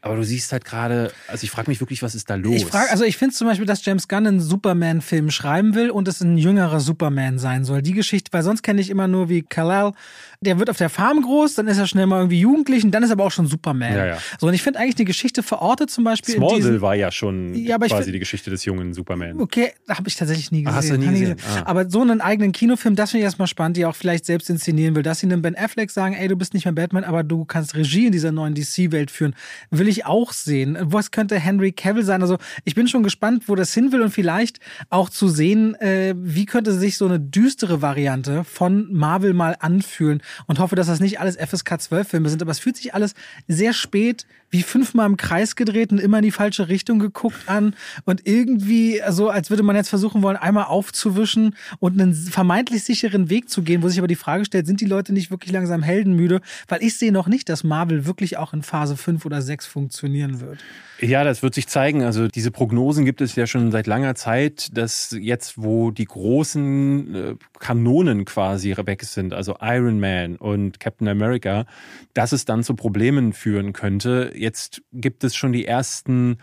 [0.04, 2.58] Aber du siehst halt gerade, also ich frage mich wirklich, was ist da los?
[2.58, 6.10] Ich frage, also ich finde zum Beispiel, dass James Gunn einen Superman-Film schreiben will und
[6.10, 7.82] es ein jüngerer Superman sein soll.
[7.82, 9.94] Die Geschichte, weil sonst kenne ich immer nur wie Kal-El,
[10.42, 13.02] der wird auf der Farm groß, dann ist er schnell mal irgendwie jugendlich und dann
[13.04, 13.96] ist er aber auch schon Superman.
[13.96, 14.18] Ja, ja.
[14.42, 16.36] So, und ich finde eigentlich eine Geschichte verortet zum Beispiel.
[16.36, 19.40] Smallville war ja schon ja, quasi find, die Geschichte des jungen Superman.
[19.40, 20.76] Okay, habe ich tatsächlich nie gesehen.
[20.76, 21.38] Hast du nie gesehen?
[21.56, 21.64] Ah.
[21.64, 24.98] Aber so einen eigenen Kinofilm, das finde ich erstmal spannend, die auch vielleicht selbst inszenieren
[24.98, 27.46] will, dass sie einem Ben Affleck sagen, ey, du bist nicht mehr Batman, aber du
[27.46, 29.34] kannst Regie in dieser neuen DC-Welt führen.
[29.72, 30.78] Will ich auch sehen.
[30.82, 32.22] Was könnte Henry Cavill sein?
[32.22, 36.16] Also ich bin schon gespannt, wo das hin will und vielleicht auch zu sehen, äh,
[36.18, 41.00] wie könnte sich so eine düstere Variante von Marvel mal anfühlen und hoffe, dass das
[41.00, 43.14] nicht alles FSK 12 Filme sind, aber es fühlt sich alles
[43.48, 47.76] sehr spät wie fünfmal im Kreis gedreht und immer in die falsche Richtung geguckt an
[48.06, 53.32] und irgendwie so, als würde man jetzt versuchen wollen, einmal aufzuwischen und einen vermeintlich sicheren
[53.32, 55.82] Weg zu gehen, wo sich aber die Frage stellt, sind die Leute nicht wirklich langsam
[55.82, 56.40] heldenmüde?
[56.68, 60.40] Weil ich sehe noch nicht, dass Marvel wirklich auch in Phase 5 oder 6 funktionieren
[60.40, 60.60] wird.
[61.00, 62.04] Ja, das wird sich zeigen.
[62.04, 67.16] Also diese Prognosen gibt es ja schon seit langer Zeit, dass jetzt, wo die großen
[67.16, 71.66] äh, Kanonen quasi weg sind, also Iron Man und Captain America,
[72.14, 74.32] dass es dann zu Problemen führen könnte.
[74.44, 76.38] Jetzt gibt es schon die ersten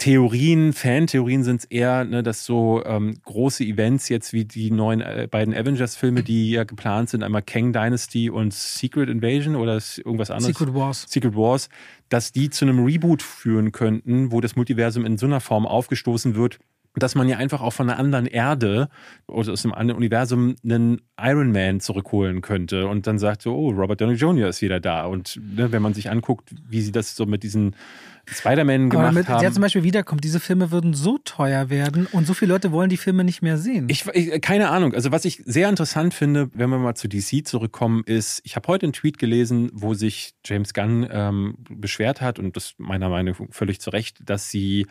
[0.00, 5.02] Theorien, Fan-Theorien sind es eher, ne, dass so ähm, große Events jetzt wie die neuen
[5.02, 10.30] äh, beiden Avengers-Filme, die ja geplant sind, einmal Kang Dynasty und Secret Invasion oder irgendwas
[10.30, 10.56] anderes.
[10.56, 11.06] Secret Wars.
[11.06, 11.68] Secret Wars,
[12.08, 16.34] dass die zu einem Reboot führen könnten, wo das Multiversum in so einer Form aufgestoßen
[16.34, 16.58] wird,
[17.02, 18.88] dass man ja einfach auch von einer anderen Erde
[19.26, 23.70] oder aus einem anderen Universum einen Iron Man zurückholen könnte und dann sagt so, oh,
[23.70, 24.48] Robert Downey Jr.
[24.48, 25.04] ist wieder da.
[25.06, 27.74] Und ne, wenn man sich anguckt, wie sie das so mit diesen
[28.32, 29.40] Spider-Man gemacht damit, haben.
[29.40, 32.88] Der zum Beispiel wiederkommt, diese Filme würden so teuer werden und so viele Leute wollen
[32.88, 33.88] die Filme nicht mehr sehen.
[33.90, 34.94] Ich, ich keine Ahnung.
[34.94, 38.68] Also was ich sehr interessant finde, wenn wir mal zu DC zurückkommen, ist, ich habe
[38.68, 43.34] heute einen Tweet gelesen, wo sich James Gunn ähm, beschwert hat und das meiner Meinung
[43.38, 44.86] nach völlig zu Recht, dass sie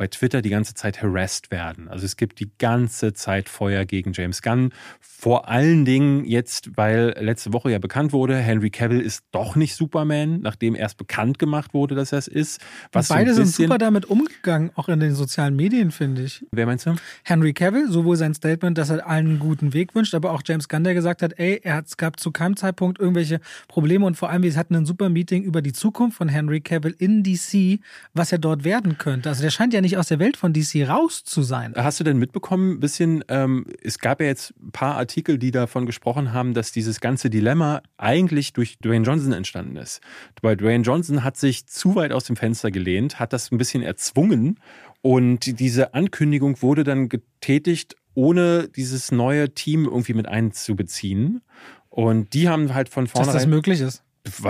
[0.00, 1.86] bei Twitter die ganze Zeit harassed werden.
[1.88, 4.72] Also es gibt die ganze Zeit Feuer gegen James Gunn.
[4.98, 9.74] Vor allen Dingen jetzt, weil letzte Woche ja bekannt wurde, Henry Cavill ist doch nicht
[9.76, 12.62] Superman, nachdem erst bekannt gemacht wurde, dass er es ist.
[12.92, 16.46] Was beide so sind super damit umgegangen, auch in den sozialen Medien, finde ich.
[16.50, 16.94] Wer meinst du?
[17.22, 20.70] Henry Cavill, sowohl sein Statement, dass er allen einen guten Weg wünscht, aber auch James
[20.70, 24.16] Gunn, der gesagt hat, ey, er hat, es gab zu keinem Zeitpunkt irgendwelche Probleme und
[24.16, 27.80] vor allem, wir hatten ein super Meeting über die Zukunft von Henry Cavill in DC,
[28.14, 29.28] was er dort werden könnte.
[29.28, 31.74] Also der scheint ja nicht nicht aus der Welt von DC raus zu sein.
[31.76, 35.50] Hast du denn mitbekommen, ein bisschen, ähm, es gab ja jetzt ein paar Artikel, die
[35.50, 40.00] davon gesprochen haben, dass dieses ganze Dilemma eigentlich durch Dwayne Johnson entstanden ist.
[40.42, 43.82] Weil Dwayne Johnson hat sich zu weit aus dem Fenster gelehnt, hat das ein bisschen
[43.82, 44.60] erzwungen
[45.02, 51.42] und diese Ankündigung wurde dann getätigt, ohne dieses neue Team irgendwie mit einzubeziehen.
[51.88, 53.34] Und die haben halt von vornherein.
[53.34, 54.04] Dass das möglich ist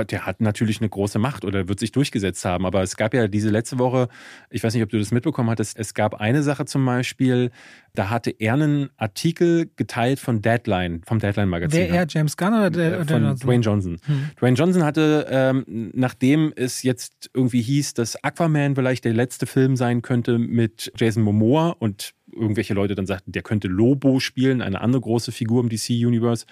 [0.09, 2.67] der hat natürlich eine große Macht oder wird sich durchgesetzt haben.
[2.67, 4.09] Aber es gab ja diese letzte Woche,
[4.51, 7.51] ich weiß nicht, ob du das mitbekommen hattest, es gab eine Sache zum Beispiel,
[7.95, 11.81] da hatte er einen Artikel geteilt von Deadline, vom Deadline-Magazin.
[11.81, 13.49] Wer er, James Gunn oder der, von Johnson?
[13.49, 13.97] Dwayne Johnson.
[14.05, 14.31] Hm.
[14.39, 19.77] Dwayne Johnson hatte, ähm, nachdem es jetzt irgendwie hieß, dass Aquaman vielleicht der letzte Film
[19.77, 24.81] sein könnte mit Jason Momoa und irgendwelche Leute dann sagten, der könnte Lobo spielen, eine
[24.81, 26.47] andere große Figur im DC-Universe,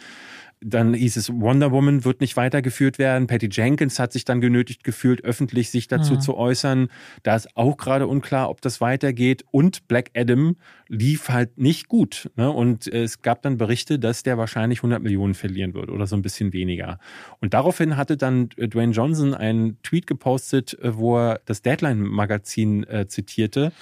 [0.61, 3.27] Dann hieß es, Wonder Woman wird nicht weitergeführt werden.
[3.27, 6.21] Patty Jenkins hat sich dann genötigt gefühlt, öffentlich sich dazu mhm.
[6.21, 6.89] zu äußern.
[7.23, 9.45] Da ist auch gerade unklar, ob das weitergeht.
[9.51, 10.57] Und Black Adam
[10.89, 12.31] lief halt nicht gut.
[12.37, 12.51] Ne?
[12.51, 16.23] Und es gab dann Berichte, dass der wahrscheinlich 100 Millionen verlieren wird oder so ein
[16.23, 16.99] bisschen weniger.
[17.41, 23.73] Und daraufhin hatte dann Dwayne Johnson einen Tweet gepostet, wo er das Deadline-Magazin äh, zitierte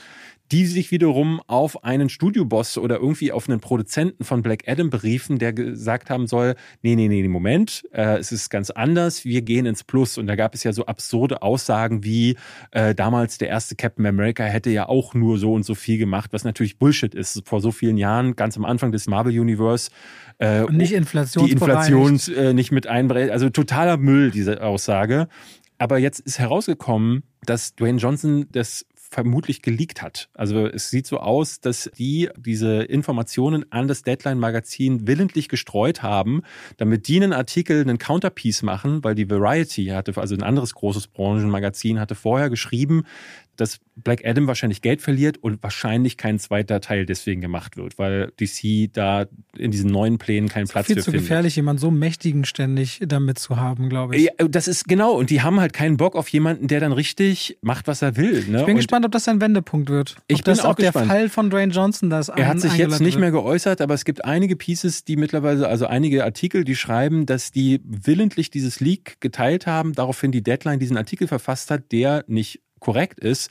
[0.53, 5.39] die sich wiederum auf einen Studioboss oder irgendwie auf einen Produzenten von Black Adam beriefen,
[5.39, 9.67] der gesagt haben soll, nee, nee, nee, Moment, äh, es ist ganz anders, wir gehen
[9.67, 10.19] ins Plus.
[10.19, 12.37] Und da gab es ja so absurde Aussagen wie,
[12.71, 16.33] äh, damals der erste Captain America hätte ja auch nur so und so viel gemacht,
[16.33, 17.43] was natürlich Bullshit ist.
[17.47, 19.91] Vor so vielen Jahren, ganz am Anfang des Marvel Universe,
[20.39, 23.31] äh, nicht die Inflation äh, nicht mit einbrechen.
[23.31, 25.29] Also totaler Müll, diese Aussage.
[25.79, 28.87] Aber jetzt ist herausgekommen, dass Dwayne Johnson das
[29.17, 30.29] vermutlich geleakt hat.
[30.35, 36.43] Also es sieht so aus, dass die diese Informationen an das Deadline-Magazin willentlich gestreut haben,
[36.77, 41.07] damit die einen Artikel, einen Counterpiece machen, weil die Variety hatte, also ein anderes großes
[41.07, 43.05] Branchenmagazin, hatte vorher geschrieben,
[43.61, 48.33] dass Black Adam wahrscheinlich Geld verliert und wahrscheinlich kein zweiter Teil deswegen gemacht wird, weil
[48.41, 49.27] DC da
[49.57, 51.29] in diesen neuen Plänen keinen Platz viel für zu findet.
[51.29, 54.25] gefährlich, jemanden so mächtigen ständig damit zu haben, glaube ich.
[54.25, 55.13] Ja, das ist genau.
[55.13, 58.45] Und die haben halt keinen Bock auf jemanden, der dann richtig macht, was er will.
[58.49, 58.61] Ne?
[58.61, 60.17] Ich bin und gespannt, ob das ein Wendepunkt wird.
[60.17, 61.07] Ob ich bin auch der gespannt.
[61.09, 64.25] Fall von Dwayne Johnson das Er hat sich jetzt nicht mehr geäußert, aber es gibt
[64.25, 69.67] einige Pieces, die mittlerweile, also einige Artikel, die schreiben, dass die willentlich dieses Leak geteilt
[69.67, 73.51] haben, daraufhin die Deadline diesen Artikel verfasst hat, der nicht korrekt ist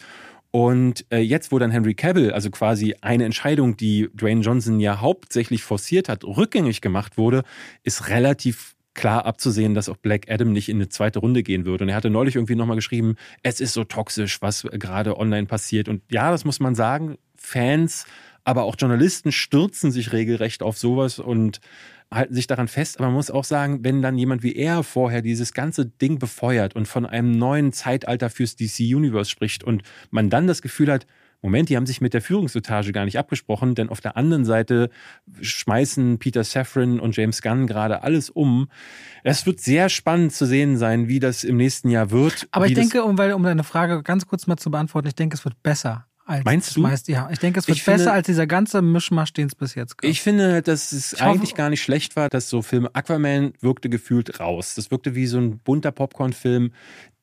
[0.56, 5.02] und äh, jetzt, wo dann Henry Cavill, also quasi eine Entscheidung, die Dwayne Johnson ja
[5.02, 7.44] hauptsächlich forciert hat, rückgängig gemacht wurde,
[7.84, 11.84] ist relativ klar abzusehen, dass auch Black Adam nicht in eine zweite Runde gehen würde.
[11.84, 15.90] Und er hatte neulich irgendwie nochmal geschrieben, es ist so toxisch, was gerade online passiert.
[15.90, 18.06] Und ja, das muss man sagen, Fans,
[18.46, 21.60] aber auch Journalisten stürzen sich regelrecht auf sowas und
[22.14, 22.97] halten sich daran fest.
[22.97, 26.76] Aber man muss auch sagen, wenn dann jemand wie er vorher dieses ganze Ding befeuert
[26.76, 31.06] und von einem neuen Zeitalter fürs DC Universe spricht und man dann das Gefühl hat,
[31.45, 34.89] Moment, die haben sich mit der Führungsetage gar nicht abgesprochen, denn auf der anderen Seite
[35.41, 38.68] schmeißen Peter Safran und James Gunn gerade alles um.
[39.24, 42.47] Es wird sehr spannend zu sehen sein, wie das im nächsten Jahr wird.
[42.49, 45.36] Aber ich denke, um, weil, um deine Frage ganz kurz mal zu beantworten, ich denke,
[45.36, 46.08] es wird besser.
[46.43, 46.82] Meinst du?
[46.82, 49.55] Meist, ja, ich denke, es wird ich besser finde, als dieser ganze Mischmasch, den es
[49.55, 50.09] bis jetzt gab.
[50.09, 53.53] Ich finde, dass es ich eigentlich hoffe, gar nicht schlecht war, dass so Filme Aquaman
[53.61, 54.73] wirkte gefühlt raus.
[54.73, 56.71] Das wirkte wie so ein bunter Popcorn-Film,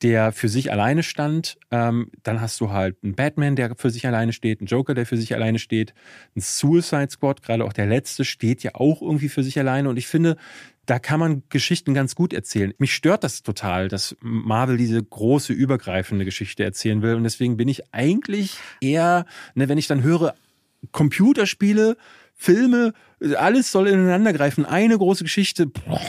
[0.03, 1.59] der für sich alleine stand.
[1.70, 5.07] Ähm, dann hast du halt einen Batman, der für sich alleine steht, einen Joker, der
[5.07, 5.94] für sich alleine steht,
[6.36, 9.88] ein Suicide Squad, gerade auch der letzte, steht ja auch irgendwie für sich alleine.
[9.88, 10.36] Und ich finde,
[10.86, 12.74] da kann man Geschichten ganz gut erzählen.
[12.78, 17.14] Mich stört das total, dass Marvel diese große, übergreifende Geschichte erzählen will.
[17.14, 20.34] Und deswegen bin ich eigentlich eher, ne, wenn ich dann höre,
[20.90, 21.96] Computerspiele,
[22.34, 22.92] Filme,
[23.36, 25.66] alles soll ineinander greifen, eine große Geschichte.
[25.66, 26.00] Boah,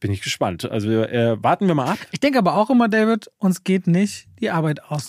[0.00, 0.70] bin ich gespannt.
[0.70, 1.98] Also äh, warten wir mal ab.
[2.10, 5.08] Ich denke aber auch immer, David, uns geht nicht die Arbeit aus.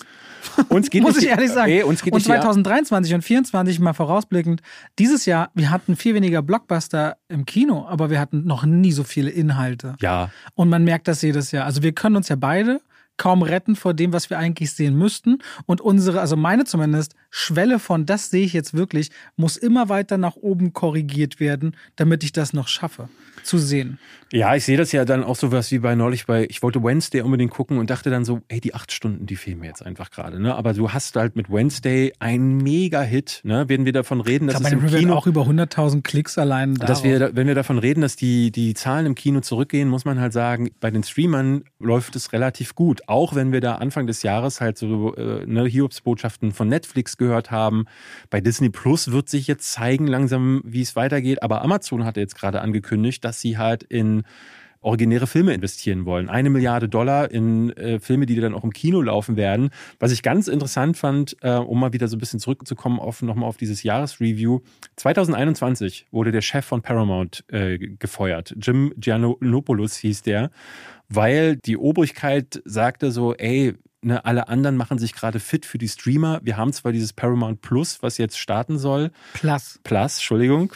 [0.68, 1.70] Uns geht Muss nicht, ich ehrlich sagen.
[1.70, 4.62] Ey, uns geht und nicht 2023 und 2024 mal vorausblickend,
[4.98, 9.04] dieses Jahr, wir hatten viel weniger Blockbuster im Kino, aber wir hatten noch nie so
[9.04, 9.96] viele Inhalte.
[10.00, 10.30] Ja.
[10.54, 11.64] Und man merkt das jedes Jahr.
[11.64, 12.80] Also wir können uns ja beide
[13.16, 15.38] kaum retten vor dem, was wir eigentlich sehen müssten.
[15.66, 20.18] Und unsere, also meine zumindest, Schwelle von das sehe ich jetzt wirklich, muss immer weiter
[20.18, 23.08] nach oben korrigiert werden, damit ich das noch schaffe
[23.44, 23.98] zu sehen.
[24.34, 26.82] Ja, ich sehe das ja dann auch so was wie bei neulich bei, ich wollte
[26.82, 29.86] Wednesday unbedingt gucken und dachte dann so, ey, die acht Stunden, die fehlen mir jetzt
[29.86, 30.40] einfach gerade.
[30.40, 30.56] Ne?
[30.56, 33.42] Aber du hast halt mit Wednesday einen Mega-Hit.
[33.44, 33.68] Ne?
[33.68, 36.86] Werden wir davon reden, dass es im Kino auch über 100.000 Klicks allein da.
[36.86, 40.18] Dass wir, wenn wir davon reden, dass die, die Zahlen im Kino zurückgehen, muss man
[40.18, 43.02] halt sagen, bei den Streamern läuft es relativ gut.
[43.06, 47.52] Auch wenn wir da Anfang des Jahres halt so äh, ne, Hiobsbotschaften von Netflix gehört
[47.52, 47.84] haben.
[48.30, 51.44] Bei Disney Plus wird sich jetzt zeigen langsam, wie es weitergeht.
[51.44, 54.22] Aber Amazon hat jetzt gerade angekündigt, dass sie halt in
[54.80, 56.28] originäre Filme investieren wollen.
[56.28, 59.70] Eine Milliarde Dollar in äh, Filme, die dann auch im Kino laufen werden.
[59.98, 63.48] Was ich ganz interessant fand, äh, um mal wieder so ein bisschen zurückzukommen auf nochmal
[63.48, 64.60] auf dieses Jahresreview.
[64.96, 68.54] 2021 wurde der Chef von Paramount äh, gefeuert.
[68.60, 70.50] Jim Giannopoulos hieß der
[71.08, 75.88] weil die Obrigkeit sagte so, ey, ne, alle anderen machen sich gerade fit für die
[75.88, 76.40] Streamer.
[76.42, 79.10] Wir haben zwar dieses Paramount Plus, was jetzt starten soll.
[79.34, 79.80] Plus.
[79.84, 80.72] Plus, Entschuldigung.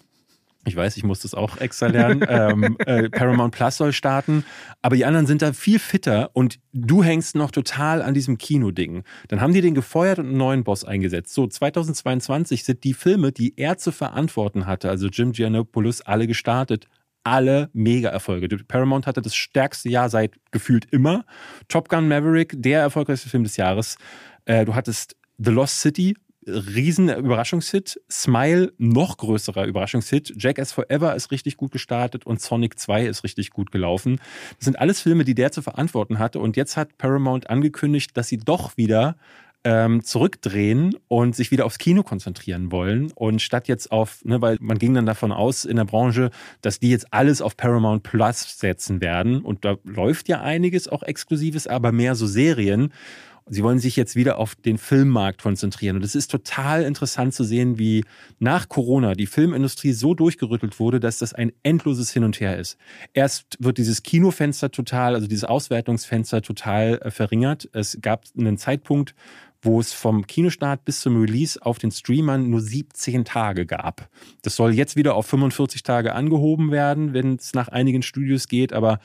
[0.68, 2.24] Ich weiß, ich muss das auch extra lernen.
[2.28, 4.44] ähm, äh, Paramount Plus soll starten,
[4.82, 9.02] aber die anderen sind da viel fitter und du hängst noch total an diesem Kino-Ding.
[9.28, 11.34] Dann haben die den gefeuert und einen neuen Boss eingesetzt.
[11.34, 16.86] So, 2022 sind die Filme, die er zu verantworten hatte, also Jim Giannopoulos, alle gestartet
[17.24, 18.48] alle Mega-Erfolge.
[18.64, 21.26] Paramount hatte das stärkste Jahr seit gefühlt immer.
[21.68, 23.98] Top Gun Maverick, der erfolgreichste Film des Jahres.
[24.46, 26.16] Äh, du hattest The Lost City,
[26.46, 28.00] riesen Überraschungshit.
[28.10, 30.34] Smile, noch größerer Überraschungshit.
[30.36, 34.20] Jackass Forever ist richtig gut gestartet und Sonic 2 ist richtig gut gelaufen.
[34.56, 36.38] Das sind alles Filme, die der zu verantworten hatte.
[36.40, 39.16] Und jetzt hat Paramount angekündigt, dass sie doch wieder
[39.64, 43.10] ähm, zurückdrehen und sich wieder aufs Kino konzentrieren wollen.
[43.12, 46.30] Und statt jetzt auf, ne, weil man ging dann davon aus in der Branche,
[46.62, 49.42] dass die jetzt alles auf Paramount Plus setzen werden.
[49.42, 52.92] Und da läuft ja einiges auch Exklusives, aber mehr so Serien.
[53.50, 55.96] Sie wollen sich jetzt wieder auf den Filmmarkt konzentrieren.
[55.96, 58.04] Und es ist total interessant zu sehen, wie
[58.38, 62.76] nach Corona die Filmindustrie so durchgerüttelt wurde, dass das ein endloses Hin und Her ist.
[63.14, 67.68] Erst wird dieses Kinofenster total, also dieses Auswertungsfenster total äh, verringert.
[67.72, 69.14] Es gab einen Zeitpunkt,
[69.60, 74.08] wo es vom Kinostart bis zum Release auf den Streamern nur 17 Tage gab.
[74.42, 78.72] Das soll jetzt wieder auf 45 Tage angehoben werden, wenn es nach einigen Studios geht,
[78.72, 79.00] aber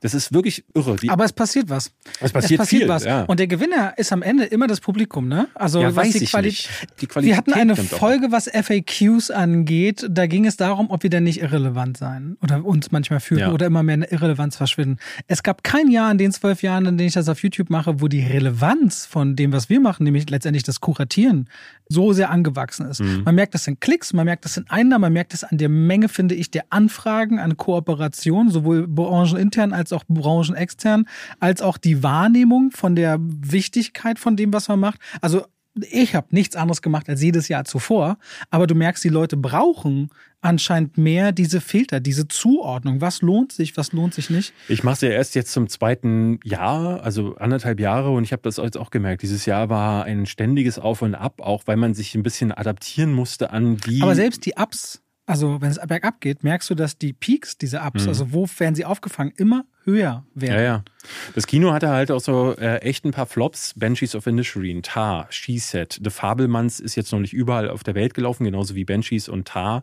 [0.00, 0.96] das ist wirklich irre.
[0.96, 1.90] Die Aber es passiert was.
[2.20, 3.04] Es passiert, es passiert viel, was.
[3.04, 3.22] Ja.
[3.22, 5.48] Und der Gewinner ist am Ende immer das Publikum, ne?
[5.54, 6.54] Also ja, was die, Quali
[7.00, 7.32] die, Qualität.
[7.32, 10.06] Wir hatten eine Folge, was FAQs angeht.
[10.08, 13.52] Da ging es darum, ob wir denn nicht irrelevant sein oder uns manchmal fühlen ja.
[13.52, 14.98] oder immer mehr eine Irrelevanz verschwinden.
[15.28, 18.00] Es gab kein Jahr in den zwölf Jahren, in denen ich das auf YouTube mache,
[18.00, 21.48] wo die Relevanz von dem, was wir machen, nämlich letztendlich das Kuratieren,
[21.88, 23.00] so sehr angewachsen ist.
[23.00, 23.22] Mhm.
[23.24, 25.68] Man merkt das in Klicks, man merkt das in Einnahmen, man merkt das an der
[25.68, 31.06] Menge, finde ich, der Anfragen an Kooperation, sowohl branchenintern als auch branchenextern,
[31.40, 35.00] als auch die Wahrnehmung von der Wichtigkeit von dem, was man macht.
[35.20, 35.46] Also
[35.90, 38.18] ich habe nichts anderes gemacht als jedes Jahr zuvor,
[38.50, 40.10] aber du merkst, die Leute brauchen
[40.40, 43.00] anscheinend mehr diese Filter, diese Zuordnung.
[43.00, 44.54] Was lohnt sich, was lohnt sich nicht?
[44.68, 48.42] Ich mache es ja erst jetzt zum zweiten Jahr, also anderthalb Jahre und ich habe
[48.42, 49.22] das jetzt auch gemerkt.
[49.22, 53.12] Dieses Jahr war ein ständiges Auf und Ab, auch weil man sich ein bisschen adaptieren
[53.12, 54.02] musste an wie.
[54.02, 57.80] Aber selbst die Ups, also wenn es bergab geht, merkst du, dass die Peaks, diese
[57.80, 58.08] Ups, mhm.
[58.08, 60.54] also wo werden sie aufgefangen, immer höher werden.
[60.54, 60.84] Ja, ja.
[61.34, 63.74] Das Kino hatte halt auch so äh, echt ein paar Flops.
[63.76, 66.00] Banshees of Inisherin, Tar, She-Set.
[66.02, 69.48] The Fabelmanns ist jetzt noch nicht überall auf der Welt gelaufen, genauso wie Banshees und
[69.48, 69.82] Tar.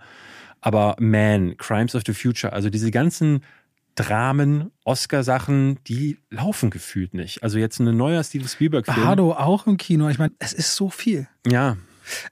[0.61, 3.43] Aber Man, Crimes of the Future, also diese ganzen
[3.95, 7.43] Dramen, Oscar-Sachen, die laufen gefühlt nicht.
[7.43, 9.05] Also jetzt ein neuer Steven Spielberg-Film.
[9.05, 10.09] Bardo auch im Kino.
[10.09, 11.27] Ich meine, es ist so viel.
[11.45, 11.77] Ja,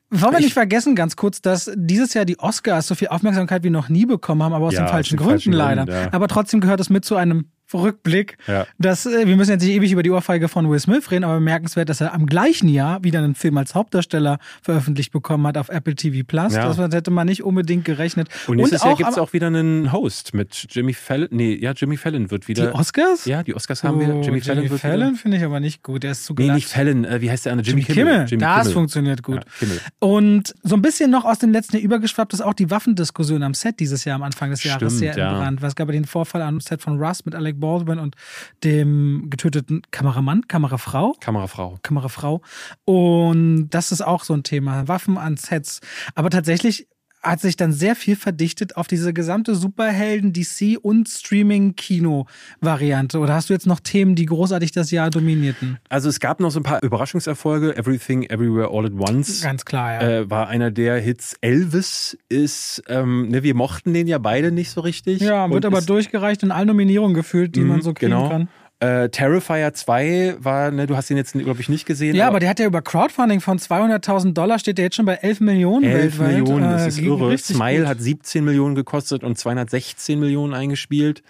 [0.09, 3.69] wollen wir nicht vergessen, ganz kurz, dass dieses Jahr die Oscars so viel Aufmerksamkeit wie
[3.69, 5.85] noch nie bekommen haben, aber aus ja, den falschen Gründen falschen leider.
[5.85, 6.13] Gründen, ja.
[6.13, 8.37] Aber trotzdem gehört es mit zu einem Rückblick.
[8.47, 8.65] Ja.
[8.77, 11.35] Dass, äh, wir müssen jetzt nicht ewig über die Ohrfeige von Will Smith reden, aber
[11.35, 15.69] bemerkenswert, dass er am gleichen Jahr wieder einen Film als Hauptdarsteller veröffentlicht bekommen hat auf
[15.69, 16.53] Apple TV Plus.
[16.53, 16.73] Ja.
[16.73, 18.29] Das hätte man nicht unbedingt gerechnet.
[18.47, 21.29] Und nächstes Und Jahr gibt es auch wieder einen Host mit Jimmy Fallon.
[21.31, 22.67] Nee, ja, Jimmy Fallon wird wieder.
[22.67, 23.25] Die Oscars?
[23.25, 24.07] Ja, die Oscars haben oh, wir.
[24.07, 26.03] Jimmy, Jimmy Fallon wird Fallon finde ich aber nicht gut.
[26.03, 26.47] Der ist zu glatt.
[26.47, 27.05] Nee, nicht Fallon.
[27.05, 27.67] Äh, wie heißt der andere?
[27.67, 28.25] Jimmy, Jimmy Kimmel.
[28.27, 28.73] Jimmy das Kimmel.
[28.73, 29.41] funktioniert gut.
[29.61, 29.67] Ja,
[29.99, 33.53] Und so ein bisschen noch aus dem letzten Jahr übergeschwappt ist auch die Waffendiskussion am
[33.53, 35.31] Set dieses Jahr am Anfang des Jahres Stimmt, sehr ja.
[35.31, 35.63] entbrannt.
[35.63, 38.15] Es gab den Vorfall am Set von Rust mit Alec Baldwin und
[38.63, 41.15] dem getöteten Kameramann, Kamerafrau.
[41.21, 41.79] Kamerafrau.
[41.81, 42.41] Kamerafrau.
[42.83, 44.87] Und das ist auch so ein Thema.
[44.89, 45.79] Waffen an Sets.
[46.15, 46.87] Aber tatsächlich
[47.21, 53.19] hat sich dann sehr viel verdichtet auf diese gesamte Superhelden, DC und Streaming-Kino-Variante.
[53.19, 55.77] Oder hast du jetzt noch Themen, die großartig das Jahr dominierten?
[55.89, 57.77] Also es gab noch so ein paar Überraschungserfolge.
[57.77, 59.41] Everything, Everywhere, All at Once.
[59.41, 60.01] Ganz klar, ja.
[60.01, 61.35] Äh, war einer der Hits.
[61.41, 65.21] Elvis ist, ähm, ne, wir mochten den ja beide nicht so richtig.
[65.21, 68.29] Ja, wird aber durchgereicht in allen Nominierungen gefühlt, die man mhm, so kriegen genau.
[68.29, 68.49] kann.
[68.81, 72.15] Äh, Terrifier 2 war, ne, du hast ihn jetzt, glaube ich, nicht gesehen.
[72.15, 75.05] Ja, aber, aber der hat ja über Crowdfunding von 200.000 Dollar, steht der jetzt schon
[75.05, 76.39] bei 11 Millionen 11 weltweit.
[76.39, 77.37] Millionen, das äh, ist irre.
[77.37, 77.87] Smile gut.
[77.87, 81.21] hat 17 Millionen gekostet und 216 Millionen eingespielt.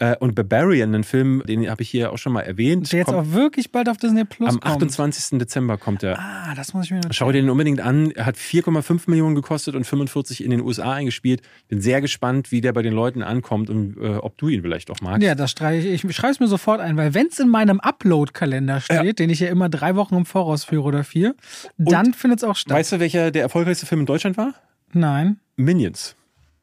[0.00, 2.90] Äh, und Barbarian, ein Film, den habe ich hier auch schon mal erwähnt.
[2.90, 5.28] Der jetzt auch wirklich bald auf Disney Plus Am 28.
[5.28, 5.42] Kommt.
[5.42, 6.18] Dezember kommt er.
[6.18, 8.10] Ah, das muss ich mir Schau dir den unbedingt an.
[8.12, 11.42] Er hat 4,5 Millionen gekostet und 45 in den USA eingespielt.
[11.68, 14.90] Bin sehr gespannt, wie der bei den Leuten ankommt und äh, ob du ihn vielleicht
[14.90, 15.22] auch magst.
[15.22, 16.02] Ja, das streiche ich.
[16.02, 19.12] Ich schreibe es mir sofort ein, weil wenn es in meinem Upload-Kalender steht, ja.
[19.12, 21.34] den ich ja immer drei Wochen im Voraus führe oder vier,
[21.76, 22.74] dann findet es auch statt.
[22.74, 24.54] Weißt du, welcher der erfolgreichste Film in Deutschland war?
[24.94, 25.40] Nein.
[25.56, 26.16] Minions.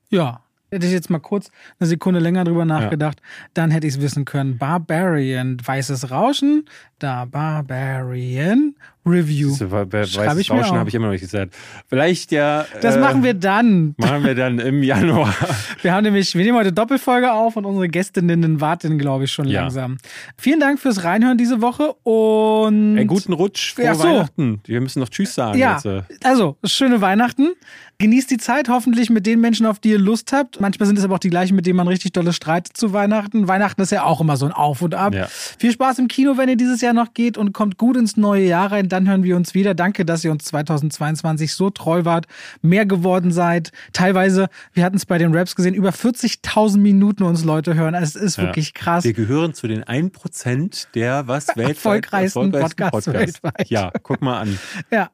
[0.09, 1.49] Ja, Hätte ich jetzt mal kurz
[1.79, 3.47] eine Sekunde länger drüber nachgedacht, ja.
[3.53, 4.57] dann hätte ich es wissen können.
[4.57, 6.65] Barbarian, weißes Rauschen,
[6.99, 8.75] da Barbarian
[9.05, 9.51] Review.
[9.51, 11.55] So, Schreibe ich Rauschen habe ich immer noch nicht gesagt.
[11.87, 12.65] Vielleicht ja.
[12.81, 13.95] Das äh, machen wir dann.
[13.97, 15.33] Machen wir dann im Januar.
[15.81, 19.47] Wir haben nämlich, wir nehmen heute Doppelfolge auf und unsere Gästinnen warten, glaube ich, schon
[19.47, 19.61] ja.
[19.61, 19.97] langsam.
[20.37, 22.97] Vielen Dank fürs Reinhören diese Woche und.
[22.97, 24.03] Ey, guten Rutsch, frohe ja, so.
[24.03, 24.59] Weihnachten.
[24.65, 25.57] Wir müssen noch Tschüss sagen.
[25.57, 25.85] Ja, jetzt.
[25.85, 26.01] Äh.
[26.23, 27.53] also schöne Weihnachten.
[27.99, 30.61] Genießt die Zeit hoffentlich mit den Menschen, auf die ihr Lust habt.
[30.61, 33.47] Manchmal sind es aber auch die gleichen, mit denen man richtig dolle streitet zu Weihnachten.
[33.47, 35.15] Weihnachten ist ja auch immer so ein Auf und Ab.
[35.15, 35.25] Ja.
[35.27, 38.45] Viel Spaß im Kino, wenn ihr dieses Jahr noch geht und kommt gut ins neue
[38.45, 38.87] Jahr rein.
[38.87, 39.73] Dann hören wir uns wieder.
[39.73, 42.27] Danke, dass ihr uns 2022 so treu wart,
[42.61, 43.71] mehr geworden seid.
[43.93, 47.95] Teilweise, wir hatten es bei den Raps gesehen, über 40.000 Minuten uns Leute hören.
[47.95, 48.43] Es ist ja.
[48.43, 49.05] wirklich krass.
[49.05, 53.69] Wir gehören zu den 1% der was weltweit erfolgreichsten, erfolgreichsten Podcasts, Podcasts weltweit.
[53.71, 54.59] Ja, guck mal an.
[54.91, 55.09] Ja,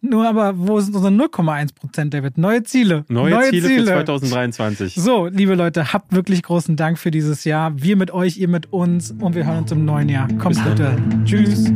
[0.00, 2.38] Nur aber, wo sind unsere 0,1 Prozent, David?
[2.38, 3.04] Neue Ziele.
[3.08, 4.94] Neue, Neue Ziele, Ziele, für 2023.
[4.94, 7.72] So, liebe Leute, habt wirklich großen Dank für dieses Jahr.
[7.82, 10.28] Wir mit euch, ihr mit uns und wir hören uns im neuen Jahr.
[10.38, 10.96] Kommt Gute.
[11.24, 11.72] Tschüss.